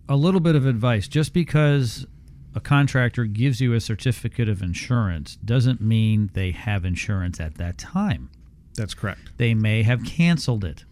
A 0.07 0.15
little 0.15 0.39
bit 0.39 0.55
of 0.55 0.65
advice 0.65 1.07
just 1.07 1.33
because 1.33 2.05
a 2.53 2.59
contractor 2.59 3.25
gives 3.25 3.59
you 3.59 3.73
a 3.73 3.81
certificate 3.81 4.47
of 4.47 4.61
insurance 4.61 5.35
doesn't 5.37 5.81
mean 5.81 6.29
they 6.33 6.51
have 6.51 6.85
insurance 6.85 7.39
at 7.39 7.55
that 7.55 7.77
time. 7.77 8.29
That's 8.75 8.93
correct. 8.93 9.31
They 9.37 9.53
may 9.53 9.83
have 9.83 10.05
canceled 10.05 10.63
it, 10.63 10.85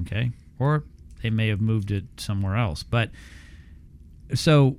okay? 0.00 0.32
Or 0.58 0.84
they 1.22 1.30
may 1.30 1.48
have 1.48 1.60
moved 1.60 1.90
it 1.90 2.04
somewhere 2.16 2.56
else. 2.56 2.82
But 2.82 3.10
so 4.34 4.78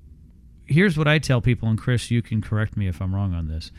here's 0.66 0.98
what 0.98 1.08
I 1.08 1.20
tell 1.20 1.42
people, 1.42 1.70
and 1.70 1.78
Chris, 1.78 2.12
you 2.12 2.22
can 2.22 2.42
correct 2.42 2.76
me 2.76 2.88
if 2.88 3.02
I'm 3.02 3.14
wrong 3.14 3.34
on 3.34 3.48
this. 3.48 3.72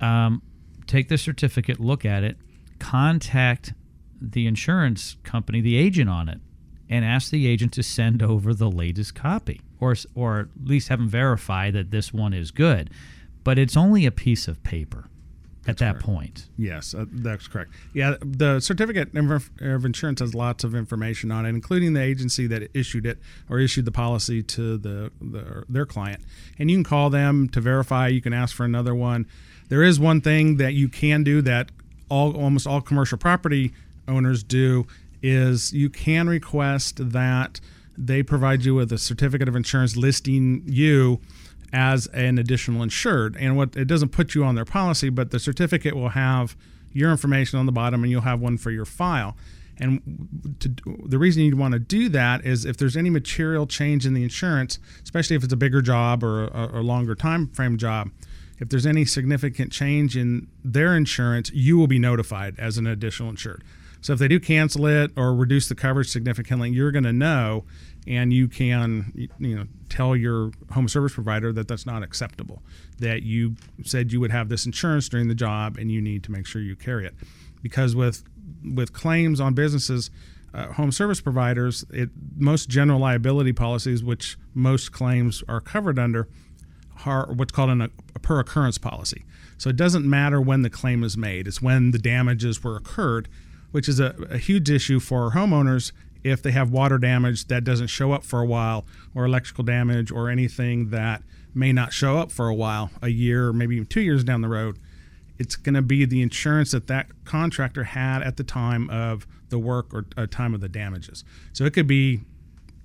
Um, 0.00 0.42
take 0.86 1.08
the 1.08 1.18
certificate, 1.18 1.78
look 1.78 2.04
at 2.04 2.24
it, 2.24 2.36
contact 2.78 3.74
the 4.20 4.46
insurance 4.46 5.16
company, 5.24 5.60
the 5.60 5.76
agent 5.76 6.10
on 6.10 6.28
it, 6.28 6.40
and 6.88 7.04
ask 7.04 7.30
the 7.30 7.46
agent 7.46 7.72
to 7.74 7.82
send 7.82 8.22
over 8.22 8.52
the 8.52 8.70
latest 8.70 9.14
copy, 9.14 9.60
or 9.78 9.94
or 10.14 10.40
at 10.40 10.48
least 10.64 10.88
have 10.88 10.98
them 10.98 11.08
verify 11.08 11.70
that 11.70 11.90
this 11.90 12.12
one 12.12 12.32
is 12.32 12.50
good. 12.50 12.90
But 13.44 13.58
it's 13.58 13.76
only 13.76 14.04
a 14.04 14.10
piece 14.10 14.48
of 14.48 14.62
paper 14.62 15.08
at 15.66 15.78
that 15.78 15.92
correct. 15.92 16.06
point. 16.06 16.48
Yes, 16.56 16.94
uh, 16.94 17.04
that's 17.10 17.46
correct. 17.46 17.72
Yeah, 17.92 18.16
the 18.20 18.60
certificate 18.60 19.16
of 19.16 19.50
of 19.60 19.84
insurance 19.84 20.20
has 20.20 20.34
lots 20.34 20.64
of 20.64 20.74
information 20.74 21.30
on 21.30 21.46
it, 21.46 21.50
including 21.50 21.92
the 21.92 22.02
agency 22.02 22.46
that 22.48 22.70
issued 22.74 23.06
it 23.06 23.18
or 23.48 23.58
issued 23.58 23.84
the 23.84 23.92
policy 23.92 24.42
to 24.42 24.78
the, 24.78 25.12
the 25.20 25.64
their 25.68 25.86
client. 25.86 26.22
And 26.58 26.70
you 26.70 26.76
can 26.76 26.84
call 26.84 27.10
them 27.10 27.48
to 27.50 27.60
verify. 27.60 28.08
You 28.08 28.20
can 28.20 28.32
ask 28.32 28.54
for 28.54 28.64
another 28.64 28.94
one. 28.94 29.26
There 29.68 29.82
is 29.82 30.00
one 30.00 30.20
thing 30.20 30.56
that 30.56 30.74
you 30.74 30.88
can 30.88 31.22
do 31.22 31.40
that 31.42 31.70
all 32.08 32.36
almost 32.36 32.66
all 32.66 32.80
commercial 32.80 33.18
property 33.18 33.72
owners 34.10 34.42
do 34.42 34.86
is 35.22 35.72
you 35.72 35.88
can 35.88 36.28
request 36.28 37.12
that 37.12 37.60
they 37.96 38.22
provide 38.22 38.64
you 38.64 38.74
with 38.74 38.92
a 38.92 38.98
certificate 38.98 39.48
of 39.48 39.56
insurance 39.56 39.96
listing 39.96 40.62
you 40.66 41.20
as 41.72 42.06
an 42.08 42.38
additional 42.38 42.82
insured. 42.82 43.36
And 43.38 43.56
what 43.56 43.76
it 43.76 43.86
doesn't 43.86 44.10
put 44.10 44.34
you 44.34 44.44
on 44.44 44.54
their 44.54 44.64
policy, 44.64 45.08
but 45.08 45.30
the 45.30 45.38
certificate 45.38 45.94
will 45.94 46.10
have 46.10 46.56
your 46.92 47.10
information 47.10 47.58
on 47.58 47.66
the 47.66 47.72
bottom 47.72 48.02
and 48.02 48.10
you'll 48.10 48.22
have 48.22 48.40
one 48.40 48.58
for 48.58 48.70
your 48.70 48.84
file. 48.84 49.36
And 49.78 50.56
to, 50.60 50.74
the 51.06 51.18
reason 51.18 51.42
you'd 51.42 51.58
want 51.58 51.72
to 51.72 51.78
do 51.78 52.08
that 52.10 52.44
is 52.44 52.64
if 52.64 52.76
there's 52.76 52.96
any 52.96 53.08
material 53.08 53.66
change 53.66 54.04
in 54.04 54.12
the 54.12 54.22
insurance, 54.22 54.78
especially 55.02 55.36
if 55.36 55.44
it's 55.44 55.52
a 55.52 55.56
bigger 55.56 55.80
job 55.80 56.22
or 56.22 56.44
a, 56.48 56.80
a 56.80 56.82
longer 56.82 57.14
time 57.14 57.48
frame 57.48 57.78
job, 57.78 58.10
if 58.58 58.68
there's 58.68 58.84
any 58.84 59.06
significant 59.06 59.72
change 59.72 60.18
in 60.18 60.48
their 60.62 60.94
insurance, 60.94 61.50
you 61.52 61.78
will 61.78 61.86
be 61.86 61.98
notified 61.98 62.58
as 62.58 62.76
an 62.76 62.86
additional 62.86 63.30
insured. 63.30 63.64
So 64.00 64.14
if 64.14 64.18
they 64.18 64.28
do 64.28 64.40
cancel 64.40 64.86
it 64.86 65.10
or 65.16 65.34
reduce 65.34 65.68
the 65.68 65.74
coverage 65.74 66.08
significantly, 66.08 66.70
you're 66.70 66.90
going 66.90 67.04
to 67.04 67.12
know, 67.12 67.64
and 68.06 68.32
you 68.32 68.48
can 68.48 69.28
you 69.38 69.56
know 69.56 69.66
tell 69.88 70.16
your 70.16 70.52
home 70.72 70.88
service 70.88 71.14
provider 71.14 71.52
that 71.52 71.68
that's 71.68 71.86
not 71.86 72.02
acceptable. 72.02 72.62
That 72.98 73.22
you 73.22 73.56
said 73.84 74.12
you 74.12 74.20
would 74.20 74.30
have 74.30 74.48
this 74.48 74.66
insurance 74.66 75.08
during 75.08 75.28
the 75.28 75.34
job, 75.34 75.76
and 75.76 75.90
you 75.92 76.00
need 76.00 76.22
to 76.24 76.32
make 76.32 76.46
sure 76.46 76.62
you 76.62 76.76
carry 76.76 77.06
it, 77.06 77.14
because 77.62 77.94
with 77.94 78.24
with 78.64 78.92
claims 78.92 79.40
on 79.40 79.54
businesses. 79.54 80.10
Uh, 80.52 80.72
home 80.72 80.90
service 80.90 81.20
providers, 81.20 81.84
it, 81.90 82.08
most 82.36 82.68
general 82.68 82.98
liability 82.98 83.52
policies, 83.52 84.02
which 84.02 84.36
most 84.52 84.90
claims 84.90 85.44
are 85.48 85.60
covered 85.60 85.96
under, 85.96 86.26
are 87.06 87.32
what's 87.32 87.52
called 87.52 87.70
an, 87.70 87.82
a 87.82 88.18
per 88.18 88.40
occurrence 88.40 88.76
policy. 88.76 89.24
So 89.58 89.70
it 89.70 89.76
doesn't 89.76 90.04
matter 90.04 90.40
when 90.40 90.62
the 90.62 90.70
claim 90.70 91.04
is 91.04 91.16
made; 91.16 91.46
it's 91.46 91.62
when 91.62 91.92
the 91.92 92.00
damages 92.00 92.64
were 92.64 92.74
occurred, 92.74 93.28
which 93.70 93.88
is 93.88 94.00
a, 94.00 94.14
a 94.30 94.38
huge 94.38 94.70
issue 94.70 95.00
for 95.00 95.30
homeowners 95.30 95.92
if 96.22 96.42
they 96.42 96.50
have 96.50 96.70
water 96.70 96.98
damage 96.98 97.46
that 97.46 97.64
doesn't 97.64 97.86
show 97.86 98.12
up 98.12 98.24
for 98.24 98.40
a 98.40 98.46
while, 98.46 98.84
or 99.14 99.24
electrical 99.24 99.64
damage, 99.64 100.10
or 100.10 100.28
anything 100.28 100.90
that 100.90 101.22
may 101.54 101.72
not 101.72 101.92
show 101.92 102.18
up 102.18 102.30
for 102.30 102.48
a 102.48 102.54
while, 102.54 102.90
a 103.02 103.08
year, 103.08 103.48
or 103.48 103.52
maybe 103.52 103.74
even 103.76 103.86
two 103.86 104.00
years 104.00 104.22
down 104.22 104.40
the 104.40 104.48
road. 104.48 104.78
It's 105.38 105.56
going 105.56 105.74
to 105.74 105.82
be 105.82 106.04
the 106.04 106.20
insurance 106.20 106.72
that 106.72 106.86
that 106.88 107.06
contractor 107.24 107.84
had 107.84 108.22
at 108.22 108.36
the 108.36 108.44
time 108.44 108.90
of 108.90 109.26
the 109.48 109.58
work 109.58 109.92
or 109.94 110.04
uh, 110.16 110.26
time 110.26 110.54
of 110.54 110.60
the 110.60 110.68
damages. 110.68 111.24
So 111.52 111.64
it 111.64 111.72
could 111.72 111.86
be 111.86 112.20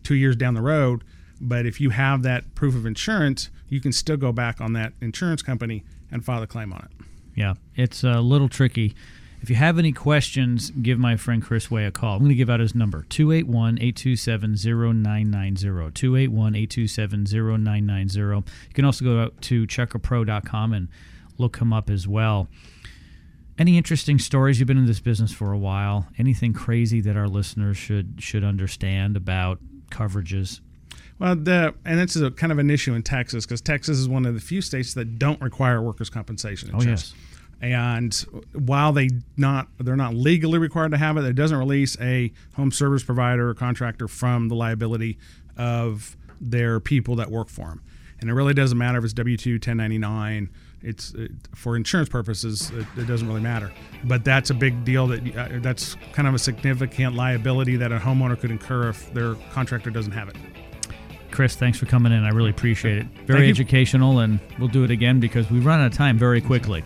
two 0.04 0.16
years 0.16 0.36
down 0.36 0.54
the 0.54 0.62
road, 0.62 1.04
but 1.42 1.66
if 1.66 1.82
you 1.82 1.90
have 1.90 2.24
that 2.24 2.56
proof 2.56 2.76
of 2.76 2.86
insurance, 2.86 3.50
you 3.68 3.82
can 3.82 3.92
still 3.92 4.18
go 4.18 4.32
back 4.32 4.62
on 4.62 4.74
that 4.74 4.94
insurance 5.02 5.42
company 5.42 5.84
and 6.10 6.24
file 6.24 6.42
a 6.42 6.48
claim 6.48 6.72
on 6.72 6.80
it. 6.80 7.06
Yeah, 7.36 7.56
it's 7.76 8.04
a 8.04 8.22
little 8.22 8.48
tricky. 8.48 8.96
If 9.46 9.52
you 9.52 9.58
have 9.58 9.78
any 9.78 9.91
questions, 9.91 10.72
give 10.72 10.98
my 10.98 11.18
friend 11.18 11.39
Chris 11.39 11.70
Way 11.70 11.86
a 11.86 11.91
call. 11.91 12.14
I'm 12.14 12.22
going 12.22 12.30
to 12.30 12.36
give 12.36 12.50
out 12.50 12.60
his 12.60 12.74
number 12.74 13.06
281 13.10 13.78
827 13.78 14.56
0990. 14.56 15.91
281 15.91 16.56
827 16.56 17.26
0990. 17.26 18.20
You 18.20 18.43
can 18.74 18.86
also 18.86 19.06
go 19.06 19.22
out 19.22 19.39
to 19.43 19.68
checkapro.com 19.68 20.74
and 20.74 20.88
look 21.38 21.58
him 21.58 21.74
up 21.74 21.91
as 21.91 22.08
well. 22.08 22.48
Any 23.60 23.78
interesting 23.78 24.18
stories? 24.18 24.60
You've 24.60 24.66
been 24.66 24.80
in 24.80 24.88
this 24.88 25.00
business 25.00 25.32
for 25.32 25.52
a 25.52 25.60
while. 25.60 26.08
Anything 26.18 26.52
crazy 26.52 27.00
that 27.02 27.16
our 27.16 27.28
listeners 27.28 27.78
should 27.78 28.16
should 28.18 28.43
understand 28.43 29.16
about 29.16 29.60
coverages? 29.91 30.60
Well, 31.20 31.36
the 31.36 31.76
and 31.86 32.00
this 32.00 32.16
is 32.16 32.24
a 32.24 32.32
kind 32.32 32.52
of 32.52 32.58
an 32.58 32.72
issue 32.72 32.96
in 32.96 33.04
Texas 33.04 33.46
because 33.46 33.62
Texas 33.62 34.00
is 34.00 34.10
one 34.10 34.26
of 34.26 34.34
the 34.34 34.41
few 34.41 34.64
states 34.64 34.96
that 34.96 35.20
don't 35.20 35.39
require 35.39 35.84
workers' 35.84 36.10
compensation 36.10 36.72
Oh, 36.74 36.78
insurance. 36.78 37.14
And 37.62 38.14
while 38.53 38.91
they 38.91 39.10
not 39.38 39.68
they're 39.80 39.95
not 39.95 40.14
legally 40.14 40.60
required 40.60 40.91
to 40.91 40.97
have 40.97 41.18
it, 41.18 41.24
it 41.24 41.34
doesn't 41.34 41.58
release 41.58 41.97
a 41.99 42.32
home 42.56 42.72
service 42.72 43.03
provider 43.03 43.49
or 43.49 43.53
contractor 43.53 44.08
from 44.08 44.49
the 44.49 44.56
liability 44.56 45.18
of 45.58 46.18
their 46.39 46.80
people 46.80 47.16
that 47.16 47.32
work 47.32 47.49
for 47.49 47.68
them. 47.70 47.82
And 48.20 48.30
it 48.30 48.34
really 48.34 48.53
doesn't 48.53 48.78
matter 48.78 48.97
if 48.97 49.03
it's 49.03 49.14
W 49.14 49.38
two, 49.38 49.53
1099. 49.53 50.49
It's 50.82 51.14
it, 51.16 51.32
for 51.56 51.76
insurance 51.76 52.10
purposes. 52.10 52.72
It, 52.72 52.86
it 52.97 53.08
doesn't 53.08 53.28
really 53.28 53.41
matter. 53.41 53.72
But 54.03 54.24
that's 54.24 54.49
a 54.51 54.53
big 54.53 54.86
deal. 54.86 55.08
That 55.08 55.36
uh, 55.36 55.47
that's 55.60 55.95
kind 56.14 56.28
of 56.28 56.34
a 56.34 56.39
significant 56.39 57.16
liability 57.16 57.78
that 57.78 57.91
a 57.91 57.97
homeowner 57.97 58.39
could 58.39 58.51
incur 58.51 58.89
if 58.89 59.12
their 59.14 59.36
contractor 59.51 59.89
doesn't 59.89 60.12
have 60.12 60.30
it. 60.30 60.36
Chris, 61.32 61.56
thanks 61.56 61.78
for 61.78 61.86
coming 61.86 62.14
in. 62.14 62.24
I 62.24 62.30
really 62.30 62.51
appreciate 62.51 62.97
it. 62.97 63.08
Very 63.26 63.49
educational, 63.49 64.20
and 64.20 64.39
we'll 64.58 64.70
do 64.70 64.86
it 64.86 64.91
again 64.91 65.20
because 65.20 65.49
we 65.51 65.60
run 65.60 65.82
out 65.82 65.88
of 65.88 65.93
time 65.93 66.18
very 66.18 66.39
quickly. 66.39 66.84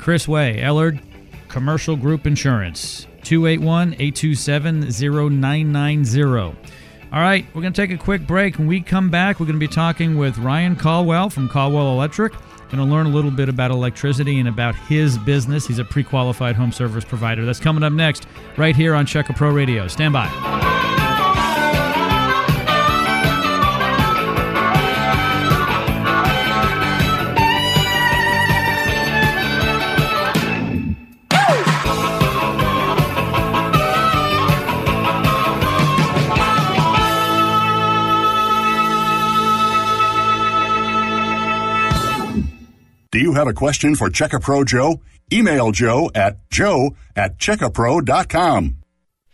Chris 0.00 0.26
Way, 0.26 0.60
Ellard 0.62 1.00
Commercial 1.48 1.94
Group 1.94 2.26
Insurance, 2.26 3.06
281 3.22 3.94
827 3.94 4.80
0990. 4.90 6.22
All 7.12 7.20
right, 7.20 7.44
we're 7.54 7.60
going 7.60 7.72
to 7.72 7.80
take 7.82 7.90
a 7.90 8.02
quick 8.02 8.26
break. 8.26 8.56
When 8.56 8.66
we 8.66 8.80
come 8.80 9.10
back, 9.10 9.40
we're 9.40 9.46
going 9.46 9.58
to 9.58 9.66
be 9.66 9.72
talking 9.72 10.16
with 10.16 10.38
Ryan 10.38 10.76
Colwell 10.76 11.28
from 11.28 11.48
Colwell 11.48 11.92
Electric. 11.92 12.32
Going 12.70 12.78
to 12.78 12.84
learn 12.84 13.06
a 13.06 13.10
little 13.10 13.32
bit 13.32 13.48
about 13.48 13.72
electricity 13.72 14.38
and 14.38 14.48
about 14.48 14.76
his 14.76 15.18
business. 15.18 15.66
He's 15.66 15.80
a 15.80 15.84
pre 15.84 16.04
qualified 16.04 16.54
home 16.54 16.70
service 16.70 17.04
provider. 17.04 17.44
That's 17.44 17.58
coming 17.58 17.82
up 17.82 17.92
next, 17.92 18.28
right 18.56 18.76
here 18.76 18.94
on 18.94 19.06
Checka 19.06 19.36
Pro 19.36 19.50
Radio. 19.50 19.88
Stand 19.88 20.12
by. 20.12 20.69
You 43.20 43.34
have 43.34 43.46
a 43.46 43.52
question 43.52 43.94
for 43.94 44.08
Checkapro 44.08 44.66
Joe? 44.66 45.00
Email 45.32 45.72
Joe 45.72 46.10
at 46.14 46.50
joe 46.50 46.96
at 47.14 47.38
checkapro.com. 47.38 48.76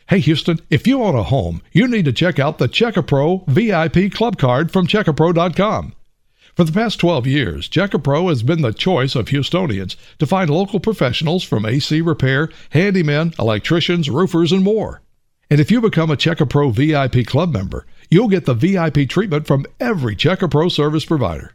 Hey 0.08 0.18
Houston, 0.20 0.60
if 0.70 0.86
you 0.86 1.02
own 1.02 1.14
a 1.14 1.22
home, 1.22 1.62
you 1.72 1.88
need 1.88 2.04
to 2.04 2.12
check 2.12 2.38
out 2.38 2.58
the 2.58 2.68
Checkapro 2.68 3.46
VIP 3.46 4.12
Club 4.12 4.38
Card 4.38 4.70
from 4.70 4.86
checkapro.com. 4.86 5.94
For 6.54 6.64
the 6.64 6.72
past 6.72 6.98
12 7.00 7.26
years, 7.26 7.68
Checkapro 7.68 8.28
has 8.28 8.42
been 8.42 8.62
the 8.62 8.72
choice 8.72 9.14
of 9.14 9.26
Houstonians 9.26 9.96
to 10.18 10.26
find 10.26 10.48
local 10.48 10.80
professionals 10.80 11.44
from 11.44 11.66
AC 11.66 12.00
repair, 12.00 12.48
handymen, 12.72 13.38
electricians, 13.38 14.08
roofers, 14.08 14.52
and 14.52 14.62
more. 14.62 15.02
And 15.50 15.60
if 15.60 15.70
you 15.70 15.80
become 15.80 16.10
a 16.10 16.16
Checkapro 16.16 16.72
VIP 16.72 17.26
Club 17.26 17.52
member, 17.52 17.86
you'll 18.10 18.28
get 18.28 18.46
the 18.46 18.54
VIP 18.54 19.08
treatment 19.08 19.46
from 19.46 19.66
every 19.78 20.16
Checkapro 20.16 20.70
service 20.72 21.04
provider. 21.04 21.54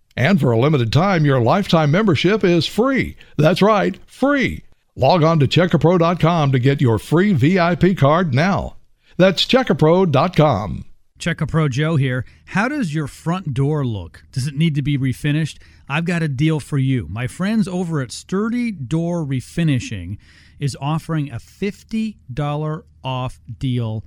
And 0.15 0.39
for 0.39 0.51
a 0.51 0.59
limited 0.59 0.91
time, 0.91 1.25
your 1.25 1.39
lifetime 1.39 1.91
membership 1.91 2.43
is 2.43 2.65
free. 2.65 3.15
That's 3.37 3.61
right, 3.61 3.97
free. 4.05 4.63
Log 4.95 5.23
on 5.23 5.39
to 5.39 5.47
checkapro.com 5.47 6.51
to 6.51 6.59
get 6.59 6.81
your 6.81 6.99
free 6.99 7.33
VIP 7.33 7.97
card 7.97 8.33
now. 8.33 8.75
That's 9.17 9.45
checkapro.com. 9.45 10.85
Checkapro 11.17 11.69
Joe 11.69 11.95
here. 11.97 12.25
How 12.45 12.67
does 12.67 12.95
your 12.95 13.07
front 13.07 13.53
door 13.53 13.85
look? 13.85 14.23
Does 14.31 14.47
it 14.47 14.55
need 14.55 14.73
to 14.75 14.81
be 14.81 14.97
refinished? 14.97 15.59
I've 15.87 16.05
got 16.05 16.23
a 16.23 16.27
deal 16.27 16.59
for 16.59 16.79
you. 16.79 17.07
My 17.09 17.27
friends 17.27 17.67
over 17.67 18.01
at 18.01 18.11
Sturdy 18.11 18.71
Door 18.71 19.25
Refinishing 19.25 20.17
is 20.59 20.75
offering 20.81 21.31
a 21.31 21.35
$50 21.35 22.83
off 23.03 23.39
deal 23.59 24.03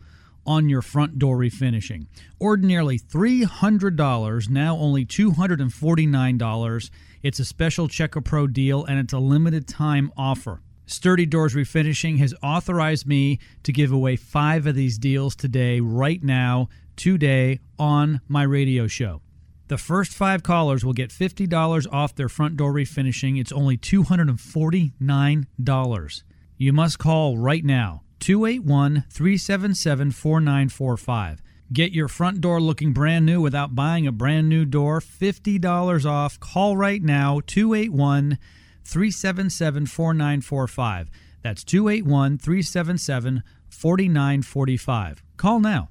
on 0.47 0.68
your 0.68 0.82
front 0.82 1.18
door 1.18 1.36
refinishing. 1.36 2.07
Ordinarily 2.40 2.99
$300, 2.99 4.51
now 4.51 4.76
only 4.76 5.05
$249. 5.05 6.90
It's 7.22 7.38
a 7.38 7.45
special 7.45 7.88
Checkapro 7.88 8.53
deal 8.53 8.84
and 8.84 8.99
it's 8.99 9.12
a 9.12 9.18
limited 9.18 9.66
time 9.66 10.12
offer. 10.16 10.61
Sturdy 10.86 11.24
Doors 11.24 11.55
Refinishing 11.55 12.18
has 12.18 12.34
authorized 12.42 13.07
me 13.07 13.38
to 13.62 13.72
give 13.72 13.90
away 13.90 14.16
five 14.16 14.66
of 14.66 14.74
these 14.74 14.99
deals 14.99 15.34
today, 15.34 15.80
right 15.80 16.22
now, 16.22 16.68
today, 16.95 17.61
on 17.78 18.20
my 18.28 18.42
radio 18.42 18.86
show. 18.86 19.22
The 19.68 19.78
first 19.78 20.12
five 20.12 20.42
callers 20.42 20.84
will 20.84 20.92
get 20.92 21.09
$50 21.09 21.86
off 21.90 22.14
their 22.14 22.28
front 22.28 22.59
door 22.59 22.74
refinishing. 22.74 23.40
It's 23.40 23.51
only 23.51 23.78
$249. 23.78 26.22
You 26.59 26.72
must 26.72 26.99
call 26.99 27.38
right 27.38 27.64
now 27.64 28.03
281 28.25 29.05
377 29.11 30.11
4945. 30.11 31.43
Get 31.75 31.93
your 31.93 32.09
front 32.09 32.41
door 32.41 32.59
looking 32.59 32.95
brand 32.95 33.27
new 33.27 33.39
without 33.43 33.75
buying 33.75 34.07
a 34.07 34.12
brand 34.12 34.49
new 34.49 34.64
door. 34.64 34.99
$50 35.01 36.07
off. 36.11 36.41
Call 36.41 36.75
right 36.75 37.03
now 37.03 37.43
281 37.47 38.39
377 38.83 39.85
4945. 39.85 41.11
That's 41.43 41.64
281 41.64 42.39
377 42.39 43.43
4945. 43.68 45.22
Call 45.37 45.61
now. 45.61 45.91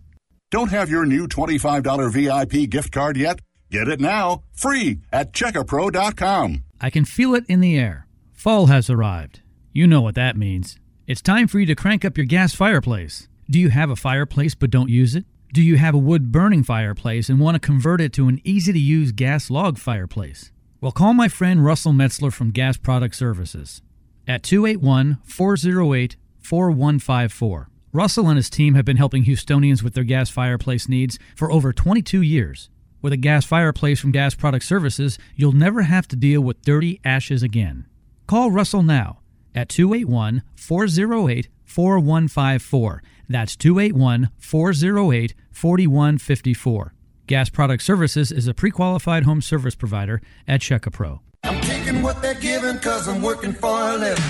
Don't 0.49 0.71
have 0.71 0.89
your 0.89 1.05
new 1.05 1.27
$25 1.27 2.11
VIP 2.11 2.67
gift 2.67 2.91
card 2.91 3.15
yet? 3.15 3.41
Get 3.69 3.87
it 3.87 3.99
now, 3.99 4.41
free 4.53 5.01
at 5.11 5.33
checkapro.com. 5.33 6.63
I 6.81 6.89
can 6.89 7.05
feel 7.05 7.35
it 7.35 7.45
in 7.47 7.59
the 7.59 7.77
air. 7.77 8.07
Fall 8.33 8.65
has 8.65 8.89
arrived. 8.89 9.41
You 9.71 9.85
know 9.85 10.01
what 10.01 10.15
that 10.15 10.35
means. 10.35 10.79
It's 11.05 11.21
time 11.21 11.49
for 11.49 11.59
you 11.59 11.65
to 11.65 11.75
crank 11.75 12.05
up 12.05 12.15
your 12.15 12.25
gas 12.25 12.55
fireplace. 12.55 13.27
Do 13.49 13.59
you 13.59 13.71
have 13.71 13.89
a 13.89 13.95
fireplace 13.95 14.55
but 14.55 14.69
don't 14.69 14.87
use 14.87 15.15
it? 15.15 15.25
Do 15.51 15.61
you 15.61 15.75
have 15.75 15.93
a 15.93 15.97
wood 15.97 16.31
burning 16.31 16.63
fireplace 16.63 17.27
and 17.27 17.41
want 17.41 17.55
to 17.55 17.59
convert 17.59 17.99
it 17.99 18.13
to 18.13 18.29
an 18.29 18.39
easy 18.45 18.71
to 18.71 18.79
use 18.79 19.11
gas 19.11 19.49
log 19.49 19.77
fireplace? 19.77 20.53
Well, 20.79 20.93
call 20.93 21.13
my 21.13 21.27
friend 21.27 21.65
Russell 21.65 21.91
Metzler 21.91 22.31
from 22.31 22.51
Gas 22.51 22.77
Product 22.77 23.13
Services 23.13 23.81
at 24.29 24.43
281 24.43 25.17
408 25.25 26.15
4154. 26.39 27.69
Russell 27.91 28.29
and 28.29 28.37
his 28.37 28.49
team 28.49 28.75
have 28.75 28.85
been 28.85 28.95
helping 28.95 29.25
Houstonians 29.25 29.83
with 29.83 29.95
their 29.95 30.05
gas 30.05 30.29
fireplace 30.29 30.87
needs 30.87 31.19
for 31.35 31.51
over 31.51 31.73
22 31.73 32.21
years. 32.21 32.69
With 33.01 33.11
a 33.11 33.17
gas 33.17 33.43
fireplace 33.43 33.99
from 33.99 34.13
Gas 34.13 34.35
Product 34.35 34.63
Services, 34.63 35.19
you'll 35.35 35.51
never 35.51 35.81
have 35.81 36.07
to 36.07 36.15
deal 36.15 36.39
with 36.39 36.61
dirty 36.61 37.01
ashes 37.03 37.43
again. 37.43 37.87
Call 38.25 38.51
Russell 38.51 38.83
now 38.83 39.19
at 39.55 39.69
281 39.69 40.43
408 40.55 41.49
4154. 41.63 43.03
That's 43.29 43.55
281 43.55 44.29
408 44.37 45.35
4154. 45.51 46.93
Gas 47.25 47.49
Product 47.49 47.81
Services 47.81 48.31
is 48.31 48.47
a 48.47 48.53
pre 48.53 48.69
qualified 48.69 49.23
home 49.23 49.41
service 49.41 49.75
provider 49.75 50.21
at 50.47 50.61
Checkapro. 50.61 51.19
I'm 51.43 51.61
taking 51.61 52.01
what 52.01 52.21
they're 52.21 52.33
giving 52.35 52.77
cause 52.79 53.07
I'm 53.07 53.21
working 53.21 53.53
for 53.53 53.69
a 53.69 53.97
living. 53.97 54.23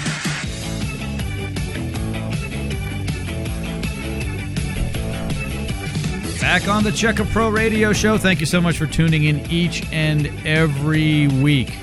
Back 6.40 6.68
on 6.68 6.84
the 6.84 6.90
Checka 6.90 7.26
Pro 7.32 7.50
Radio 7.50 7.94
Show. 7.94 8.18
Thank 8.18 8.42
you 8.42 8.46
so 8.46 8.60
much 8.60 8.78
for 8.78 8.86
tuning 8.86 9.24
in 9.24 9.50
each 9.50 9.88
and 9.94 10.28
every 10.46 11.28
week. 11.28 11.74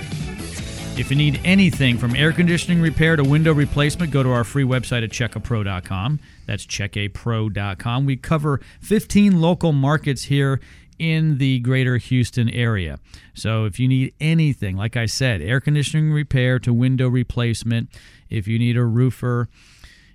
If 1.00 1.10
you 1.10 1.16
need 1.16 1.40
anything 1.44 1.96
from 1.96 2.14
air 2.14 2.30
conditioning 2.30 2.82
repair 2.82 3.16
to 3.16 3.24
window 3.24 3.54
replacement, 3.54 4.12
go 4.12 4.22
to 4.22 4.28
our 4.28 4.44
free 4.44 4.64
website 4.64 5.02
at 5.02 5.08
checkapro.com. 5.08 6.20
That's 6.46 6.66
checkapro.com. 6.66 8.04
We 8.04 8.18
cover 8.18 8.60
15 8.82 9.40
local 9.40 9.72
markets 9.72 10.24
here 10.24 10.60
in 10.98 11.38
the 11.38 11.60
greater 11.60 11.96
Houston 11.96 12.50
area. 12.50 13.00
So 13.32 13.64
if 13.64 13.80
you 13.80 13.88
need 13.88 14.12
anything, 14.20 14.76
like 14.76 14.94
I 14.94 15.06
said, 15.06 15.40
air 15.40 15.58
conditioning 15.58 16.12
repair 16.12 16.58
to 16.58 16.74
window 16.74 17.08
replacement, 17.08 17.88
if 18.28 18.46
you 18.46 18.58
need 18.58 18.76
a 18.76 18.84
roofer, 18.84 19.48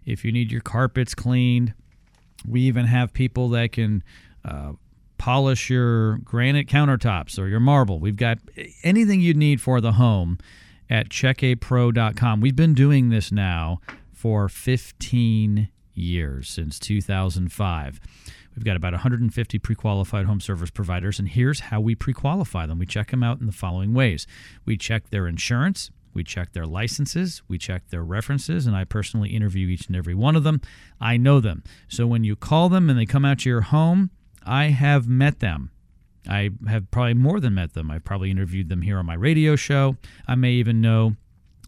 if 0.06 0.24
you 0.24 0.32
need 0.32 0.52
your 0.52 0.62
carpets 0.62 1.16
cleaned, 1.16 1.74
we 2.48 2.62
even 2.62 2.86
have 2.86 3.12
people 3.12 3.50
that 3.50 3.72
can 3.72 4.04
uh, 4.46 4.74
polish 5.18 5.68
your 5.68 6.20
granite 6.20 6.68
countertops 6.68 7.40
or 7.40 7.48
your 7.48 7.60
marble. 7.60 7.98
We've 7.98 8.16
got 8.16 8.38
anything 8.84 9.20
you 9.20 9.34
need 9.34 9.62
for 9.62 9.82
the 9.82 9.94
home 9.94 10.38
at 10.90 11.10
checkapro.com. 11.10 12.42
We've 12.42 12.56
been 12.56 12.74
doing 12.74 13.10
this 13.10 13.32
now 13.32 13.80
for 14.14 14.50
15 14.50 15.70
years, 15.94 16.50
since 16.50 16.80
2005. 16.80 18.00
We've 18.56 18.64
got 18.64 18.78
about 18.78 18.94
150 18.94 19.60
pre 19.60 19.76
qualified 19.76 20.26
home 20.26 20.40
service 20.40 20.70
providers, 20.70 21.20
and 21.20 21.28
here's 21.28 21.60
how 21.60 21.82
we 21.82 21.96
pre 21.96 22.14
qualify 22.14 22.66
them. 22.66 22.80
We 22.80 22.86
check 22.86 23.12
them 23.12 23.24
out 23.24 23.40
in 23.40 23.46
the 23.46 23.52
following 23.52 23.94
ways 23.94 24.28
we 24.66 24.78
check 24.78 25.10
their 25.10 25.28
insurance, 25.28 25.92
we 26.14 26.24
check 26.24 26.54
their 26.54 26.66
licenses, 26.66 27.42
we 27.48 27.58
check 27.58 27.90
their 27.90 28.04
references, 28.04 28.66
and 28.66 28.76
I 28.76 28.86
personally 28.86 29.30
interview 29.30 29.68
each 29.68 29.88
and 29.88 29.96
every 29.96 30.16
one 30.16 30.36
of 30.36 30.44
them. 30.44 30.62
I 31.02 31.18
know 31.18 31.40
them. 31.42 31.64
So 31.90 32.08
when 32.08 32.24
you 32.24 32.36
call 32.36 32.70
them 32.70 32.90
and 32.90 32.98
they 32.98 33.06
come 33.06 33.26
out 33.26 33.40
to 33.40 33.50
your 33.50 33.62
home, 33.62 34.12
I 34.46 34.66
have 34.66 35.08
met 35.08 35.40
them. 35.40 35.72
I 36.28 36.50
have 36.68 36.90
probably 36.92 37.14
more 37.14 37.40
than 37.40 37.56
met 37.56 37.74
them. 37.74 37.92
I've 37.92 38.04
probably 38.04 38.32
interviewed 38.32 38.70
them 38.70 38.82
here 38.82 38.98
on 38.98 39.06
my 39.06 39.14
radio 39.14 39.56
show. 39.56 39.98
I 40.28 40.36
may 40.36 40.52
even 40.54 40.82
know 40.82 41.16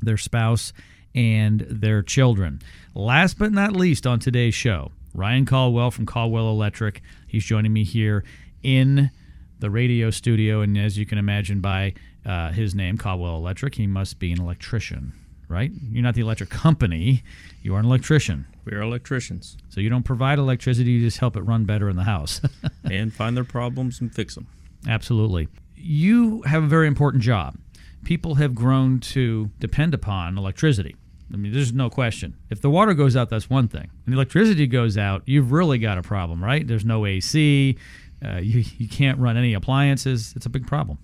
their 0.01 0.17
spouse 0.17 0.73
and 1.15 1.61
their 1.61 2.01
children. 2.01 2.61
Last 2.93 3.39
but 3.39 3.51
not 3.51 3.73
least 3.75 4.05
on 4.05 4.19
today's 4.19 4.53
show, 4.53 4.91
Ryan 5.13 5.45
Colwell 5.45 5.91
from 5.91 6.05
Colwell 6.05 6.49
Electric. 6.49 7.01
He's 7.27 7.45
joining 7.45 7.73
me 7.73 7.83
here 7.83 8.23
in 8.63 9.11
the 9.59 9.69
radio 9.69 10.09
studio. 10.11 10.61
And 10.61 10.77
as 10.77 10.97
you 10.97 11.05
can 11.05 11.17
imagine 11.17 11.61
by 11.61 11.93
uh, 12.25 12.51
his 12.51 12.75
name, 12.75 12.97
Colwell 12.97 13.37
Electric, 13.37 13.75
he 13.75 13.87
must 13.87 14.19
be 14.19 14.31
an 14.31 14.39
electrician, 14.39 15.13
right? 15.47 15.71
You're 15.91 16.03
not 16.03 16.15
the 16.15 16.21
electric 16.21 16.49
company, 16.49 17.23
you 17.61 17.75
are 17.75 17.79
an 17.79 17.85
electrician. 17.85 18.45
We 18.69 18.75
are 18.75 18.81
electricians 18.81 19.55
So 19.69 19.79
you 19.79 19.89
don't 19.89 20.03
provide 20.03 20.39
electricity, 20.39 20.91
you 20.91 20.99
just 20.99 21.19
help 21.19 21.37
it 21.37 21.41
run 21.41 21.63
better 21.63 21.89
in 21.89 21.95
the 21.95 22.03
house. 22.03 22.41
and 22.83 23.13
find 23.13 23.37
their 23.37 23.45
problems 23.45 24.01
and 24.01 24.13
fix 24.13 24.35
them. 24.35 24.47
Absolutely. 24.85 25.47
You 25.75 26.41
have 26.41 26.63
a 26.63 26.67
very 26.67 26.87
important 26.87 27.23
job. 27.23 27.57
People 28.03 28.35
have 28.35 28.53
grown 28.53 28.99
to 28.99 29.49
depend 29.59 29.93
upon 29.93 30.37
electricity. 30.37 30.97
I 31.33 31.37
mean, 31.37 31.53
there's 31.53 31.71
no 31.71 31.89
question. 31.89 32.35
If 32.49 32.59
the 32.59 32.69
water 32.69 32.93
goes 32.93 33.15
out, 33.15 33.29
that's 33.29 33.49
one 33.49 33.69
thing. 33.69 33.89
When 34.05 34.11
the 34.11 34.13
electricity 34.13 34.67
goes 34.67 34.97
out, 34.97 35.23
you've 35.25 35.53
really 35.53 35.77
got 35.77 35.97
a 35.97 36.01
problem, 36.01 36.43
right? 36.43 36.67
There's 36.67 36.85
no 36.85 37.05
AC. 37.05 37.77
Uh, 38.23 38.37
you, 38.41 38.65
you 38.77 38.89
can't 38.89 39.17
run 39.17 39.37
any 39.37 39.53
appliances. 39.53 40.33
It's 40.35 40.45
a 40.45 40.49
big 40.49 40.67
problem. 40.67 40.97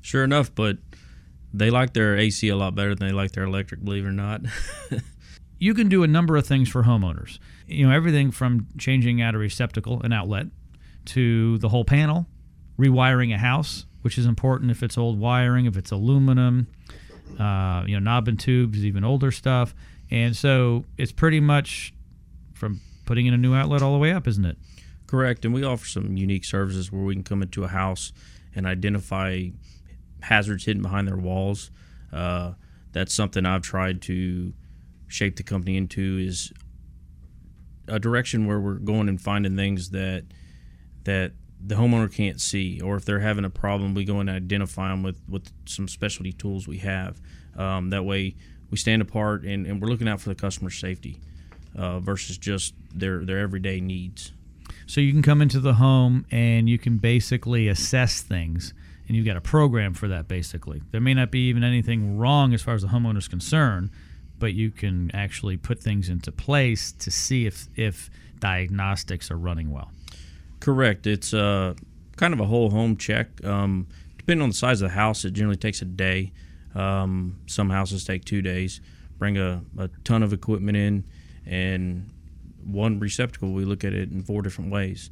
Sure 0.00 0.24
enough, 0.24 0.52
but 0.52 0.78
they 1.54 1.70
like 1.70 1.92
their 1.92 2.16
AC 2.16 2.48
a 2.48 2.56
lot 2.56 2.74
better 2.74 2.96
than 2.96 3.06
they 3.06 3.14
like 3.14 3.32
their 3.32 3.44
electric, 3.44 3.84
believe 3.84 4.04
it 4.04 4.08
or 4.08 4.12
not. 4.12 4.40
you 5.58 5.74
can 5.74 5.88
do 5.88 6.02
a 6.02 6.06
number 6.06 6.36
of 6.36 6.46
things 6.46 6.68
for 6.68 6.84
homeowners. 6.84 7.38
You 7.66 7.88
know, 7.88 7.94
everything 7.94 8.30
from 8.30 8.68
changing 8.78 9.20
out 9.20 9.34
a 9.34 9.38
receptacle, 9.38 10.02
an 10.02 10.12
outlet, 10.12 10.46
to 11.06 11.58
the 11.58 11.68
whole 11.68 11.84
panel, 11.84 12.26
rewiring 12.78 13.34
a 13.34 13.38
house, 13.38 13.86
which 14.02 14.18
is 14.18 14.26
important 14.26 14.70
if 14.70 14.82
it's 14.82 14.96
old 14.96 15.18
wiring, 15.18 15.66
if 15.66 15.76
it's 15.76 15.90
aluminum, 15.90 16.68
uh, 17.38 17.84
you 17.86 17.94
know, 17.94 18.00
knob 18.00 18.28
and 18.28 18.38
tubes, 18.38 18.84
even 18.84 19.04
older 19.04 19.30
stuff. 19.30 19.74
And 20.10 20.36
so 20.36 20.84
it's 20.96 21.12
pretty 21.12 21.40
much 21.40 21.92
from 22.54 22.80
putting 23.04 23.26
in 23.26 23.34
a 23.34 23.38
new 23.38 23.54
outlet 23.54 23.82
all 23.82 23.92
the 23.92 23.98
way 23.98 24.12
up, 24.12 24.26
isn't 24.28 24.44
it? 24.44 24.58
Correct. 25.06 25.44
And 25.44 25.54
we 25.54 25.64
offer 25.64 25.86
some 25.86 26.16
unique 26.16 26.44
services 26.44 26.92
where 26.92 27.02
we 27.02 27.14
can 27.14 27.24
come 27.24 27.42
into 27.42 27.64
a 27.64 27.68
house 27.68 28.12
and 28.54 28.66
identify 28.66 29.48
hazards 30.20 30.64
hidden 30.64 30.82
behind 30.82 31.08
their 31.08 31.16
walls. 31.16 31.70
Uh, 32.12 32.52
that's 32.92 33.14
something 33.14 33.46
I've 33.46 33.62
tried 33.62 34.02
to 34.02 34.52
shape 35.08 35.36
the 35.36 35.42
company 35.42 35.76
into 35.76 36.18
is 36.18 36.52
a 37.88 37.98
direction 37.98 38.46
where 38.46 38.60
we're 38.60 38.74
going 38.74 39.08
and 39.08 39.20
finding 39.20 39.56
things 39.56 39.90
that 39.90 40.24
that 41.04 41.32
the 41.64 41.74
homeowner 41.74 42.12
can't 42.12 42.40
see, 42.40 42.80
or 42.80 42.96
if 42.96 43.04
they're 43.04 43.18
having 43.18 43.44
a 43.44 43.50
problem, 43.50 43.94
we 43.94 44.04
go 44.04 44.20
and 44.20 44.30
identify 44.30 44.90
them 44.90 45.02
with, 45.02 45.20
with 45.28 45.50
some 45.66 45.88
specialty 45.88 46.32
tools 46.32 46.68
we 46.68 46.78
have. 46.78 47.20
Um, 47.56 47.90
that 47.90 48.04
way, 48.04 48.36
we 48.70 48.76
stand 48.76 49.02
apart 49.02 49.42
and, 49.42 49.66
and 49.66 49.82
we're 49.82 49.88
looking 49.88 50.08
out 50.08 50.20
for 50.20 50.28
the 50.28 50.34
customer's 50.36 50.78
safety 50.78 51.20
uh, 51.76 51.98
versus 51.98 52.38
just 52.38 52.74
their 52.94 53.24
their 53.24 53.38
everyday 53.38 53.80
needs. 53.80 54.32
So 54.86 55.00
you 55.00 55.12
can 55.12 55.22
come 55.22 55.42
into 55.42 55.60
the 55.60 55.74
home 55.74 56.26
and 56.30 56.68
you 56.68 56.78
can 56.78 56.98
basically 56.98 57.68
assess 57.68 58.20
things, 58.20 58.74
and 59.06 59.16
you've 59.16 59.26
got 59.26 59.36
a 59.36 59.40
program 59.40 59.94
for 59.94 60.08
that. 60.08 60.28
Basically, 60.28 60.82
there 60.92 61.00
may 61.00 61.14
not 61.14 61.30
be 61.30 61.48
even 61.48 61.64
anything 61.64 62.18
wrong 62.18 62.54
as 62.54 62.62
far 62.62 62.74
as 62.74 62.82
the 62.82 62.88
homeowner's 62.88 63.28
concerned, 63.28 63.90
but 64.38 64.54
you 64.54 64.70
can 64.70 65.10
actually 65.14 65.56
put 65.56 65.80
things 65.80 66.08
into 66.08 66.32
place 66.32 66.92
to 66.92 67.10
see 67.10 67.46
if 67.46 67.68
if 67.76 68.10
diagnostics 68.40 69.30
are 69.30 69.36
running 69.36 69.70
well. 69.70 69.90
Correct. 70.60 71.06
It's 71.06 71.34
uh, 71.34 71.74
kind 72.16 72.34
of 72.34 72.40
a 72.40 72.46
whole 72.46 72.70
home 72.70 72.96
check. 72.96 73.44
Um, 73.44 73.86
depending 74.16 74.42
on 74.42 74.50
the 74.50 74.54
size 74.54 74.80
of 74.82 74.90
the 74.90 74.94
house, 74.94 75.24
it 75.24 75.32
generally 75.32 75.56
takes 75.56 75.82
a 75.82 75.84
day. 75.84 76.32
Um, 76.74 77.38
some 77.46 77.70
houses 77.70 78.04
take 78.04 78.24
two 78.24 78.42
days. 78.42 78.80
Bring 79.18 79.36
a, 79.36 79.62
a 79.78 79.88
ton 80.04 80.22
of 80.22 80.32
equipment 80.32 80.76
in, 80.76 81.04
and 81.46 82.10
one 82.64 83.00
receptacle. 83.00 83.52
We 83.52 83.64
look 83.64 83.84
at 83.84 83.92
it 83.92 84.10
in 84.10 84.22
four 84.22 84.42
different 84.42 84.70
ways. 84.70 85.10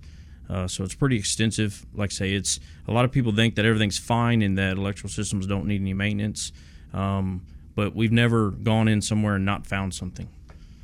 Uh, 0.48 0.68
so 0.68 0.84
it's 0.84 0.94
pretty 0.94 1.16
extensive. 1.16 1.84
Like 1.94 2.12
I 2.12 2.14
say, 2.14 2.32
it's 2.34 2.60
a 2.86 2.92
lot 2.92 3.04
of 3.04 3.10
people 3.10 3.32
think 3.32 3.56
that 3.56 3.64
everything's 3.64 3.98
fine 3.98 4.42
and 4.42 4.56
that 4.58 4.76
electrical 4.76 5.10
systems 5.10 5.46
don't 5.46 5.66
need 5.66 5.80
any 5.80 5.94
maintenance. 5.94 6.52
Um, 6.92 7.44
but 7.76 7.94
we've 7.94 8.10
never 8.10 8.50
gone 8.50 8.88
in 8.88 9.00
somewhere 9.00 9.36
and 9.36 9.44
not 9.44 9.64
found 9.66 9.94
something. 9.94 10.28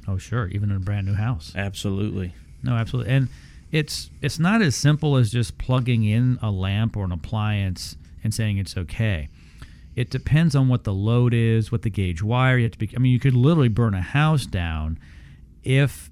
Oh, 0.07 0.19
sure, 0.19 0.47
even 0.49 0.71
in 0.71 0.77
a 0.77 0.81
brand 0.81 1.07
new 1.07 1.15
house. 1.15 1.53
Absolutely. 1.57 2.35
No, 2.63 2.75
absolutely. 2.75 3.13
And 3.13 3.29
it's 3.73 4.11
it's 4.21 4.39
not 4.39 4.63
as 4.63 4.77
simple 4.77 5.17
as 5.17 5.33
just 5.33 5.59
plugging 5.59 6.05
in 6.05 6.39
a 6.41 6.51
lamp 6.51 6.97
or 6.97 7.05
an 7.05 7.13
appliance 7.13 7.97
and 8.23 8.33
saying 8.33 8.59
it's 8.59 8.77
okay. 8.77 9.29
It 9.97 10.11
depends 10.11 10.55
on 10.55 10.69
what 10.69 10.85
the 10.85 10.93
load 10.93 11.35
is, 11.35 11.73
what 11.73 11.83
the 11.83 11.91
gauge 11.91 12.23
wire 12.23 12.59
you 12.59 12.65
have 12.65 12.73
to 12.73 12.79
be. 12.79 12.91
I 12.95 12.99
mean, 12.99 13.13
you 13.13 13.19
could 13.19 13.35
literally 13.35 13.69
burn 13.69 13.95
a 13.95 14.03
house 14.03 14.47
down 14.47 14.99
if 15.65 16.11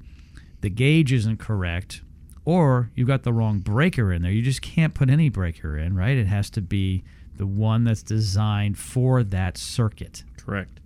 the 0.61 0.70
gauge 0.70 1.12
isn't 1.12 1.39
correct 1.39 2.03
or 2.45 2.91
you've 2.95 3.09
got 3.09 3.22
the 3.22 3.33
wrong 3.33 3.59
breaker 3.59 4.12
in 4.12 4.22
there. 4.22 4.33
You 4.33 4.43
just 4.43 4.62
can't 4.62 4.95
put 4.95 5.11
any 5.11 5.28
breaker 5.28 5.78
in, 5.78 5.95
right? 5.95 6.16
It 6.16 6.26
has 6.26 6.51
to 6.51 6.61
be 6.61 7.05
the 7.37 7.47
one 7.47 7.85
that's 7.85 8.03
designed 8.03 8.78
for 8.78 9.22
that 9.24 9.57
circuit. 9.57 10.24
Correct. 10.51 10.80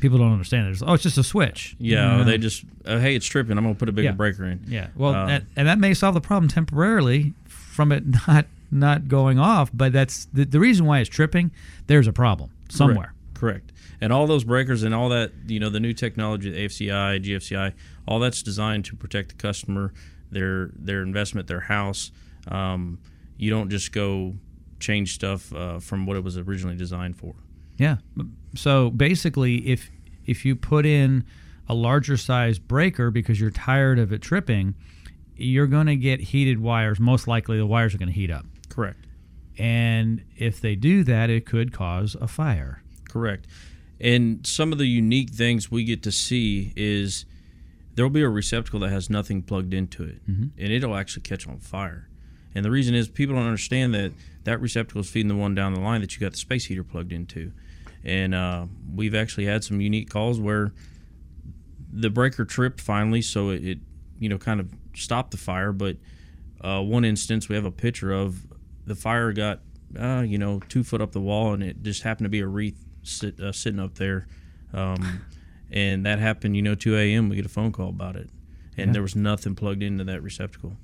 People 0.00 0.18
don't 0.18 0.30
understand 0.32 0.68
it. 0.68 0.70
It's, 0.70 0.82
oh, 0.86 0.94
it's 0.94 1.02
just 1.02 1.18
a 1.18 1.24
switch. 1.24 1.74
Yeah, 1.80 2.22
they 2.22 2.38
just 2.38 2.64
uh, 2.86 2.98
hey, 3.00 3.16
it's 3.16 3.26
tripping. 3.26 3.58
I'm 3.58 3.64
gonna 3.64 3.74
put 3.74 3.88
a 3.88 3.92
bigger 3.92 4.10
Yeah. 4.10 4.12
breaker 4.12 4.44
in. 4.44 4.60
Yeah. 4.68 4.86
Well, 4.94 5.14
Uh, 5.14 5.26
that, 5.26 5.42
and 5.56 5.66
that 5.66 5.78
may 5.80 5.94
solve 5.94 6.14
the 6.14 6.20
problem 6.20 6.48
temporarily 6.48 7.34
from 7.48 7.90
it 7.92 8.04
not 8.28 8.46
not 8.70 9.08
going 9.08 9.38
off, 9.40 9.68
but 9.74 9.92
that's 9.92 10.26
the, 10.26 10.44
the 10.44 10.60
reason 10.60 10.86
why 10.86 11.00
it's 11.00 11.10
tripping. 11.10 11.50
There's 11.88 12.06
a 12.06 12.12
problem 12.12 12.50
somewhere. 12.68 13.12
Correct. 13.34 13.66
Correct. 13.66 13.72
And 14.00 14.12
all 14.12 14.26
those 14.28 14.44
breakers 14.44 14.84
and 14.84 14.94
all 14.94 15.08
that, 15.08 15.32
you 15.48 15.58
know, 15.58 15.68
the 15.70 15.80
new 15.80 15.92
technology, 15.92 16.50
the 16.50 16.64
AFCI, 16.66 17.20
GFCI, 17.24 17.72
all 18.06 18.20
that's 18.20 18.42
designed 18.42 18.84
to 18.86 18.96
protect 18.96 19.30
the 19.30 19.34
customer, 19.34 19.92
their 20.30 20.70
their 20.76 21.02
investment, 21.02 21.48
their 21.48 21.60
house. 21.60 22.12
Um, 22.48 22.98
you 23.36 23.50
don't 23.50 23.68
just 23.70 23.90
go 23.92 24.36
change 24.78 25.14
stuff 25.14 25.52
uh, 25.52 25.78
from 25.80 26.06
what 26.06 26.16
it 26.16 26.22
was 26.24 26.38
originally 26.38 26.76
designed 26.76 27.16
for. 27.18 27.34
Yeah. 27.80 27.96
So 28.54 28.90
basically, 28.90 29.68
if 29.68 29.90
if 30.26 30.44
you 30.44 30.54
put 30.54 30.84
in 30.84 31.24
a 31.66 31.74
larger 31.74 32.18
size 32.18 32.58
breaker 32.58 33.10
because 33.10 33.40
you're 33.40 33.50
tired 33.50 33.98
of 33.98 34.12
it 34.12 34.20
tripping, 34.20 34.74
you're 35.34 35.66
going 35.66 35.86
to 35.86 35.96
get 35.96 36.20
heated 36.20 36.60
wires. 36.60 37.00
Most 37.00 37.26
likely, 37.26 37.56
the 37.56 37.66
wires 37.66 37.94
are 37.94 37.98
going 37.98 38.10
to 38.10 38.14
heat 38.14 38.30
up. 38.30 38.44
Correct. 38.68 39.06
And 39.58 40.22
if 40.36 40.60
they 40.60 40.74
do 40.74 41.04
that, 41.04 41.30
it 41.30 41.46
could 41.46 41.72
cause 41.72 42.14
a 42.20 42.28
fire. 42.28 42.82
Correct. 43.08 43.46
And 43.98 44.46
some 44.46 44.72
of 44.72 44.78
the 44.78 44.86
unique 44.86 45.30
things 45.30 45.70
we 45.70 45.84
get 45.84 46.02
to 46.02 46.12
see 46.12 46.72
is 46.76 47.24
there 47.94 48.04
will 48.04 48.10
be 48.10 48.22
a 48.22 48.28
receptacle 48.28 48.80
that 48.80 48.90
has 48.90 49.08
nothing 49.08 49.42
plugged 49.42 49.72
into 49.72 50.04
it, 50.04 50.26
mm-hmm. 50.28 50.48
and 50.58 50.72
it'll 50.72 50.96
actually 50.96 51.22
catch 51.22 51.48
on 51.48 51.58
fire. 51.58 52.08
And 52.54 52.64
the 52.64 52.70
reason 52.70 52.94
is 52.94 53.08
people 53.08 53.36
don't 53.36 53.44
understand 53.44 53.94
that 53.94 54.12
that 54.44 54.60
receptacle 54.60 55.00
is 55.00 55.10
feeding 55.10 55.28
the 55.28 55.36
one 55.36 55.54
down 55.54 55.74
the 55.74 55.80
line 55.80 56.00
that 56.00 56.14
you 56.14 56.20
got 56.20 56.32
the 56.32 56.38
space 56.38 56.66
heater 56.66 56.84
plugged 56.84 57.12
into. 57.12 57.52
And 58.04 58.34
uh, 58.34 58.66
we've 58.94 59.14
actually 59.14 59.44
had 59.46 59.62
some 59.64 59.80
unique 59.80 60.08
calls 60.10 60.40
where 60.40 60.72
the 61.92 62.10
breaker 62.10 62.44
tripped 62.44 62.80
finally, 62.80 63.22
so 63.22 63.50
it, 63.50 63.64
it 63.64 63.78
you 64.18 64.28
know 64.28 64.38
kind 64.38 64.60
of 64.60 64.70
stopped 64.94 65.30
the 65.32 65.36
fire. 65.36 65.72
But 65.72 65.96
uh, 66.62 66.80
one 66.82 67.04
instance 67.04 67.48
we 67.48 67.56
have 67.56 67.64
a 67.64 67.70
picture 67.70 68.12
of 68.12 68.46
the 68.86 68.94
fire 68.94 69.32
got 69.32 69.60
uh, 69.98 70.22
you 70.26 70.38
know 70.38 70.60
two 70.68 70.82
foot 70.84 71.00
up 71.00 71.12
the 71.12 71.20
wall, 71.20 71.52
and 71.52 71.62
it 71.62 71.82
just 71.82 72.02
happened 72.02 72.24
to 72.24 72.30
be 72.30 72.40
a 72.40 72.46
wreath 72.46 72.82
sit, 73.02 73.38
uh, 73.40 73.52
sitting 73.52 73.80
up 73.80 73.96
there. 73.96 74.26
Um, 74.72 75.22
and 75.72 76.04
that 76.06 76.18
happened, 76.18 76.56
you 76.56 76.62
know, 76.62 76.74
2 76.74 76.96
a.m. 76.96 77.28
We 77.28 77.36
get 77.36 77.44
a 77.46 77.48
phone 77.50 77.70
call 77.72 77.88
about 77.90 78.16
it, 78.16 78.28
and 78.76 78.88
Yeah. 78.88 78.92
there 78.94 79.02
was 79.02 79.14
nothing 79.16 79.54
plugged 79.54 79.82
into 79.82 80.04
that 80.04 80.22
receptacle. 80.22 80.76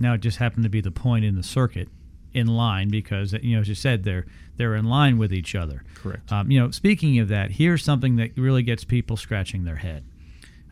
Now 0.00 0.14
it 0.14 0.20
just 0.20 0.38
happened 0.38 0.64
to 0.64 0.68
be 0.70 0.80
the 0.80 0.90
point 0.90 1.24
in 1.24 1.34
the 1.36 1.42
circuit 1.42 1.88
in 2.34 2.46
line 2.46 2.88
because 2.88 3.32
you 3.34 3.54
know 3.54 3.60
as 3.60 3.68
you 3.68 3.74
said 3.74 4.04
they're 4.04 4.26
they're 4.56 4.74
in 4.74 4.84
line 4.84 5.18
with 5.18 5.32
each 5.32 5.54
other. 5.54 5.82
Correct. 5.94 6.30
Um, 6.30 6.50
you 6.50 6.60
know, 6.60 6.70
speaking 6.70 7.18
of 7.18 7.28
that, 7.28 7.52
here's 7.52 7.82
something 7.82 8.16
that 8.16 8.36
really 8.36 8.62
gets 8.62 8.84
people 8.84 9.16
scratching 9.16 9.64
their 9.64 9.76
head. 9.76 10.04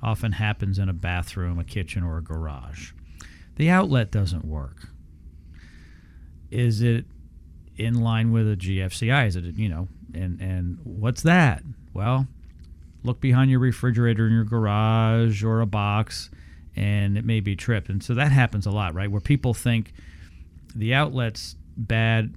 Often 0.02 0.32
happens 0.32 0.78
in 0.78 0.88
a 0.88 0.92
bathroom, 0.92 1.58
a 1.58 1.64
kitchen, 1.64 2.02
or 2.02 2.18
a 2.18 2.22
garage. 2.22 2.92
The 3.56 3.70
outlet 3.70 4.10
doesn't 4.10 4.44
work. 4.44 4.88
Is 6.50 6.82
it 6.82 7.04
in 7.76 8.00
line 8.00 8.32
with 8.32 8.50
a 8.50 8.56
GFCI? 8.56 9.26
Is 9.26 9.36
it 9.36 9.44
you 9.56 9.68
know? 9.68 9.88
And 10.14 10.40
and 10.40 10.78
what's 10.84 11.22
that? 11.22 11.62
Well, 11.94 12.26
look 13.02 13.20
behind 13.20 13.50
your 13.50 13.60
refrigerator 13.60 14.26
in 14.26 14.32
your 14.32 14.44
garage 14.44 15.42
or 15.42 15.60
a 15.60 15.66
box 15.66 16.30
and 16.76 17.18
it 17.18 17.24
may 17.24 17.40
be 17.40 17.56
tripped. 17.56 17.88
And 17.88 18.02
so 18.02 18.14
that 18.14 18.32
happens 18.32 18.66
a 18.66 18.70
lot, 18.70 18.94
right? 18.94 19.10
Where 19.10 19.20
people 19.20 19.54
think 19.54 19.92
the 20.74 20.94
outlet's 20.94 21.56
bad 21.76 22.34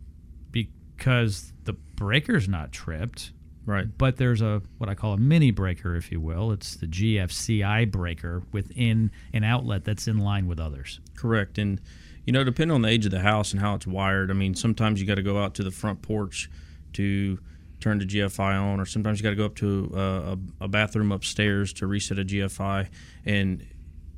because 0.52 1.54
the 1.66 1.74
breaker's 1.74 2.48
not 2.48 2.72
tripped, 2.72 3.32
Right. 3.66 3.88
but 3.98 4.18
there's 4.18 4.42
a 4.42 4.62
what 4.78 4.90
I 4.90 4.96
call 4.96 5.14
a 5.14 5.18
mini 5.18 5.52
breaker, 5.52 5.96
if 5.96 6.12
you 6.12 6.20
will. 6.20 6.52
It's 6.52 6.76
the 6.76 6.88
GFCI 6.88 7.90
breaker 7.92 8.44
within 8.52 9.12
an 9.34 9.44
outlet 9.44 9.86
that's 9.86 10.08
in 10.08 10.18
line 10.18 10.48
with 10.48 10.60
others. 10.60 11.00
Correct. 11.16 11.58
And, 11.58 11.80
you 12.26 12.34
know, 12.34 12.44
depending 12.44 12.76
on 12.76 12.82
the 12.82 12.90
age 12.90 13.06
of 13.06 13.12
the 13.12 13.22
house 13.22 13.52
and 13.52 13.62
how 13.62 13.76
it's 13.76 13.88
wired, 13.88 14.30
I 14.32 14.34
mean, 14.34 14.54
sometimes 14.56 15.00
you 15.02 15.08
got 15.08 15.16
to 15.16 15.22
go 15.24 15.42
out 15.42 15.54
to 15.56 15.64
the 15.64 15.72
front 15.72 16.02
porch 16.02 16.50
to 16.94 17.40
turn 17.80 18.00
the 18.00 18.06
GFI 18.06 18.62
on, 18.62 18.80
or 18.80 18.86
sometimes 18.86 19.20
you 19.20 19.24
got 19.24 19.32
to 19.32 19.36
go 19.36 19.46
up 19.46 19.56
to 19.56 19.92
uh, 19.96 20.36
a, 20.62 20.66
a 20.66 20.68
bathroom 20.68 21.12
upstairs 21.12 21.74
to 21.74 21.88
reset 21.88 22.20
a 22.20 22.24
GFI. 22.26 22.88
And, 23.26 23.66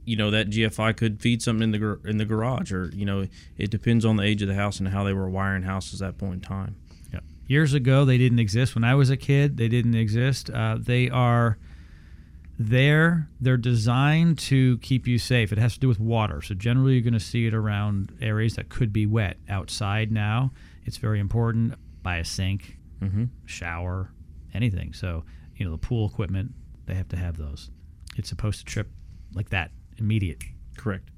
you 0.06 0.16
know, 0.16 0.32
that 0.32 0.50
GFI 0.50 0.96
could 0.96 1.20
feed 1.22 1.42
something 1.42 1.64
in 1.64 1.72
the, 1.72 1.80
gar- 1.80 2.00
in 2.06 2.18
the 2.18 2.26
garage, 2.26 2.72
or, 2.72 2.90
you 2.94 3.06
know, 3.06 3.28
it 3.58 3.70
depends 3.72 4.06
on 4.06 4.16
the 4.18 4.24
age 4.24 4.42
of 4.42 4.48
the 4.48 4.56
house 4.56 4.80
and 4.80 4.88
how 4.90 5.04
they 5.04 5.14
were 5.14 5.30
wiring 5.30 5.64
houses 5.64 6.02
at 6.02 6.18
that 6.18 6.18
point 6.24 6.36
in 6.36 6.42
time. 6.42 6.76
Yeah. 7.12 7.20
Years 7.48 7.74
ago, 7.74 8.06
they 8.06 8.18
didn't 8.18 8.40
exist. 8.40 8.76
When 8.76 8.84
I 8.84 8.96
was 8.96 9.10
a 9.10 9.18
kid, 9.18 9.58
they 9.58 9.68
didn't 9.68 9.96
exist. 9.96 10.50
Uh, 10.50 10.78
they 10.80 11.10
are 11.10 11.58
there. 12.58 13.30
They're 13.42 13.58
designed 13.58 14.38
to 14.40 14.78
keep 14.80 15.08
you 15.08 15.18
safe. 15.20 15.52
It 15.52 15.58
has 15.58 15.74
to 15.74 15.80
do 15.80 15.88
with 15.88 16.00
water. 16.00 16.42
So 16.42 16.54
generally, 16.56 16.94
you're 16.94 17.02
going 17.02 17.14
to 17.14 17.20
see 17.20 17.48
it 17.48 17.54
around 17.54 18.16
areas 18.22 18.56
that 18.56 18.70
could 18.70 18.94
be 18.94 19.06
wet. 19.06 19.38
Outside 19.50 20.12
now, 20.12 20.52
it's 20.86 20.98
very 20.98 21.20
important. 21.20 21.76
By 22.04 22.18
a 22.18 22.26
sink, 22.26 22.78
Mm-hmm. 23.02 23.26
shower, 23.46 24.10
anything. 24.54 24.94
So 24.94 25.26
you 25.58 25.66
know 25.66 25.72
the 25.72 25.78
pool 25.78 26.08
equipment, 26.08 26.54
they 26.86 26.94
have 26.96 27.10
to 27.10 27.18
have 27.18 27.36
those. 27.38 27.70
It's 28.16 28.30
supposed 28.30 28.60
to 28.60 28.66
trip 28.66 28.90
like 29.34 29.50
that, 29.50 29.72
immediate. 29.98 30.44
Correct. 30.78 31.10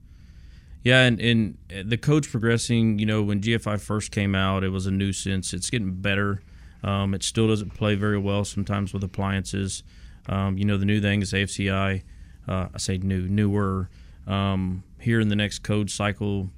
Yeah, 0.83 1.01
and, 1.01 1.19
and 1.19 1.57
the 1.83 1.97
code's 1.97 2.27
progressing. 2.27 2.99
You 2.99 3.05
know, 3.05 3.21
when 3.21 3.41
GFI 3.41 3.81
first 3.81 4.11
came 4.11 4.35
out, 4.35 4.63
it 4.63 4.69
was 4.69 4.85
a 4.87 4.91
nuisance. 4.91 5.53
It's 5.53 5.69
getting 5.69 5.95
better. 5.95 6.41
Um, 6.83 7.13
it 7.13 7.23
still 7.23 7.47
doesn't 7.47 7.73
play 7.73 7.95
very 7.95 8.17
well 8.17 8.45
sometimes 8.45 8.93
with 8.93 9.03
appliances. 9.03 9.83
Um, 10.29 10.57
you 10.57 10.65
know, 10.65 10.77
the 10.77 10.85
new 10.85 11.01
thing 11.01 11.21
is 11.21 11.33
AFCI. 11.33 12.03
Uh, 12.47 12.67
I 12.73 12.77
say 12.77 12.97
new, 12.97 13.27
newer. 13.27 13.89
Um, 14.25 14.83
here 14.99 15.19
in 15.19 15.29
the 15.29 15.35
next 15.35 15.59
code 15.59 15.89
cycle, 15.89 16.49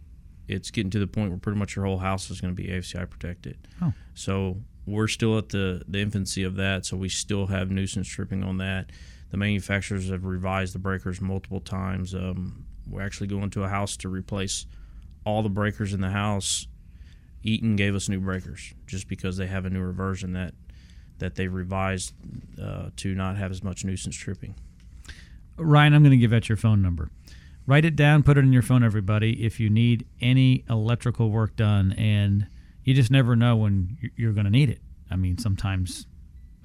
it's 0.48 0.72
getting 0.72 0.90
to 0.92 1.00
the 1.00 1.08
point 1.08 1.30
where 1.30 1.40
pretty 1.40 1.58
much 1.58 1.76
your 1.76 1.86
whole 1.86 2.00
house 2.00 2.30
is 2.30 2.42
going 2.42 2.56
to 2.56 2.62
be 2.62 2.70
AFCI 2.70 3.10
protected. 3.10 3.58
Oh. 3.82 3.94
So 4.14 4.58
we're 4.86 5.08
still 5.08 5.38
at 5.38 5.50
the, 5.50 5.84
the 5.88 6.00
infancy 6.00 6.44
of 6.44 6.56
that. 6.56 6.86
So 6.86 6.98
we 6.98 7.10
still 7.10 7.48
have 7.48 7.70
nuisance 7.72 8.08
tripping 8.08 8.44
on 8.44 8.58
that. 8.58 8.92
The 9.32 9.38
manufacturers 9.38 10.10
have 10.10 10.26
revised 10.26 10.74
the 10.74 10.80
breakers 10.80 11.22
multiple 11.22 11.60
times. 11.60 12.16
Um, 12.16 12.66
we're 12.88 13.02
actually 13.02 13.28
going 13.28 13.50
to 13.52 13.64
a 13.64 13.70
house 13.70 13.96
to 13.98 14.10
replace 14.10 14.66
all 15.26 15.44
the 15.44 15.50
breakers 15.50 15.94
in 15.94 16.02
the 16.02 16.10
house. 16.10 16.68
Eaton 17.44 17.76
gave 17.76 17.96
us 17.96 18.10
new 18.10 18.20
breakers 18.20 18.74
just 18.86 19.08
because 19.08 19.38
they 19.38 19.48
have 19.48 19.66
a 19.66 19.70
newer 19.70 19.92
version 19.92 20.34
that 20.34 20.54
that 21.20 21.36
they 21.36 21.48
revised 21.48 22.14
uh, 22.62 22.90
to 22.96 23.14
not 23.14 23.36
have 23.38 23.52
as 23.52 23.62
much 23.62 23.84
nuisance 23.84 24.16
tripping. 24.16 24.56
Ryan, 25.58 25.94
I'm 25.94 26.02
going 26.02 26.12
to 26.12 26.18
give 26.18 26.32
out 26.32 26.48
your 26.48 26.58
phone 26.58 26.82
number. 26.82 27.12
Write 27.68 27.86
it 27.86 27.96
down, 27.96 28.24
put 28.24 28.38
it 28.38 28.42
in 28.42 28.54
your 28.54 28.62
phone, 28.62 28.84
everybody, 28.84 29.46
if 29.46 29.60
you 29.60 29.70
need 29.70 30.08
any 30.22 30.64
electrical 30.70 31.30
work 31.30 31.56
done. 31.56 31.92
And 31.94 32.48
you 32.84 32.94
just 32.94 33.12
never 33.12 33.36
know 33.36 33.58
when 33.58 33.98
you're 34.16 34.32
going 34.34 34.46
to 34.46 34.52
need 34.52 34.70
it. 34.70 34.80
I 35.12 35.18
mean, 35.18 35.38
sometimes 35.38 36.08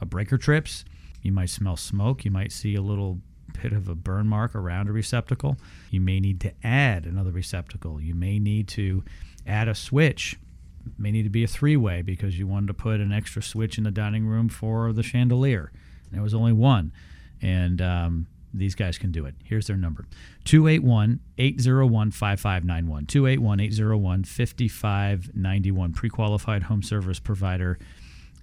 a 0.00 0.06
breaker 0.06 0.38
trips, 0.38 0.84
you 1.24 1.32
might 1.32 1.50
smell 1.50 1.76
smoke, 1.76 2.24
you 2.24 2.30
might 2.30 2.52
see 2.52 2.74
a 2.76 2.82
little 2.82 3.18
bit 3.62 3.72
of 3.72 3.88
a 3.88 3.94
burn 3.94 4.28
mark 4.28 4.54
around 4.54 4.88
a 4.88 4.92
receptacle. 4.92 5.56
You 5.90 6.00
may 6.00 6.20
need 6.20 6.40
to 6.42 6.52
add 6.62 7.06
another 7.06 7.30
receptacle. 7.30 8.00
You 8.00 8.14
may 8.14 8.38
need 8.38 8.68
to 8.68 9.02
add 9.46 9.66
a 9.66 9.74
switch. 9.74 10.38
It 10.86 10.92
may 10.98 11.10
need 11.10 11.22
to 11.22 11.30
be 11.30 11.42
a 11.42 11.48
three 11.48 11.76
way 11.76 12.02
because 12.02 12.38
you 12.38 12.46
wanted 12.46 12.66
to 12.68 12.74
put 12.74 13.00
an 13.00 13.10
extra 13.10 13.42
switch 13.42 13.78
in 13.78 13.84
the 13.84 13.90
dining 13.90 14.26
room 14.26 14.48
for 14.50 14.92
the 14.92 15.02
chandelier. 15.02 15.72
There 16.12 16.22
was 16.22 16.34
only 16.34 16.52
one. 16.52 16.92
And 17.40 17.80
um, 17.80 18.26
these 18.52 18.74
guys 18.74 18.98
can 18.98 19.10
do 19.10 19.24
it. 19.24 19.34
Here's 19.42 19.66
their 19.66 19.76
number 19.78 20.04
281 20.44 21.20
801 21.38 22.10
5591. 22.10 23.06
281 23.06 23.60
801 23.60 24.24
5591. 24.24 25.92
Pre 25.92 26.08
qualified 26.10 26.64
home 26.64 26.82
service 26.82 27.18
provider 27.18 27.78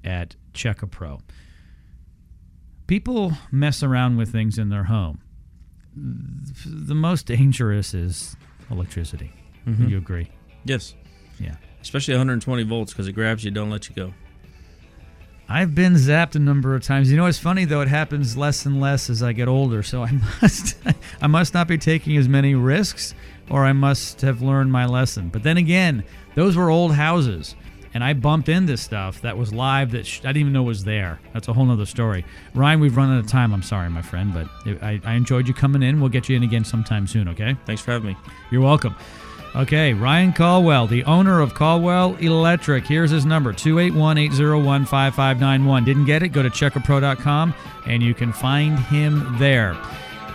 at 0.04 0.36
Checka 0.54 0.90
Pro. 0.90 1.20
People 2.92 3.32
mess 3.54 3.84
around 3.84 4.18
with 4.18 4.34
things 4.34 4.58
in 4.58 4.68
their 4.68 4.84
home. 4.84 5.22
The 5.96 6.94
most 6.94 7.26
dangerous 7.26 7.94
is 7.94 8.36
electricity. 8.70 9.32
Mhm. 9.66 9.90
You 9.90 9.98
agree? 9.98 10.28
Yes. 10.66 10.94
Yeah. 11.40 11.56
Especially 11.82 12.16
120 12.16 12.64
volts 12.64 12.92
because 12.92 13.08
it 13.08 13.14
grabs 13.14 13.46
you, 13.46 13.52
don't 13.52 13.70
let 13.70 13.88
you 13.88 13.96
go. 13.96 14.14
I've 15.48 15.74
been 15.74 15.94
zapped 15.94 16.36
a 16.36 16.40
number 16.40 16.76
of 16.76 16.84
times. 16.84 17.10
You 17.10 17.16
know, 17.16 17.28
it's 17.28 17.40
funny 17.40 17.64
though; 17.64 17.80
it 17.80 17.88
happens 17.88 18.36
less 18.36 18.66
and 18.66 18.82
less 18.82 19.10
as 19.10 19.24
I 19.24 19.32
get 19.32 19.48
older. 19.48 19.84
So 19.84 20.04
I 20.04 20.12
must, 20.42 20.76
I 21.22 21.28
must 21.28 21.54
not 21.54 21.70
be 21.70 21.78
taking 21.78 22.18
as 22.18 22.28
many 22.28 22.56
risks, 22.56 23.16
or 23.50 23.64
I 23.64 23.72
must 23.72 24.20
have 24.20 24.42
learned 24.42 24.74
my 24.74 24.86
lesson. 24.86 25.30
But 25.30 25.44
then 25.44 25.56
again, 25.56 26.04
those 26.36 26.58
were 26.58 26.70
old 26.70 26.94
houses, 26.96 27.56
and 27.94 28.04
I 28.04 28.14
bumped 28.14 28.50
into 28.50 28.78
stuff 28.78 29.22
that 29.22 29.38
was 29.38 29.54
live 29.54 29.92
that 29.92 30.06
sh- 30.06 30.20
I 30.20 30.28
didn't 30.28 30.38
even 30.38 30.54
know 30.54 30.64
was 30.64 30.84
there. 30.84 31.20
That's 31.34 31.48
a 31.48 31.54
whole 31.54 31.66
nother 31.66 31.86
story. 31.86 32.26
Ryan, 32.54 32.80
we've 32.80 32.96
run 32.96 33.12
out 33.12 33.20
of 33.20 33.28
time. 33.28 33.54
I'm 33.54 33.64
sorry, 33.64 33.90
my 33.90 34.02
friend, 34.02 34.34
but 34.34 34.48
I, 34.82 35.02
I 35.04 35.14
enjoyed 35.14 35.48
you 35.48 35.54
coming 35.54 35.84
in. 35.84 36.00
We'll 36.00 36.10
get 36.10 36.30
you 36.30 36.36
in 36.36 36.44
again 36.44 36.64
sometime 36.64 37.08
soon. 37.08 37.28
Okay? 37.30 37.56
Thanks 37.66 37.82
for 37.82 37.92
having 37.92 38.10
me. 38.10 38.18
You're 38.52 38.62
welcome. 38.62 38.96
Okay, 39.54 39.94
Ryan 39.94 40.32
Colwell, 40.32 40.88
the 40.88 41.04
owner 41.04 41.42
of 41.42 41.54
Colwell 41.54 42.16
Electric. 42.22 42.88
Here's 42.88 43.12
his 43.12 43.26
number 43.26 43.52
281 43.52 44.18
801 44.18 44.86
5591. 44.86 45.84
Didn't 45.84 46.06
get 46.06 46.24
it? 46.24 46.30
Go 46.30 46.42
to 46.42 46.50
checkapro.com 46.50 47.54
and 47.86 48.02
you 48.02 48.14
can 48.14 48.32
find 48.32 48.80
him 48.80 49.36
there. 49.40 49.78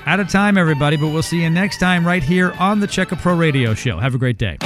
Out 0.04 0.20
of 0.20 0.28
time, 0.28 0.58
everybody, 0.58 0.96
but 0.96 1.08
we'll 1.08 1.22
see 1.22 1.42
you 1.42 1.50
next 1.50 1.80
time 1.80 2.06
right 2.06 2.22
here 2.22 2.52
on 2.60 2.78
the 2.78 2.86
Checka 2.86 3.18
Pro 3.18 3.34
Radio 3.34 3.74
Show. 3.74 3.98
Have 3.98 4.14
a 4.14 4.18
great 4.18 4.38
day. 4.38 4.58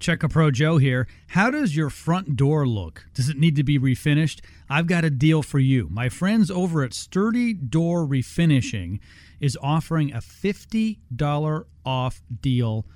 Checka 0.00 0.30
Pro 0.30 0.50
Joe 0.50 0.78
here. 0.78 1.06
How 1.28 1.50
does 1.50 1.76
your 1.76 1.90
front 1.90 2.34
door 2.34 2.66
look? 2.66 3.04
Does 3.12 3.28
it 3.28 3.36
need 3.36 3.54
to 3.56 3.62
be 3.62 3.78
refinished? 3.78 4.40
I've 4.68 4.86
got 4.86 5.04
a 5.04 5.10
deal 5.10 5.42
for 5.42 5.58
you. 5.58 5.88
My 5.90 6.08
friends 6.08 6.50
over 6.50 6.82
at 6.82 6.94
Sturdy 6.94 7.52
Door 7.52 8.06
Refinishing 8.06 8.98
is 9.40 9.58
offering 9.62 10.10
a 10.12 10.18
$50 10.18 11.64
off 11.84 12.22
deal 12.40 12.86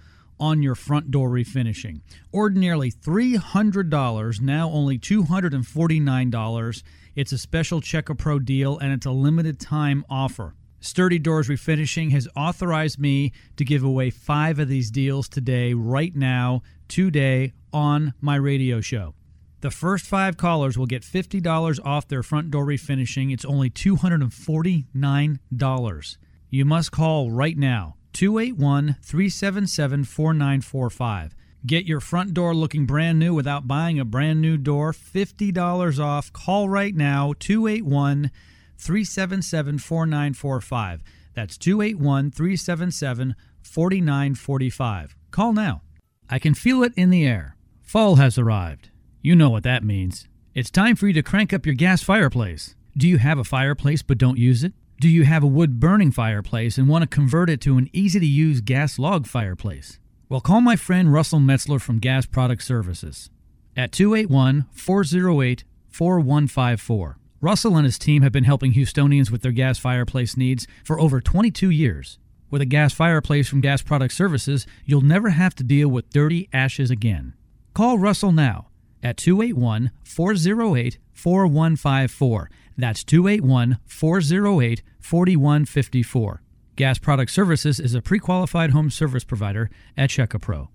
on 0.41 0.63
your 0.63 0.75
front 0.75 1.11
door 1.11 1.29
refinishing. 1.29 2.01
Ordinarily 2.33 2.91
$300, 2.91 4.41
now 4.41 4.71
only 4.71 4.99
$249. 4.99 6.83
It's 7.15 7.33
a 7.33 7.39
special 7.39 7.81
Check 7.83 8.09
a 8.09 8.15
Pro 8.15 8.39
deal 8.39 8.79
and 8.79 8.93
it's 8.93 9.07
a 9.07 9.11
limited 9.13 9.61
time 9.61 10.05
offer. 10.09 10.55
Sturdy 10.85 11.19
Doors 11.19 11.49
Refinishing 11.49 12.11
has 12.11 12.29
authorized 12.37 12.99
me 12.99 13.33
to 13.57 13.65
give 13.65 13.83
away 13.83 14.11
five 14.11 14.59
of 14.59 14.69
these 14.69 14.91
deals 14.91 15.31
today, 15.31 15.73
right 15.73 16.15
now, 16.15 16.61
today, 16.89 17.55
on 17.73 18.13
my 18.21 18.37
radio 18.37 18.83
show. 18.83 19.15
The 19.63 19.71
first 19.71 20.05
five 20.05 20.37
callers 20.37 20.77
will 20.77 20.85
get 20.85 21.01
$50 21.01 21.81
off 21.87 22.07
their 22.07 22.23
front 22.23 22.51
door 22.51 22.67
refinishing. 22.67 23.33
It's 23.33 23.47
only 23.47 23.71
$249. 23.71 26.17
You 26.51 26.65
must 26.67 26.93
call 26.93 27.31
right 27.31 27.57
now 27.57 27.97
281 28.13 28.97
377 29.01 30.05
4945. 30.05 31.35
Get 31.65 31.87
your 31.87 32.01
front 32.01 32.35
door 32.35 32.55
looking 32.55 32.85
brand 32.85 33.19
new 33.19 33.33
without 33.33 33.67
buying 33.67 33.99
a 33.99 34.05
brand 34.05 34.43
new 34.43 34.59
door. 34.59 34.93
$50 34.93 35.99
off. 35.99 36.31
Call 36.35 36.69
right 36.69 36.95
now 36.95 37.33
281 37.39 38.31
377 38.79 39.79
4945. 39.79 41.03
That's 41.35 41.59
281 41.59 42.31
377 42.31 43.35
4945. 43.63 45.17
Call 45.31 45.53
now. 45.53 45.83
I 46.29 46.39
can 46.39 46.55
feel 46.55 46.83
it 46.83 46.93
in 46.97 47.11
the 47.11 47.27
air. 47.27 47.57
Fall 47.83 48.17
has 48.17 48.39
arrived. 48.39 48.91
You 49.21 49.35
know 49.35 49.51
what 49.51 49.63
that 49.65 49.85
means. 49.85 50.29
It's 50.55 50.71
time 50.71 50.97
for 50.97 51.07
you 51.07 51.13
to 51.15 51.23
crank 51.23 51.53
up 51.53 51.67
your 51.67 51.75
gas 51.75 52.03
fireplace. 52.03 52.75
Do 52.97 53.09
you 53.09 53.19
have 53.19 53.39
a 53.39 53.45
fireplace 53.45 54.03
but 54.03 54.19
don't 54.19 54.39
use 54.39 54.63
it? 54.63 54.73
Do 55.01 55.09
you 55.09 55.25
have 55.25 55.43
a 55.43 55.49
wood 55.49 55.81
burning 55.81 56.13
fireplace 56.13 56.79
and 56.79 56.89
want 56.89 57.03
to 57.03 57.09
convert 57.09 57.51
it 57.51 57.61
to 57.63 57.77
an 57.77 57.91
easy 57.93 58.21
to 58.21 58.27
use 58.27 58.61
gas 58.61 58.99
log 58.99 59.27
fireplace? 59.27 59.99
Well, 60.29 60.41
call 60.41 60.61
my 60.61 60.77
friend 60.77 61.13
Russell 61.13 61.41
Metzler 61.41 61.81
from 61.81 61.99
Gas 61.99 62.27
Product 62.27 62.63
Services 62.63 63.31
at 63.77 63.93
281 63.93 64.67
408 64.73 65.65
4154. 65.89 67.19
Russell 67.45 67.77
and 67.77 67.85
his 67.85 67.99
team 67.99 68.23
have 68.23 68.33
been 68.33 68.45
helping 68.45 68.73
Houstonians 68.73 69.31
with 69.31 69.43
their 69.43 69.53
gas 69.53 69.79
fireplace 69.79 70.35
needs 70.35 70.67
for 70.83 70.99
over 70.99 71.21
22 71.21 71.69
years. 71.69 72.19
With 72.49 72.63
a 72.63 72.65
gas 72.65 72.95
fireplace 72.95 73.51
from 73.51 73.61
Gas 73.61 73.83
Product 73.83 74.15
Services, 74.15 74.67
you'll 74.87 75.03
never 75.03 75.29
have 75.29 75.55
to 75.57 75.63
deal 75.63 75.89
with 75.89 76.09
dirty 76.09 76.49
ashes 76.55 76.91
again. 76.91 77.35
Call 77.75 77.99
Russell 77.99 78.33
now 78.33 78.69
at 79.03 79.19
281 79.19 79.91
408 80.05 80.99
4154. 81.13 82.51
That's 82.79 83.05
281 83.05 83.79
408 83.85 84.83
4154. 84.99 86.43
Gas 86.77 86.99
Product 86.99 87.31
Services 87.31 87.79
is 87.79 87.95
a 87.95 88.01
pre 88.01 88.21
qualified 88.21 88.71
home 88.71 88.89
service 88.89 89.23
provider 89.23 89.69
at 89.99 90.09
Checka 90.09 90.41
Pro. 90.41 90.71